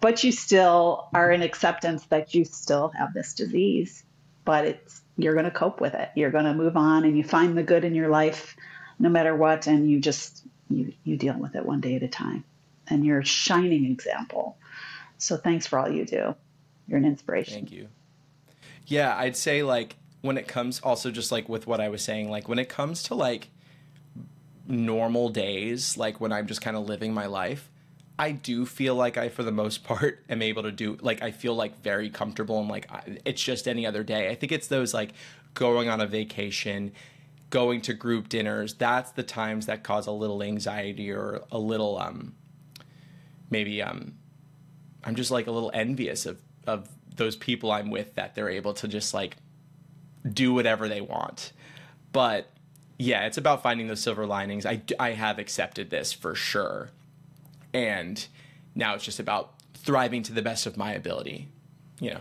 but 0.00 0.22
you 0.22 0.30
still 0.30 1.08
are 1.12 1.30
in 1.32 1.42
acceptance 1.42 2.04
that 2.06 2.34
you 2.34 2.44
still 2.44 2.92
have 2.96 3.12
this 3.12 3.34
disease, 3.34 4.04
but 4.44 4.64
it's 4.64 5.02
you're 5.18 5.34
going 5.34 5.44
to 5.44 5.50
cope 5.50 5.80
with 5.80 5.94
it. 5.94 6.10
You're 6.14 6.30
going 6.30 6.44
to 6.44 6.54
move 6.54 6.76
on 6.76 7.04
and 7.04 7.16
you 7.16 7.24
find 7.24 7.58
the 7.58 7.64
good 7.64 7.84
in 7.84 7.96
your 7.96 8.08
life 8.08 8.56
no 9.00 9.08
matter 9.08 9.34
what 9.34 9.66
and 9.66 9.90
you 9.90 9.98
just 9.98 10.44
you 10.68 10.92
you 11.02 11.16
deal 11.16 11.36
with 11.36 11.56
it 11.56 11.66
one 11.66 11.80
day 11.80 11.96
at 11.96 12.04
a 12.04 12.08
time. 12.08 12.44
And 12.86 13.04
you're 13.04 13.20
a 13.20 13.24
shining 13.24 13.86
example. 13.86 14.56
So 15.18 15.36
thanks 15.36 15.66
for 15.66 15.80
all 15.80 15.90
you 15.90 16.04
do. 16.04 16.34
You're 16.86 16.98
an 16.98 17.04
inspiration. 17.04 17.54
Thank 17.54 17.72
you. 17.72 17.88
Yeah, 18.86 19.16
I'd 19.16 19.36
say 19.36 19.62
like 19.62 19.96
when 20.22 20.36
it 20.36 20.48
comes 20.48 20.80
also 20.80 21.10
just 21.10 21.32
like 21.32 21.48
with 21.48 21.66
what 21.66 21.80
I 21.80 21.88
was 21.88 22.02
saying, 22.02 22.30
like 22.30 22.48
when 22.48 22.58
it 22.58 22.68
comes 22.68 23.02
to 23.04 23.14
like 23.14 23.48
normal 24.66 25.28
days, 25.28 25.96
like 25.96 26.20
when 26.20 26.32
I'm 26.32 26.46
just 26.46 26.60
kind 26.60 26.76
of 26.76 26.86
living 26.86 27.12
my 27.12 27.26
life, 27.26 27.70
I 28.18 28.32
do 28.32 28.66
feel 28.66 28.94
like 28.94 29.16
I, 29.16 29.30
for 29.30 29.42
the 29.42 29.52
most 29.52 29.82
part, 29.84 30.22
am 30.28 30.42
able 30.42 30.62
to 30.64 30.72
do 30.72 30.98
like 31.00 31.22
I 31.22 31.30
feel 31.30 31.54
like 31.54 31.82
very 31.82 32.10
comfortable 32.10 32.60
and 32.60 32.68
like 32.68 32.88
it's 33.24 33.42
just 33.42 33.66
any 33.66 33.86
other 33.86 34.02
day. 34.04 34.28
I 34.28 34.34
think 34.34 34.52
it's 34.52 34.68
those 34.68 34.92
like 34.92 35.12
going 35.54 35.88
on 35.88 36.00
a 36.00 36.06
vacation, 36.06 36.92
going 37.48 37.80
to 37.82 37.94
group 37.94 38.28
dinners. 38.28 38.74
That's 38.74 39.12
the 39.12 39.22
times 39.22 39.66
that 39.66 39.82
cause 39.82 40.06
a 40.06 40.12
little 40.12 40.42
anxiety 40.42 41.10
or 41.10 41.42
a 41.50 41.58
little 41.58 41.98
um 41.98 42.34
maybe 43.48 43.82
um 43.82 44.14
I'm 45.02 45.14
just 45.14 45.30
like 45.30 45.46
a 45.46 45.50
little 45.50 45.70
envious 45.72 46.26
of 46.26 46.40
of 46.66 46.88
those 47.16 47.36
people 47.36 47.70
I'm 47.70 47.90
with 47.90 48.14
that 48.14 48.34
they're 48.34 48.48
able 48.48 48.74
to 48.74 48.88
just 48.88 49.14
like 49.14 49.36
do 50.28 50.52
whatever 50.52 50.88
they 50.88 51.00
want. 51.00 51.52
But 52.12 52.50
yeah, 52.98 53.26
it's 53.26 53.38
about 53.38 53.62
finding 53.62 53.86
those 53.86 54.00
silver 54.00 54.26
linings. 54.26 54.66
I, 54.66 54.82
I 54.98 55.12
have 55.12 55.38
accepted 55.38 55.90
this 55.90 56.12
for 56.12 56.34
sure. 56.34 56.90
And 57.72 58.26
now 58.74 58.94
it's 58.94 59.04
just 59.04 59.18
about 59.18 59.54
thriving 59.74 60.22
to 60.24 60.32
the 60.32 60.42
best 60.42 60.66
of 60.66 60.76
my 60.76 60.92
ability, 60.92 61.48
you 62.00 62.10
know. 62.10 62.20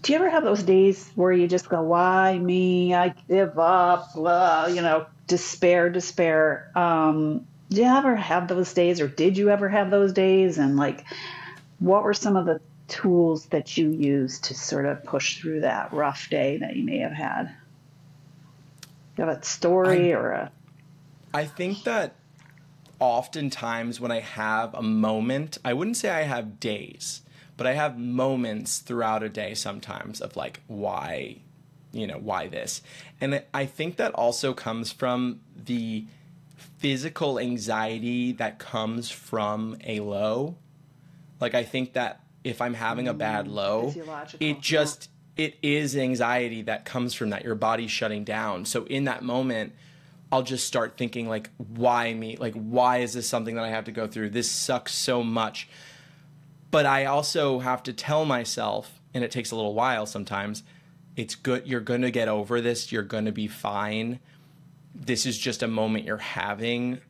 Do 0.00 0.12
you 0.12 0.18
ever 0.18 0.30
have 0.30 0.44
those 0.44 0.62
days 0.62 1.10
where 1.16 1.32
you 1.32 1.48
just 1.48 1.68
go, 1.68 1.82
why 1.82 2.38
me? 2.38 2.94
I 2.94 3.14
give 3.28 3.58
up, 3.58 4.10
you 4.14 4.80
know, 4.80 5.06
despair, 5.26 5.90
despair. 5.90 6.70
Um, 6.74 7.46
do 7.68 7.82
you 7.82 7.86
ever 7.86 8.16
have 8.16 8.48
those 8.48 8.72
days 8.72 9.00
or 9.00 9.08
did 9.08 9.36
you 9.36 9.50
ever 9.50 9.68
have 9.68 9.90
those 9.90 10.12
days? 10.12 10.56
And 10.56 10.76
like, 10.76 11.04
what 11.78 12.02
were 12.02 12.14
some 12.14 12.36
of 12.36 12.46
the 12.46 12.60
tools 12.88 13.46
that 13.46 13.76
you 13.76 13.90
used 13.90 14.44
to 14.44 14.54
sort 14.54 14.86
of 14.86 15.04
push 15.04 15.40
through 15.40 15.60
that 15.60 15.92
rough 15.92 16.28
day 16.30 16.58
that 16.58 16.76
you 16.76 16.84
may 16.84 16.98
have 16.98 17.12
had? 17.12 17.54
You 19.16 19.24
have 19.24 19.38
a 19.38 19.44
story 19.44 20.12
I, 20.12 20.16
or 20.16 20.30
a. 20.30 20.52
I 21.34 21.44
think 21.44 21.84
that 21.84 22.14
oftentimes 23.00 24.00
when 24.00 24.10
I 24.10 24.20
have 24.20 24.74
a 24.74 24.82
moment, 24.82 25.58
I 25.64 25.72
wouldn't 25.72 25.96
say 25.96 26.10
I 26.10 26.22
have 26.22 26.60
days, 26.60 27.22
but 27.56 27.66
I 27.66 27.74
have 27.74 27.98
moments 27.98 28.78
throughout 28.78 29.22
a 29.22 29.28
day 29.28 29.54
sometimes 29.54 30.20
of 30.20 30.36
like, 30.36 30.60
why, 30.66 31.38
you 31.92 32.06
know, 32.06 32.18
why 32.18 32.48
this? 32.48 32.82
And 33.20 33.42
I 33.52 33.66
think 33.66 33.96
that 33.96 34.14
also 34.14 34.52
comes 34.52 34.92
from 34.92 35.40
the 35.56 36.06
physical 36.78 37.38
anxiety 37.38 38.32
that 38.32 38.58
comes 38.58 39.10
from 39.10 39.76
a 39.84 40.00
low. 40.00 40.56
Like 41.40 41.54
I 41.54 41.64
think 41.64 41.94
that 41.94 42.20
if 42.44 42.60
I'm 42.60 42.74
having 42.74 43.08
a 43.08 43.14
bad 43.14 43.46
Mm, 43.46 43.52
low, 43.52 43.94
it 44.40 44.60
just 44.60 45.10
it 45.36 45.56
is 45.62 45.96
anxiety 45.96 46.62
that 46.62 46.84
comes 46.84 47.14
from 47.14 47.30
that 47.30 47.44
your 47.44 47.54
body's 47.54 47.90
shutting 47.90 48.24
down. 48.24 48.64
So 48.64 48.84
in 48.84 49.04
that 49.04 49.22
moment, 49.22 49.72
I'll 50.32 50.42
just 50.42 50.66
start 50.66 50.96
thinking 50.96 51.28
like 51.28 51.50
why 51.56 52.12
me? 52.12 52.36
Like 52.36 52.54
why 52.54 52.98
is 52.98 53.12
this 53.12 53.28
something 53.28 53.54
that 53.54 53.64
I 53.64 53.70
have 53.70 53.84
to 53.84 53.92
go 53.92 54.06
through? 54.06 54.30
This 54.30 54.50
sucks 54.50 54.94
so 54.94 55.22
much. 55.22 55.68
But 56.70 56.86
I 56.86 57.06
also 57.06 57.60
have 57.60 57.82
to 57.84 57.92
tell 57.92 58.24
myself 58.24 59.00
and 59.14 59.24
it 59.24 59.30
takes 59.30 59.50
a 59.50 59.56
little 59.56 59.74
while 59.74 60.06
sometimes, 60.06 60.62
it's 61.16 61.34
good 61.34 61.66
you're 61.66 61.80
going 61.80 62.02
to 62.02 62.10
get 62.10 62.28
over 62.28 62.60
this, 62.60 62.92
you're 62.92 63.02
going 63.02 63.24
to 63.24 63.32
be 63.32 63.46
fine 63.46 64.20
this 64.94 65.26
is 65.26 65.38
just 65.38 65.62
a 65.62 65.68
moment 65.68 66.04
you're 66.04 66.16
having 66.16 67.00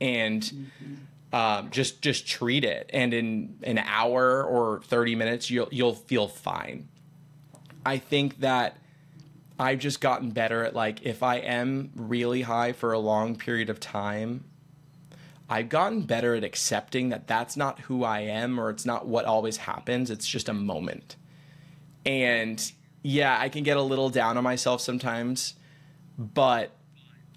and 0.00 0.70
um, 1.32 1.70
just 1.70 2.02
just 2.02 2.26
treat 2.26 2.64
it. 2.64 2.90
And 2.92 3.12
in 3.12 3.58
an 3.62 3.78
hour 3.78 4.42
or 4.44 4.80
30 4.82 5.14
minutes 5.16 5.50
you'll 5.50 5.68
you'll 5.70 5.94
feel 5.94 6.28
fine. 6.28 6.88
I 7.84 7.98
think 7.98 8.40
that 8.40 8.78
i've 9.58 9.78
just 9.78 10.00
gotten 10.02 10.30
better 10.30 10.64
at 10.64 10.74
like 10.74 11.02
if 11.02 11.22
i 11.22 11.36
am 11.36 11.90
really 11.96 12.42
high 12.42 12.72
for 12.72 12.92
a 12.92 12.98
long 12.98 13.34
period 13.36 13.70
of 13.70 13.80
time 13.80 14.44
i've 15.48 15.70
gotten 15.70 16.02
better 16.02 16.34
at 16.34 16.44
accepting 16.44 17.08
that 17.08 17.26
that's 17.26 17.56
not 17.56 17.80
who 17.80 18.04
i 18.04 18.20
am 18.20 18.60
or 18.60 18.68
it's 18.68 18.84
not 18.84 19.06
what 19.06 19.24
always 19.24 19.56
happens. 19.56 20.10
It's 20.10 20.26
just 20.26 20.50
a 20.50 20.52
moment. 20.52 21.16
And 22.04 22.60
yeah 23.02 23.38
i 23.40 23.48
can 23.48 23.62
get 23.62 23.76
a 23.76 23.82
little 23.82 24.10
down 24.10 24.36
on 24.36 24.44
myself 24.44 24.80
sometimes 24.80 25.54
but 26.18 26.72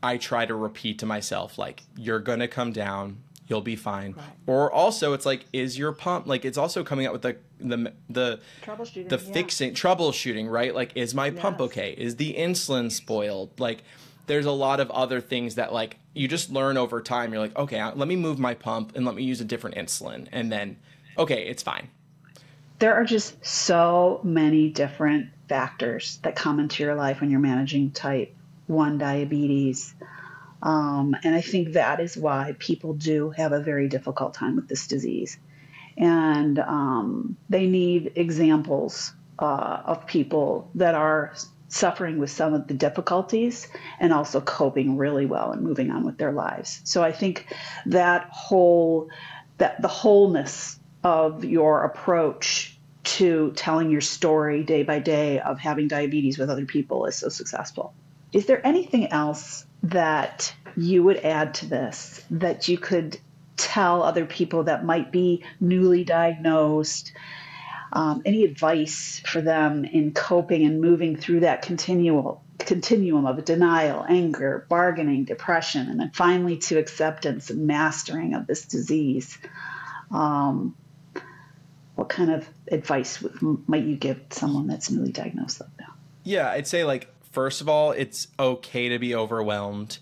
I 0.01 0.17
try 0.17 0.45
to 0.45 0.55
repeat 0.55 0.99
to 0.99 1.05
myself 1.05 1.57
like 1.57 1.83
you're 1.97 2.19
gonna 2.19 2.47
come 2.47 2.71
down, 2.71 3.23
you'll 3.49 3.61
be 3.61 3.75
fine. 3.75 4.13
Right. 4.13 4.25
Or 4.47 4.71
also 4.71 5.13
it's 5.13 5.25
like 5.25 5.45
is 5.51 5.77
your 5.77 5.91
pump 5.91 6.27
like 6.27 6.45
it's 6.45 6.57
also 6.57 6.83
coming 6.83 7.05
out 7.05 7.13
with 7.13 7.23
the 7.23 7.37
the 7.59 7.91
the 8.09 8.39
troubleshooting. 8.63 9.09
the 9.09 9.17
yeah. 9.17 9.33
fixing 9.33 9.73
troubleshooting, 9.73 10.49
right? 10.49 10.73
Like 10.73 10.95
is 10.95 11.13
my 11.13 11.31
pump 11.31 11.59
okay? 11.59 11.93
Is 11.97 12.15
the 12.15 12.35
insulin 12.35 12.91
spoiled? 12.91 13.59
Like 13.59 13.83
there's 14.27 14.45
a 14.45 14.51
lot 14.51 14.79
of 14.79 14.89
other 14.91 15.19
things 15.19 15.55
that 15.55 15.73
like 15.73 15.97
you 16.13 16.27
just 16.27 16.51
learn 16.51 16.77
over 16.77 17.01
time. 17.01 17.33
You're 17.33 17.41
like, 17.41 17.57
okay, 17.57 17.79
uh, 17.79 17.93
let 17.95 18.07
me 18.07 18.15
move 18.15 18.39
my 18.39 18.53
pump 18.53 18.95
and 18.95 19.05
let 19.05 19.15
me 19.15 19.23
use 19.23 19.41
a 19.41 19.45
different 19.45 19.75
insulin 19.75 20.27
and 20.31 20.51
then 20.51 20.77
okay, 21.17 21.47
it's 21.47 21.63
fine. 21.63 21.89
There 22.77 22.93
are 22.93 23.03
just 23.03 23.45
so 23.45 24.21
many 24.23 24.69
different 24.69 25.31
factors 25.49 26.19
that 26.21 26.35
come 26.35 26.59
into 26.61 26.83
your 26.83 26.95
life 26.95 27.19
when 27.19 27.29
you're 27.29 27.41
managing 27.41 27.91
type 27.91 28.33
1 28.67 28.99
diabetes. 28.99 29.93
Um, 30.61 31.15
and 31.23 31.35
I 31.35 31.41
think 31.41 31.73
that 31.73 31.99
is 31.99 32.17
why 32.17 32.55
people 32.59 32.93
do 32.93 33.29
have 33.31 33.51
a 33.51 33.59
very 33.59 33.87
difficult 33.87 34.33
time 34.33 34.55
with 34.55 34.67
this 34.67 34.87
disease. 34.87 35.37
And 35.97 36.59
um, 36.59 37.37
they 37.49 37.67
need 37.67 38.13
examples 38.15 39.13
uh, 39.37 39.81
of 39.85 40.05
people 40.05 40.69
that 40.75 40.95
are 40.95 41.33
suffering 41.69 42.17
with 42.17 42.31
some 42.31 42.53
of 42.53 42.67
the 42.67 42.73
difficulties 42.73 43.67
and 43.99 44.11
also 44.11 44.41
coping 44.41 44.97
really 44.97 45.25
well 45.25 45.51
and 45.51 45.61
moving 45.61 45.91
on 45.91 46.03
with 46.03 46.17
their 46.17 46.31
lives. 46.31 46.81
So 46.83 47.03
I 47.03 47.11
think 47.11 47.45
that 47.85 48.27
whole 48.31 49.09
that 49.59 49.81
the 49.81 49.87
wholeness 49.87 50.79
of 51.03 51.43
your 51.43 51.83
approach 51.83 52.77
to 53.03 53.51
telling 53.55 53.89
your 53.89 54.01
story 54.01 54.63
day 54.63 54.83
by 54.83 54.99
day 54.99 55.39
of 55.39 55.59
having 55.59 55.87
diabetes 55.87 56.37
with 56.37 56.49
other 56.49 56.65
people 56.65 57.05
is 57.05 57.15
so 57.15 57.29
successful. 57.29 57.93
Is 58.31 58.45
there 58.45 58.65
anything 58.65 59.11
else 59.11 59.65
that 59.83 60.53
you 60.75 61.03
would 61.03 61.17
add 61.17 61.53
to 61.55 61.65
this 61.65 62.23
that 62.31 62.67
you 62.67 62.77
could 62.77 63.19
tell 63.57 64.03
other 64.03 64.25
people 64.25 64.63
that 64.63 64.85
might 64.85 65.11
be 65.11 65.43
newly 65.59 66.03
diagnosed? 66.03 67.11
Um, 67.91 68.21
any 68.23 68.43
advice 68.43 69.21
for 69.25 69.41
them 69.41 69.83
in 69.83 70.13
coping 70.13 70.63
and 70.63 70.79
moving 70.79 71.15
through 71.15 71.41
that 71.41 71.63
continual 71.63 72.43
continuum 72.59 73.25
of 73.25 73.43
denial, 73.45 74.05
anger, 74.07 74.65
bargaining, 74.69 75.23
depression, 75.23 75.87
and 75.89 75.99
then 75.99 76.11
finally 76.13 76.57
to 76.57 76.77
acceptance 76.77 77.49
and 77.49 77.65
mastering 77.65 78.35
of 78.35 78.45
this 78.47 78.65
disease? 78.65 79.37
Um, 80.11 80.75
what 81.95 82.09
kind 82.09 82.31
of 82.31 82.47
advice 82.71 83.23
might 83.41 83.83
you 83.83 83.95
give 83.95 84.21
someone 84.29 84.67
that's 84.67 84.91
newly 84.91 85.11
diagnosed 85.11 85.59
like? 85.61 85.69
Yeah, 86.23 86.49
I'd 86.51 86.67
say 86.67 86.83
like 86.83 87.07
first 87.31 87.61
of 87.61 87.69
all, 87.69 87.91
it's 87.91 88.27
okay 88.39 88.89
to 88.89 88.99
be 88.99 89.15
overwhelmed 89.15 89.99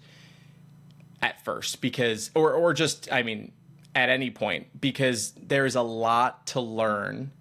at 1.21 1.43
first 1.43 1.81
because 1.81 2.29
or 2.35 2.53
or 2.53 2.73
just 2.73 3.11
I 3.11 3.23
mean 3.23 3.51
at 3.95 4.09
any 4.09 4.29
point 4.29 4.79
because 4.79 5.31
there's 5.31 5.75
a 5.75 5.81
lot 5.81 6.45
to 6.47 6.61
learn 6.61 7.31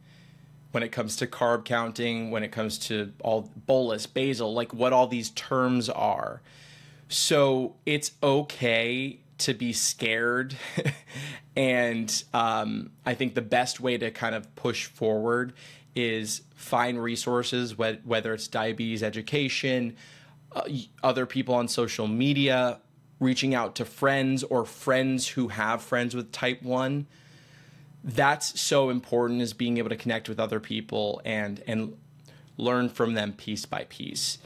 when 0.71 0.83
it 0.83 0.93
comes 0.93 1.17
to 1.17 1.27
carb 1.27 1.65
counting, 1.65 2.31
when 2.31 2.43
it 2.43 2.53
comes 2.53 2.79
to 2.79 3.13
all 3.23 3.51
bolus, 3.67 4.07
basal, 4.07 4.53
like 4.53 4.75
what 4.75 4.93
all 4.93 5.07
these 5.07 5.31
terms 5.31 5.89
are. 5.89 6.43
So 7.09 7.77
it's 7.87 8.13
okay 8.23 9.21
to 9.39 9.55
be 9.55 9.73
scared. 9.73 10.57
and 11.57 12.25
um, 12.35 12.91
I 13.05 13.15
think 13.15 13.35
the 13.35 13.43
best 13.43 13.81
way 13.81 13.97
to 13.97 14.11
kind 14.11 14.35
of 14.35 14.55
push 14.55 14.87
forward 14.87 15.55
is 15.97 16.43
find 16.55 17.03
resources, 17.03 17.77
whether 17.77 18.35
it's 18.35 18.47
diabetes 18.47 19.03
education, 19.03 19.97
uh, 20.53 20.63
other 21.03 21.27
people 21.27 21.55
on 21.55 21.67
social 21.67 22.07
media, 22.07 22.79
reaching 23.19 23.55
out 23.55 23.75
to 23.77 23.85
friends 23.85 24.45
or 24.45 24.65
friends 24.65 25.27
who 25.27 25.49
have 25.49 25.83
friends 25.83 26.15
with 26.15 26.31
type 26.31 26.63
1 26.63 27.07
that's 28.07 28.59
so 28.59 28.89
important 28.89 29.43
is 29.43 29.53
being 29.53 29.79
able 29.79 29.89
to 29.89 29.97
connect 29.97 30.29
with 30.29 30.39
other 30.39 30.61
people 30.61 31.21
and 31.25 31.63
and 31.67 31.97
learn 32.57 32.89
from 32.89 33.15
them 33.15 33.33
piece 33.33 33.67
by 33.67 33.85
piece. 33.89 34.39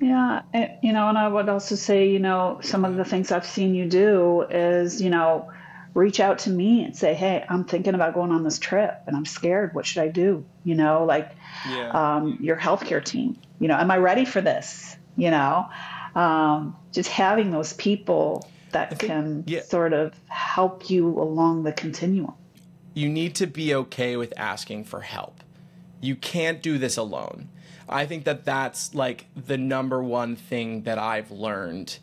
Yeah, 0.00 0.42
you 0.80 0.92
know, 0.92 1.08
and 1.08 1.18
I 1.18 1.26
would 1.26 1.48
also 1.48 1.74
say, 1.74 2.08
you 2.08 2.20
know, 2.20 2.60
some 2.62 2.84
of 2.84 2.94
the 2.94 3.04
things 3.04 3.32
I've 3.32 3.46
seen 3.46 3.74
you 3.74 3.88
do 3.88 4.42
is, 4.42 5.02
you 5.02 5.10
know, 5.10 5.50
reach 5.98 6.20
out 6.20 6.38
to 6.40 6.50
me 6.50 6.84
and 6.84 6.96
say, 6.96 7.12
hey, 7.12 7.44
I'm 7.48 7.64
thinking 7.64 7.94
about 7.94 8.14
going 8.14 8.30
on 8.30 8.44
this 8.44 8.58
trip 8.58 9.02
and 9.06 9.16
I'm 9.16 9.26
scared. 9.26 9.74
What 9.74 9.84
should 9.84 10.02
I 10.02 10.08
do? 10.08 10.44
You 10.64 10.74
know, 10.74 11.04
like 11.04 11.32
yeah 11.68 11.90
um, 11.90 12.38
your 12.40 12.56
healthcare 12.56 13.04
team. 13.04 13.36
You 13.60 13.68
know, 13.68 13.76
am 13.76 13.90
I 13.90 13.98
ready 13.98 14.24
for 14.24 14.40
this? 14.40 14.96
You 15.16 15.30
know, 15.30 15.66
um, 16.14 16.76
just 16.92 17.08
having 17.10 17.50
those 17.50 17.72
people 17.72 18.48
that 18.70 18.90
think- 18.90 19.10
can 19.10 19.44
yeah. 19.46 19.62
sort 19.62 19.92
of 19.92 20.14
help 20.28 20.88
you 20.88 21.08
along 21.20 21.64
the 21.64 21.72
continuum. 21.72 22.34
you 22.94 23.08
need 23.08 23.34
to 23.36 23.46
be 23.46 23.74
okay 23.74 24.16
with 24.16 24.32
asking 24.36 24.84
for 24.84 25.00
help. 25.02 25.42
You 26.00 26.16
can't 26.16 26.62
do 26.62 26.78
this 26.78 26.96
alone. 26.96 27.48
I 27.88 28.06
think 28.06 28.24
that 28.24 28.44
that's 28.44 28.94
like 28.94 29.26
the 29.34 29.56
number 29.56 30.02
one 30.02 30.36
thing 30.36 30.82
that 30.82 30.98
I've 30.98 31.30
learned. 31.30 31.98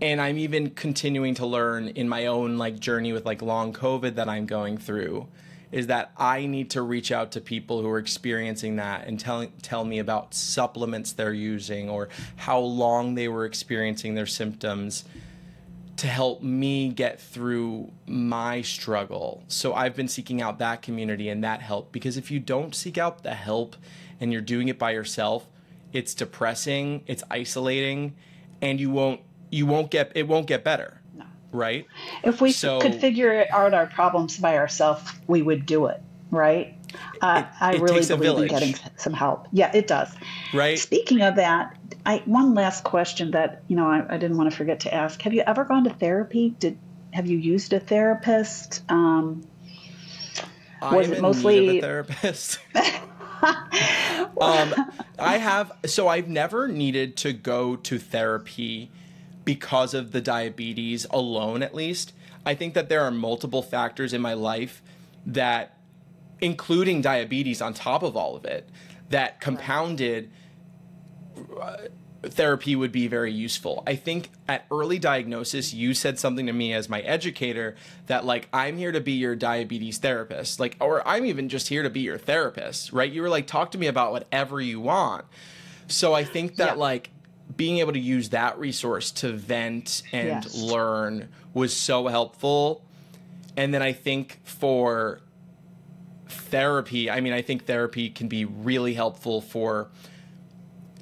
And 0.00 0.20
I'm 0.20 0.38
even 0.38 0.70
continuing 0.70 1.34
to 1.34 1.46
learn 1.46 1.88
in 1.88 2.08
my 2.08 2.26
own 2.26 2.56
like 2.56 2.78
journey 2.80 3.12
with 3.12 3.26
like 3.26 3.42
long 3.42 3.72
COVID 3.72 4.14
that 4.14 4.28
I'm 4.28 4.46
going 4.46 4.78
through 4.78 5.28
is 5.72 5.86
that 5.86 6.10
I 6.16 6.46
need 6.46 6.70
to 6.70 6.82
reach 6.82 7.12
out 7.12 7.32
to 7.32 7.40
people 7.40 7.80
who 7.80 7.88
are 7.88 7.98
experiencing 7.98 8.76
that 8.76 9.06
and 9.06 9.20
tell 9.20 9.46
tell 9.62 9.84
me 9.84 9.98
about 9.98 10.34
supplements 10.34 11.12
they're 11.12 11.32
using 11.32 11.88
or 11.88 12.08
how 12.36 12.58
long 12.58 13.14
they 13.14 13.28
were 13.28 13.44
experiencing 13.44 14.14
their 14.14 14.26
symptoms 14.26 15.04
to 15.96 16.06
help 16.06 16.42
me 16.42 16.88
get 16.88 17.20
through 17.20 17.92
my 18.06 18.62
struggle. 18.62 19.44
So 19.48 19.74
I've 19.74 19.94
been 19.94 20.08
seeking 20.08 20.40
out 20.40 20.58
that 20.58 20.80
community 20.80 21.28
and 21.28 21.44
that 21.44 21.60
help 21.60 21.92
because 21.92 22.16
if 22.16 22.30
you 22.30 22.40
don't 22.40 22.74
seek 22.74 22.96
out 22.96 23.22
the 23.22 23.34
help 23.34 23.76
and 24.18 24.32
you're 24.32 24.40
doing 24.40 24.68
it 24.68 24.78
by 24.78 24.92
yourself, 24.92 25.46
it's 25.92 26.14
depressing, 26.14 27.02
it's 27.06 27.22
isolating, 27.30 28.16
and 28.62 28.80
you 28.80 28.90
won't 28.90 29.20
you 29.50 29.66
won't 29.66 29.90
get 29.90 30.12
it 30.14 30.26
won't 30.28 30.46
get 30.46 30.64
better. 30.64 31.00
No. 31.16 31.24
Right? 31.52 31.86
If 32.24 32.40
we 32.40 32.52
So- 32.52 32.80
could 32.80 32.94
figure 33.00 33.44
out 33.52 33.74
our 33.74 33.86
problems 33.86 34.38
by 34.38 34.56
ourselves, 34.56 35.02
we 35.26 35.42
would 35.42 35.66
do 35.66 35.86
it, 35.86 36.00
right? 36.30 36.74
Uh, 37.22 37.42
It- 37.44 37.46
I 37.60 37.72
it 37.74 37.80
really 37.80 38.04
believe 38.06 38.42
in 38.42 38.48
getting 38.48 38.74
some 38.96 39.12
help. 39.12 39.46
Yeah, 39.52 39.70
it 39.74 39.86
does. 39.86 40.08
Right? 40.54 40.78
Speaking 40.78 41.20
of 41.22 41.36
that, 41.36 41.76
I 42.06 42.22
one 42.24 42.54
last 42.54 42.84
question 42.84 43.30
that 43.32 43.62
you 43.68 43.76
know 43.76 43.86
I, 43.88 44.14
I 44.14 44.16
didn't 44.16 44.36
want 44.36 44.50
to 44.50 44.56
forget 44.56 44.80
to 44.80 44.94
ask. 44.94 45.20
Have 45.22 45.32
you 45.34 45.42
ever 45.46 45.64
gone 45.64 45.84
to 45.84 45.90
therapy? 45.90 46.54
Did 46.58 46.78
have 47.12 47.26
you 47.26 47.36
used 47.38 47.72
a 47.72 47.80
therapist? 47.80 48.82
Um, 48.88 49.44
I'm 50.82 50.94
Was 50.96 51.10
it 51.10 51.20
mostly- 51.20 51.78
a 51.78 51.80
therapist. 51.82 52.58
um, 54.40 54.74
I 55.18 55.38
have 55.38 55.72
so 55.86 56.08
I've 56.08 56.28
never 56.28 56.68
needed 56.68 57.16
to 57.18 57.32
go 57.32 57.76
to 57.76 57.98
therapy 57.98 58.90
because 59.50 59.94
of 59.94 60.12
the 60.12 60.20
diabetes 60.20 61.08
alone. 61.10 61.60
At 61.60 61.74
least 61.74 62.12
I 62.46 62.54
think 62.54 62.74
that 62.74 62.88
there 62.88 63.02
are 63.02 63.10
multiple 63.10 63.62
factors 63.62 64.12
in 64.12 64.20
my 64.20 64.34
life 64.34 64.80
that, 65.26 65.76
including 66.40 67.02
diabetes, 67.02 67.60
on 67.60 67.74
top 67.74 68.04
of 68.04 68.16
all 68.16 68.36
of 68.36 68.44
it, 68.44 68.68
that 69.08 69.40
compounded 69.40 70.30
uh, 71.60 71.78
therapy 72.22 72.76
would 72.76 72.92
be 72.92 73.08
very 73.08 73.32
useful. 73.32 73.82
I 73.88 73.96
think 73.96 74.30
at 74.46 74.66
early 74.70 75.00
diagnosis, 75.00 75.74
you 75.74 75.94
said 75.94 76.16
something 76.20 76.46
to 76.46 76.52
me 76.52 76.72
as 76.72 76.88
my 76.88 77.00
educator 77.00 77.74
that, 78.06 78.24
like, 78.24 78.48
I'm 78.52 78.76
here 78.76 78.92
to 78.92 79.00
be 79.00 79.14
your 79.14 79.34
diabetes 79.34 79.98
therapist, 79.98 80.60
like, 80.60 80.76
or 80.80 81.06
I'm 81.08 81.26
even 81.26 81.48
just 81.48 81.66
here 81.66 81.82
to 81.82 81.90
be 81.90 82.02
your 82.02 82.18
therapist, 82.18 82.92
right? 82.92 83.10
You 83.10 83.22
were 83.22 83.28
like, 83.28 83.48
talk 83.48 83.72
to 83.72 83.78
me 83.78 83.88
about 83.88 84.12
whatever 84.12 84.60
you 84.60 84.78
want. 84.80 85.24
So 85.88 86.14
I 86.14 86.22
think 86.22 86.54
that, 86.56 86.76
yeah. 86.76 86.84
like, 86.88 87.10
being 87.56 87.78
able 87.78 87.92
to 87.92 87.98
use 87.98 88.30
that 88.30 88.58
resource 88.58 89.10
to 89.10 89.32
vent 89.32 90.02
and 90.12 90.44
yes. 90.44 90.54
learn 90.54 91.28
was 91.54 91.76
so 91.76 92.06
helpful. 92.06 92.84
And 93.56 93.74
then 93.74 93.82
I 93.82 93.92
think 93.92 94.40
for 94.44 95.20
therapy, 96.28 97.10
I 97.10 97.20
mean, 97.20 97.32
I 97.32 97.42
think 97.42 97.66
therapy 97.66 98.10
can 98.10 98.28
be 98.28 98.44
really 98.44 98.94
helpful 98.94 99.40
for 99.40 99.88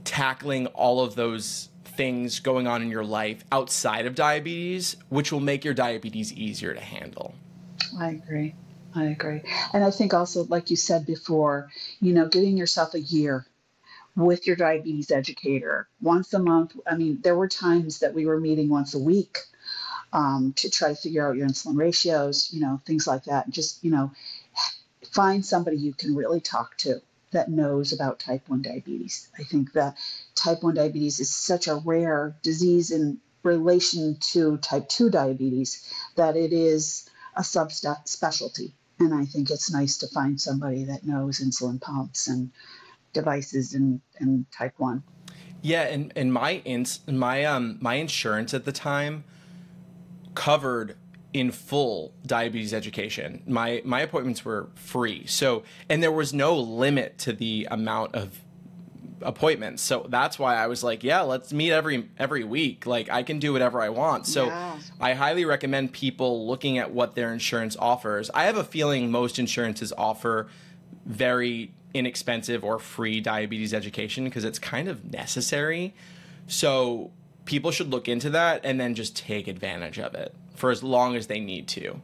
tackling 0.04 0.66
all 0.68 1.00
of 1.00 1.14
those 1.14 1.68
things 1.84 2.40
going 2.40 2.66
on 2.66 2.80
in 2.80 2.90
your 2.90 3.04
life 3.04 3.44
outside 3.52 4.06
of 4.06 4.14
diabetes, 4.14 4.96
which 5.08 5.32
will 5.32 5.40
make 5.40 5.64
your 5.64 5.74
diabetes 5.74 6.32
easier 6.32 6.72
to 6.72 6.80
handle. 6.80 7.34
I 7.98 8.10
agree. 8.10 8.54
I 8.94 9.04
agree. 9.04 9.42
And 9.72 9.84
I 9.84 9.90
think 9.90 10.14
also, 10.14 10.44
like 10.44 10.70
you 10.70 10.76
said 10.76 11.04
before, 11.04 11.70
you 12.00 12.12
know, 12.14 12.26
giving 12.26 12.56
yourself 12.56 12.94
a 12.94 13.00
year 13.00 13.46
with 14.18 14.46
your 14.46 14.56
diabetes 14.56 15.10
educator 15.10 15.88
once 16.00 16.34
a 16.34 16.38
month. 16.38 16.76
I 16.86 16.96
mean, 16.96 17.20
there 17.22 17.36
were 17.36 17.48
times 17.48 18.00
that 18.00 18.14
we 18.14 18.26
were 18.26 18.40
meeting 18.40 18.68
once 18.68 18.94
a 18.94 18.98
week 18.98 19.38
um, 20.12 20.52
to 20.56 20.68
try 20.68 20.88
to 20.88 20.96
figure 20.96 21.28
out 21.28 21.36
your 21.36 21.46
insulin 21.46 21.78
ratios, 21.78 22.52
you 22.52 22.60
know, 22.60 22.80
things 22.84 23.06
like 23.06 23.24
that. 23.24 23.48
Just, 23.48 23.84
you 23.84 23.90
know, 23.90 24.10
find 25.12 25.44
somebody 25.44 25.76
you 25.76 25.94
can 25.94 26.16
really 26.16 26.40
talk 26.40 26.76
to 26.78 27.00
that 27.30 27.50
knows 27.50 27.92
about 27.92 28.18
type 28.18 28.48
1 28.48 28.62
diabetes. 28.62 29.28
I 29.38 29.44
think 29.44 29.72
that 29.74 29.96
type 30.34 30.62
1 30.62 30.74
diabetes 30.74 31.20
is 31.20 31.32
such 31.32 31.68
a 31.68 31.76
rare 31.76 32.34
disease 32.42 32.90
in 32.90 33.18
relation 33.44 34.16
to 34.32 34.56
type 34.56 34.88
2 34.88 35.10
diabetes 35.10 35.92
that 36.16 36.36
it 36.36 36.52
is 36.52 37.08
a 37.36 37.42
subspecialty. 37.42 38.72
And 38.98 39.14
I 39.14 39.26
think 39.26 39.50
it's 39.50 39.70
nice 39.70 39.98
to 39.98 40.08
find 40.08 40.40
somebody 40.40 40.84
that 40.84 41.06
knows 41.06 41.38
insulin 41.38 41.80
pumps 41.80 42.26
and 42.26 42.50
devices 43.12 43.74
and, 43.74 44.00
and 44.18 44.46
type 44.50 44.74
1. 44.78 45.02
Yeah, 45.62 45.82
and, 45.82 46.12
and 46.14 46.32
my 46.32 46.62
ins 46.64 47.00
my 47.08 47.44
um 47.44 47.78
my 47.80 47.94
insurance 47.94 48.54
at 48.54 48.64
the 48.64 48.72
time 48.72 49.24
covered 50.34 50.96
in 51.32 51.50
full 51.50 52.14
diabetes 52.24 52.72
education. 52.72 53.42
My 53.46 53.82
my 53.84 54.00
appointments 54.00 54.44
were 54.44 54.70
free. 54.76 55.26
So 55.26 55.64
and 55.88 56.02
there 56.02 56.12
was 56.12 56.32
no 56.32 56.56
limit 56.56 57.18
to 57.18 57.32
the 57.32 57.66
amount 57.70 58.14
of 58.14 58.40
appointments. 59.20 59.82
So 59.82 60.06
that's 60.08 60.38
why 60.38 60.56
I 60.56 60.68
was 60.68 60.84
like, 60.84 61.02
yeah, 61.02 61.20
let's 61.20 61.52
meet 61.52 61.72
every 61.72 62.08
every 62.18 62.44
week. 62.44 62.86
Like 62.86 63.10
I 63.10 63.22
can 63.22 63.38
do 63.38 63.52
whatever 63.52 63.80
I 63.80 63.88
want. 63.88 64.26
So 64.26 64.46
yeah. 64.46 64.78
I 65.00 65.14
highly 65.14 65.44
recommend 65.44 65.92
people 65.92 66.46
looking 66.46 66.78
at 66.78 66.92
what 66.92 67.14
their 67.14 67.32
insurance 67.32 67.76
offers. 67.78 68.30
I 68.32 68.44
have 68.44 68.56
a 68.56 68.64
feeling 68.64 69.10
most 69.10 69.38
insurances 69.38 69.92
offer 69.96 70.48
very 71.04 71.72
inexpensive 71.94 72.64
or 72.64 72.78
free 72.78 73.20
diabetes 73.20 73.72
education 73.72 74.24
because 74.24 74.44
it's 74.44 74.58
kind 74.58 74.88
of 74.88 75.10
necessary. 75.10 75.94
So 76.46 77.10
people 77.44 77.70
should 77.70 77.90
look 77.90 78.08
into 78.08 78.30
that 78.30 78.60
and 78.64 78.78
then 78.78 78.94
just 78.94 79.16
take 79.16 79.48
advantage 79.48 79.98
of 79.98 80.14
it 80.14 80.34
for 80.54 80.70
as 80.70 80.82
long 80.82 81.16
as 81.16 81.26
they 81.26 81.40
need 81.40 81.68
to. 81.68 82.00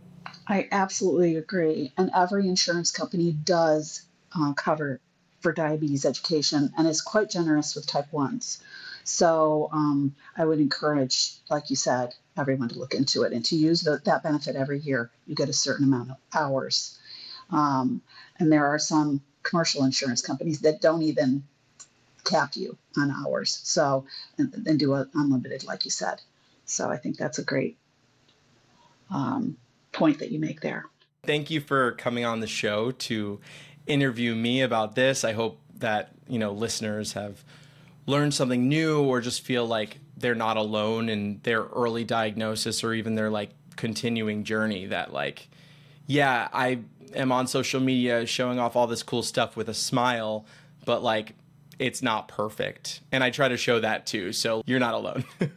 I 0.46 0.68
absolutely 0.70 1.36
agree. 1.36 1.92
And 1.96 2.10
every 2.14 2.48
insurance 2.48 2.90
company 2.90 3.32
does 3.32 4.02
uh, 4.38 4.52
cover 4.54 5.00
for 5.40 5.52
diabetes 5.52 6.04
education 6.04 6.72
and 6.76 6.86
is 6.86 7.00
quite 7.02 7.30
generous 7.30 7.74
with 7.74 7.86
type 7.86 8.06
1s. 8.12 8.62
So 9.04 9.68
um, 9.72 10.14
I 10.36 10.46
would 10.46 10.60
encourage, 10.60 11.34
like 11.50 11.68
you 11.68 11.76
said, 11.76 12.14
everyone 12.36 12.70
to 12.70 12.78
look 12.78 12.94
into 12.94 13.22
it 13.22 13.32
and 13.32 13.44
to 13.46 13.56
use 13.56 13.82
the, 13.82 14.00
that 14.04 14.22
benefit 14.22 14.56
every 14.56 14.80
year. 14.80 15.10
You 15.26 15.34
get 15.34 15.50
a 15.50 15.52
certain 15.52 15.84
amount 15.84 16.10
of 16.10 16.16
hours. 16.32 16.98
Um, 17.50 18.00
and 18.38 18.50
there 18.50 18.66
are 18.66 18.78
some 18.78 19.20
commercial 19.44 19.84
insurance 19.84 20.20
companies 20.20 20.60
that 20.60 20.80
don't 20.80 21.02
even 21.02 21.44
cap 22.24 22.56
you 22.56 22.76
on 22.96 23.10
hours. 23.10 23.60
So, 23.62 24.04
and, 24.38 24.52
and 24.66 24.78
do 24.78 24.94
a 24.94 25.06
unlimited, 25.14 25.64
like 25.64 25.84
you 25.84 25.90
said. 25.90 26.20
So 26.64 26.90
I 26.90 26.96
think 26.96 27.16
that's 27.16 27.38
a 27.38 27.44
great 27.44 27.76
um, 29.10 29.56
point 29.92 30.18
that 30.18 30.32
you 30.32 30.40
make 30.40 30.60
there. 30.60 30.86
Thank 31.24 31.50
you 31.50 31.60
for 31.60 31.92
coming 31.92 32.24
on 32.24 32.40
the 32.40 32.46
show 32.46 32.90
to 32.90 33.40
interview 33.86 34.34
me 34.34 34.62
about 34.62 34.94
this. 34.94 35.24
I 35.24 35.32
hope 35.32 35.60
that, 35.78 36.10
you 36.28 36.38
know, 36.38 36.52
listeners 36.52 37.12
have 37.12 37.44
learned 38.06 38.34
something 38.34 38.68
new 38.68 39.02
or 39.02 39.20
just 39.20 39.42
feel 39.42 39.66
like 39.66 39.98
they're 40.16 40.34
not 40.34 40.56
alone 40.56 41.08
in 41.08 41.40
their 41.42 41.62
early 41.62 42.04
diagnosis 42.04 42.84
or 42.84 42.94
even 42.94 43.14
their 43.14 43.30
like 43.30 43.50
continuing 43.76 44.44
journey 44.44 44.86
that 44.86 45.12
like 45.12 45.48
yeah, 46.06 46.48
I 46.52 46.80
am 47.14 47.32
on 47.32 47.46
social 47.46 47.80
media 47.80 48.26
showing 48.26 48.58
off 48.58 48.76
all 48.76 48.86
this 48.86 49.02
cool 49.02 49.22
stuff 49.22 49.56
with 49.56 49.68
a 49.68 49.74
smile, 49.74 50.46
but 50.84 51.02
like 51.02 51.34
it's 51.78 52.02
not 52.02 52.28
perfect. 52.28 53.00
And 53.10 53.24
I 53.24 53.30
try 53.30 53.48
to 53.48 53.56
show 53.56 53.80
that 53.80 54.06
too. 54.06 54.32
So 54.32 54.62
you're 54.66 54.80
not 54.80 54.94
alone. 54.94 55.24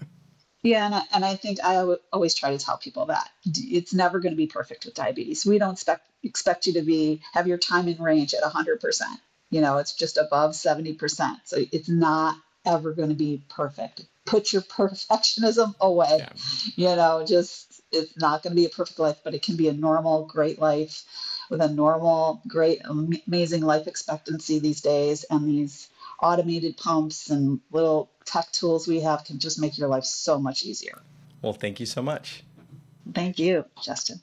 Yeah, 0.63 0.85
and 0.85 0.95
I, 0.95 1.01
and 1.13 1.25
I 1.25 1.35
think 1.35 1.59
I 1.63 1.95
always 2.11 2.35
try 2.35 2.51
to 2.51 2.57
tell 2.57 2.77
people 2.77 3.05
that 3.05 3.29
it's 3.45 3.93
never 3.93 4.19
going 4.19 4.33
to 4.33 4.37
be 4.37 4.47
perfect 4.47 4.85
with 4.85 4.95
diabetes. 4.95 5.45
We 5.45 5.59
don't 5.59 5.73
expect 5.73 6.07
expect 6.23 6.67
you 6.67 6.73
to 6.73 6.81
be 6.81 7.21
have 7.33 7.47
your 7.47 7.57
time 7.57 7.87
in 7.87 8.01
range 8.01 8.33
at 8.33 8.43
100%. 8.43 9.01
You 9.49 9.61
know, 9.61 9.77
it's 9.77 9.93
just 9.93 10.17
above 10.17 10.51
70%. 10.51 11.37
So 11.45 11.63
it's 11.71 11.87
not 11.87 12.35
ever 12.65 12.91
going 12.91 13.09
to 13.09 13.15
be 13.15 13.43
perfect. 13.49 14.05
Put 14.25 14.51
your 14.51 14.61
perfectionism 14.79 15.75
away. 15.79 16.17
Yeah. 16.19 16.29
You 16.75 16.95
know, 16.97 17.25
just 17.25 17.76
it's 17.91 18.17
not 18.17 18.43
going 18.43 18.51
to 18.51 18.55
be 18.55 18.65
a 18.65 18.69
perfect 18.69 18.99
life, 18.99 19.17
but 19.23 19.33
it 19.33 19.41
can 19.41 19.55
be 19.55 19.67
a 19.67 19.73
normal, 19.73 20.25
great 20.25 20.59
life 20.59 21.03
with 21.49 21.61
a 21.61 21.69
normal, 21.69 22.41
great, 22.47 22.81
amazing 22.85 23.61
life 23.61 23.87
expectancy 23.87 24.59
these 24.59 24.81
days. 24.81 25.23
And 25.25 25.47
these 25.47 25.89
automated 26.21 26.77
pumps 26.77 27.29
and 27.29 27.59
little 27.71 28.11
tech 28.25 28.51
tools 28.51 28.87
we 28.87 29.01
have 29.01 29.23
can 29.23 29.39
just 29.39 29.59
make 29.59 29.77
your 29.77 29.87
life 29.87 30.03
so 30.03 30.39
much 30.39 30.63
easier. 30.63 31.01
Well, 31.41 31.53
thank 31.53 31.79
you 31.79 31.85
so 31.85 32.01
much. 32.01 32.43
Thank 33.13 33.39
you, 33.39 33.65
Justin. 33.81 34.21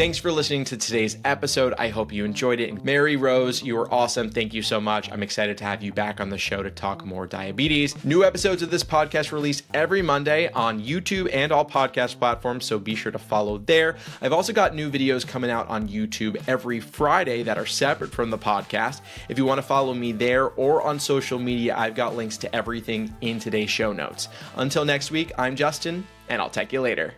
Thanks 0.00 0.16
for 0.16 0.32
listening 0.32 0.64
to 0.64 0.78
today's 0.78 1.18
episode. 1.26 1.74
I 1.76 1.88
hope 1.88 2.10
you 2.10 2.24
enjoyed 2.24 2.58
it. 2.58 2.82
Mary 2.82 3.16
Rose, 3.16 3.62
you 3.62 3.76
were 3.76 3.92
awesome. 3.92 4.30
Thank 4.30 4.54
you 4.54 4.62
so 4.62 4.80
much. 4.80 5.12
I'm 5.12 5.22
excited 5.22 5.58
to 5.58 5.64
have 5.64 5.82
you 5.82 5.92
back 5.92 6.22
on 6.22 6.30
the 6.30 6.38
show 6.38 6.62
to 6.62 6.70
talk 6.70 7.04
more 7.04 7.26
diabetes. 7.26 8.02
New 8.02 8.24
episodes 8.24 8.62
of 8.62 8.70
this 8.70 8.82
podcast 8.82 9.30
release 9.30 9.62
every 9.74 10.00
Monday 10.00 10.50
on 10.52 10.80
YouTube 10.80 11.28
and 11.34 11.52
all 11.52 11.66
podcast 11.66 12.18
platforms, 12.18 12.64
so 12.64 12.78
be 12.78 12.94
sure 12.94 13.12
to 13.12 13.18
follow 13.18 13.58
there. 13.58 13.96
I've 14.22 14.32
also 14.32 14.54
got 14.54 14.74
new 14.74 14.90
videos 14.90 15.28
coming 15.28 15.50
out 15.50 15.68
on 15.68 15.86
YouTube 15.86 16.42
every 16.48 16.80
Friday 16.80 17.42
that 17.42 17.58
are 17.58 17.66
separate 17.66 18.10
from 18.10 18.30
the 18.30 18.38
podcast. 18.38 19.02
If 19.28 19.36
you 19.36 19.44
want 19.44 19.58
to 19.58 19.66
follow 19.66 19.92
me 19.92 20.12
there 20.12 20.46
or 20.46 20.80
on 20.80 20.98
social 20.98 21.38
media, 21.38 21.76
I've 21.76 21.94
got 21.94 22.16
links 22.16 22.38
to 22.38 22.56
everything 22.56 23.14
in 23.20 23.38
today's 23.38 23.68
show 23.68 23.92
notes. 23.92 24.28
Until 24.56 24.86
next 24.86 25.10
week, 25.10 25.30
I'm 25.36 25.56
Justin, 25.56 26.06
and 26.30 26.40
I'll 26.40 26.48
tech 26.48 26.72
you 26.72 26.80
later. 26.80 27.12